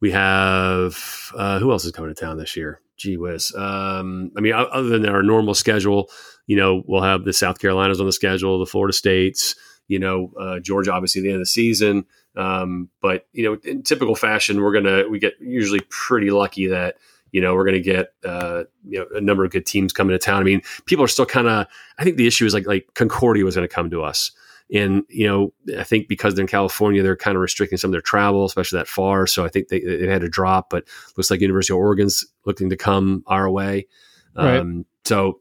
we 0.00 0.10
have 0.10 1.32
uh, 1.34 1.58
who 1.58 1.72
else 1.72 1.86
is 1.86 1.92
coming 1.92 2.14
to 2.14 2.20
town 2.20 2.36
this 2.36 2.54
year? 2.54 2.81
Gee 3.02 3.16
whiz. 3.16 3.52
Um, 3.56 4.30
I 4.36 4.40
mean, 4.40 4.52
other 4.52 4.88
than 4.88 5.08
our 5.08 5.22
normal 5.22 5.54
schedule, 5.54 6.08
you 6.46 6.56
know, 6.56 6.84
we'll 6.86 7.02
have 7.02 7.24
the 7.24 7.32
South 7.32 7.58
Carolinas 7.58 7.98
on 7.98 8.06
the 8.06 8.12
schedule, 8.12 8.58
the 8.58 8.66
Florida 8.66 8.92
States, 8.92 9.56
you 9.88 9.98
know, 9.98 10.32
uh, 10.38 10.60
Georgia 10.60 10.92
obviously 10.92 11.20
at 11.20 11.24
the 11.24 11.28
end 11.30 11.36
of 11.36 11.42
the 11.42 11.46
season. 11.46 12.04
Um, 12.36 12.88
but 13.00 13.26
you 13.32 13.42
know, 13.44 13.58
in 13.64 13.82
typical 13.82 14.14
fashion, 14.14 14.62
we're 14.62 14.72
gonna 14.72 15.08
we 15.08 15.18
get 15.18 15.34
usually 15.40 15.80
pretty 15.88 16.30
lucky 16.30 16.68
that 16.68 16.96
you 17.32 17.40
know, 17.40 17.54
we're 17.54 17.64
to 17.64 17.80
get 17.80 18.12
uh, 18.24 18.64
you 18.86 18.98
know 18.98 19.06
a 19.14 19.20
number 19.20 19.44
of 19.44 19.50
good 19.50 19.66
teams 19.66 19.92
coming 19.92 20.12
to 20.12 20.18
town. 20.18 20.40
I 20.40 20.44
mean, 20.44 20.62
people 20.84 21.04
are 21.04 21.08
still 21.08 21.26
kind 21.26 21.48
of. 21.48 21.66
I 21.98 22.04
think 22.04 22.18
the 22.18 22.26
issue 22.26 22.46
is 22.46 22.54
like 22.54 22.66
like 22.66 22.86
Concordia 22.94 23.44
was 23.44 23.56
going 23.56 23.66
to 23.66 23.74
come 23.74 23.90
to 23.90 24.02
us, 24.02 24.30
and 24.72 25.04
you 25.08 25.26
know, 25.26 25.52
I 25.78 25.84
think 25.84 26.08
because 26.08 26.34
they're 26.34 26.42
in 26.42 26.48
California, 26.48 27.02
they're 27.02 27.16
kind 27.16 27.36
of 27.36 27.42
restricting 27.42 27.78
some 27.78 27.88
of 27.88 27.92
their 27.92 28.00
travel, 28.00 28.44
especially 28.44 28.78
that 28.78 28.88
far. 28.88 29.26
So 29.26 29.44
I 29.44 29.48
think 29.48 29.68
they, 29.68 29.80
they 29.80 30.06
had 30.06 30.22
to 30.22 30.28
drop. 30.28 30.70
But 30.70 30.84
looks 31.16 31.30
like 31.30 31.40
University 31.40 31.74
of 31.74 31.78
Oregon's 31.78 32.24
looking 32.46 32.70
to 32.70 32.76
come 32.76 33.22
our 33.26 33.50
way. 33.50 33.86
Right. 34.34 34.58
Um, 34.58 34.86
so 35.04 35.40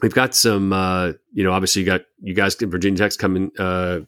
we've 0.00 0.14
got 0.14 0.34
some. 0.34 0.72
Uh, 0.72 1.12
you 1.32 1.44
know, 1.44 1.52
obviously 1.52 1.82
you 1.82 1.86
got 1.86 2.02
you 2.22 2.34
guys, 2.34 2.54
Virginia 2.54 2.98
Tech's 2.98 3.16
coming. 3.16 3.50
Uh, 3.58 4.00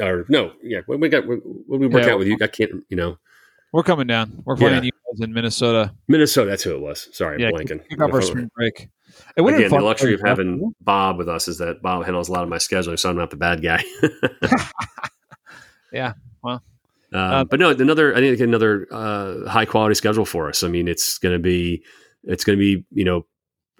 or 0.00 0.24
no, 0.28 0.52
yeah, 0.62 0.80
when 0.86 1.00
we 1.00 1.08
got 1.08 1.26
when 1.26 1.40
we 1.66 1.86
work 1.86 2.04
yeah, 2.04 2.12
out 2.12 2.18
with 2.18 2.28
you, 2.28 2.38
I 2.40 2.46
can't. 2.46 2.84
You 2.88 2.96
know, 2.96 3.18
we're 3.72 3.82
coming 3.82 4.06
down. 4.06 4.42
We're 4.44 4.56
playing 4.56 4.84
yeah. 4.84 4.90
In 5.20 5.32
Minnesota. 5.32 5.94
Minnesota, 6.06 6.50
that's 6.50 6.62
who 6.62 6.74
it 6.74 6.80
was. 6.80 7.08
Sorry, 7.12 7.44
I'm 7.44 7.52
blanking. 7.52 7.88
Kick 7.88 8.00
off 8.00 8.12
our 8.12 8.22
spring 8.22 8.50
break. 8.54 8.88
Again, 9.36 9.70
the 9.70 9.80
luxury 9.80 10.14
of 10.14 10.20
having 10.24 10.74
Bob 10.80 11.18
with 11.18 11.28
us 11.28 11.48
is 11.48 11.58
that 11.58 11.82
Bob 11.82 12.04
handles 12.04 12.28
a 12.28 12.32
lot 12.32 12.42
of 12.42 12.48
my 12.48 12.58
scheduling, 12.58 12.98
so 12.98 13.10
I'm 13.10 13.16
not 13.16 13.30
the 13.30 13.36
bad 13.36 13.62
guy. 13.62 13.82
yeah, 15.92 16.12
well, 16.42 16.62
uh, 17.12 17.16
uh, 17.18 17.44
but 17.44 17.58
no, 17.60 17.70
another 17.70 18.14
I 18.14 18.20
think 18.20 18.40
another 18.40 18.86
uh, 18.90 19.48
high 19.48 19.64
quality 19.64 19.94
schedule 19.94 20.24
for 20.24 20.48
us. 20.48 20.62
I 20.62 20.68
mean, 20.68 20.88
it's 20.88 21.18
going 21.18 21.34
to 21.34 21.38
be 21.38 21.82
it's 22.24 22.44
going 22.44 22.58
to 22.58 22.60
be 22.60 22.84
you 22.92 23.04
know 23.04 23.26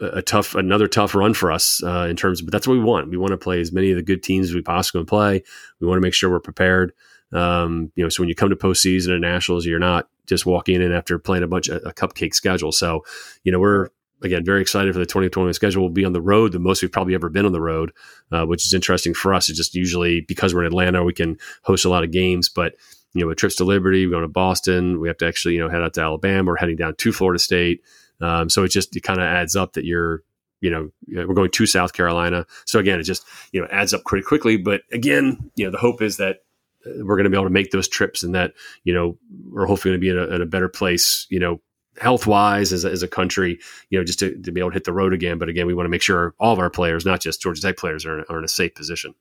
a, 0.00 0.18
a 0.18 0.22
tough 0.22 0.54
another 0.54 0.88
tough 0.88 1.14
run 1.14 1.34
for 1.34 1.52
us 1.52 1.82
uh, 1.82 2.06
in 2.08 2.16
terms 2.16 2.40
of, 2.40 2.46
but 2.46 2.52
that's 2.52 2.66
what 2.66 2.74
we 2.74 2.84
want. 2.84 3.10
We 3.10 3.16
want 3.16 3.32
to 3.32 3.38
play 3.38 3.60
as 3.60 3.72
many 3.72 3.90
of 3.90 3.96
the 3.96 4.02
good 4.02 4.22
teams 4.22 4.48
as 4.48 4.54
we 4.54 4.62
possibly 4.62 5.00
can 5.00 5.06
play. 5.06 5.42
We 5.80 5.86
want 5.86 5.98
to 5.98 6.02
make 6.02 6.14
sure 6.14 6.30
we're 6.30 6.40
prepared. 6.40 6.92
Um, 7.32 7.92
you 7.94 8.02
know, 8.02 8.08
so 8.08 8.22
when 8.22 8.28
you 8.28 8.34
come 8.34 8.50
to 8.50 8.56
postseason 8.56 9.12
and 9.12 9.20
nationals, 9.20 9.66
you're 9.66 9.78
not 9.78 10.08
just 10.28 10.46
walking 10.46 10.80
in 10.80 10.92
after 10.92 11.18
playing 11.18 11.44
a 11.44 11.48
bunch 11.48 11.68
of 11.68 11.82
a 11.84 11.92
cupcake 11.92 12.34
schedule. 12.34 12.72
So, 12.72 13.04
you 13.44 13.52
know, 13.52 13.58
we're 13.58 13.88
again 14.22 14.44
very 14.44 14.60
excited 14.60 14.92
for 14.92 14.98
the 14.98 15.06
2020 15.06 15.52
schedule. 15.52 15.82
We'll 15.82 15.92
be 15.92 16.04
on 16.04 16.12
the 16.12 16.20
road 16.20 16.52
the 16.52 16.58
most 16.58 16.82
we've 16.82 16.92
probably 16.92 17.14
ever 17.14 17.28
been 17.28 17.46
on 17.46 17.52
the 17.52 17.60
road, 17.60 17.92
uh, 18.32 18.44
which 18.44 18.66
is 18.66 18.74
interesting 18.74 19.14
for 19.14 19.34
us. 19.34 19.48
It's 19.48 19.58
just 19.58 19.74
usually 19.74 20.20
because 20.22 20.54
we're 20.54 20.62
in 20.62 20.68
Atlanta, 20.68 21.04
we 21.04 21.12
can 21.12 21.38
host 21.62 21.84
a 21.84 21.88
lot 21.88 22.04
of 22.04 22.10
games, 22.10 22.48
but 22.48 22.74
you 23.14 23.22
know, 23.22 23.28
with 23.28 23.38
trips 23.38 23.56
to 23.56 23.64
Liberty, 23.64 24.06
we're 24.06 24.12
going 24.12 24.22
to 24.22 24.28
Boston. 24.28 25.00
We 25.00 25.08
have 25.08 25.16
to 25.18 25.26
actually, 25.26 25.54
you 25.54 25.60
know, 25.60 25.70
head 25.70 25.82
out 25.82 25.94
to 25.94 26.02
Alabama. 26.02 26.48
We're 26.48 26.56
heading 26.56 26.76
down 26.76 26.94
to 26.96 27.12
Florida 27.12 27.38
State. 27.38 27.82
Um, 28.20 28.50
so 28.50 28.64
it 28.64 28.68
just 28.68 28.94
it 28.96 29.02
kind 29.02 29.20
of 29.20 29.26
adds 29.26 29.56
up 29.56 29.74
that 29.74 29.84
you're 29.84 30.22
you 30.60 30.70
know 30.70 30.90
we're 31.06 31.34
going 31.34 31.50
to 31.50 31.66
South 31.66 31.92
Carolina. 31.92 32.46
So 32.66 32.78
again, 32.78 33.00
it 33.00 33.04
just 33.04 33.24
you 33.52 33.60
know 33.60 33.68
adds 33.70 33.94
up 33.94 34.04
pretty 34.04 34.24
quickly. 34.24 34.56
But 34.56 34.82
again, 34.92 35.50
you 35.56 35.64
know 35.64 35.70
the 35.70 35.78
hope 35.78 36.02
is 36.02 36.16
that 36.18 36.38
we're 36.86 37.16
going 37.16 37.24
to 37.24 37.30
be 37.30 37.36
able 37.36 37.44
to 37.44 37.50
make 37.50 37.70
those 37.70 37.88
trips 37.88 38.22
and 38.22 38.34
that 38.34 38.52
you 38.84 38.92
know 38.92 39.18
we're 39.50 39.66
hopefully 39.66 39.92
going 39.92 40.00
to 40.00 40.04
be 40.04 40.10
in 40.10 40.18
a, 40.18 40.34
in 40.34 40.42
a 40.42 40.46
better 40.46 40.68
place 40.68 41.26
you 41.30 41.38
know 41.38 41.60
health 42.00 42.26
wise 42.26 42.72
as, 42.72 42.84
as 42.84 43.02
a 43.02 43.08
country 43.08 43.58
you 43.90 43.98
know 43.98 44.04
just 44.04 44.18
to, 44.20 44.40
to 44.42 44.52
be 44.52 44.60
able 44.60 44.70
to 44.70 44.74
hit 44.74 44.84
the 44.84 44.92
road 44.92 45.12
again. 45.12 45.38
But 45.38 45.48
again 45.48 45.66
we 45.66 45.74
want 45.74 45.86
to 45.86 45.90
make 45.90 46.02
sure 46.02 46.34
all 46.38 46.52
of 46.52 46.58
our 46.58 46.70
players 46.70 47.04
not 47.04 47.20
just 47.20 47.40
georgia 47.40 47.60
tech 47.60 47.76
players 47.76 48.06
are, 48.06 48.24
are 48.30 48.38
in 48.38 48.44
a 48.44 48.48
safe 48.48 48.74
position. 48.74 49.14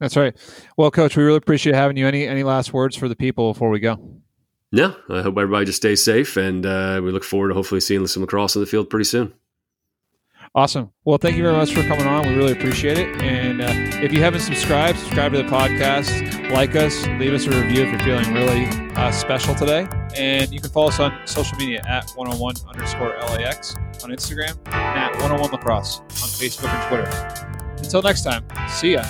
That's 0.00 0.16
right. 0.16 0.36
Well 0.76 0.90
coach 0.90 1.16
we 1.16 1.24
really 1.24 1.38
appreciate 1.38 1.74
having 1.74 1.96
you. 1.96 2.06
Any 2.06 2.26
any 2.26 2.44
last 2.44 2.72
words 2.72 2.96
for 2.96 3.08
the 3.08 3.16
people 3.16 3.52
before 3.52 3.70
we 3.70 3.80
go? 3.80 3.98
No 4.70 4.94
i 5.08 5.22
hope 5.22 5.38
everybody 5.38 5.66
just 5.66 5.78
stays 5.78 6.02
safe 6.04 6.36
and 6.36 6.66
uh, 6.66 7.00
we 7.02 7.10
look 7.10 7.24
forward 7.24 7.48
to 7.48 7.54
hopefully 7.54 7.80
seeing 7.80 8.06
some 8.06 8.22
lacrosse 8.22 8.54
on 8.54 8.60
the 8.60 8.66
field 8.66 8.90
pretty 8.90 9.04
soon 9.04 9.32
Awesome. 10.58 10.90
Well, 11.04 11.18
thank 11.18 11.36
you 11.36 11.44
very 11.44 11.54
much 11.54 11.72
for 11.72 11.84
coming 11.84 12.08
on. 12.08 12.26
We 12.26 12.34
really 12.34 12.50
appreciate 12.50 12.98
it. 12.98 13.22
And 13.22 13.60
uh, 13.60 13.68
if 14.02 14.12
you 14.12 14.20
haven't 14.20 14.40
subscribed, 14.40 14.98
subscribe 14.98 15.30
to 15.30 15.38
the 15.38 15.48
podcast, 15.48 16.50
like 16.50 16.74
us, 16.74 17.06
leave 17.20 17.32
us 17.32 17.46
a 17.46 17.50
review 17.50 17.84
if 17.84 17.90
you're 17.92 18.00
feeling 18.00 18.34
really 18.34 18.66
uh, 18.96 19.12
special 19.12 19.54
today. 19.54 19.86
And 20.16 20.52
you 20.52 20.58
can 20.58 20.70
follow 20.70 20.88
us 20.88 20.98
on 20.98 21.16
social 21.26 21.56
media 21.58 21.84
at 21.86 22.10
101 22.16 22.56
underscore 22.74 23.10
LAX 23.20 23.76
on 24.02 24.10
Instagram 24.10 24.58
and 24.66 24.74
at 24.74 25.12
101 25.20 25.52
lacrosse 25.52 26.00
on 26.00 26.06
Facebook 26.10 26.74
and 26.74 26.88
Twitter. 26.88 27.76
Until 27.76 28.02
next 28.02 28.24
time, 28.24 28.44
see 28.68 28.94
ya. 28.94 29.04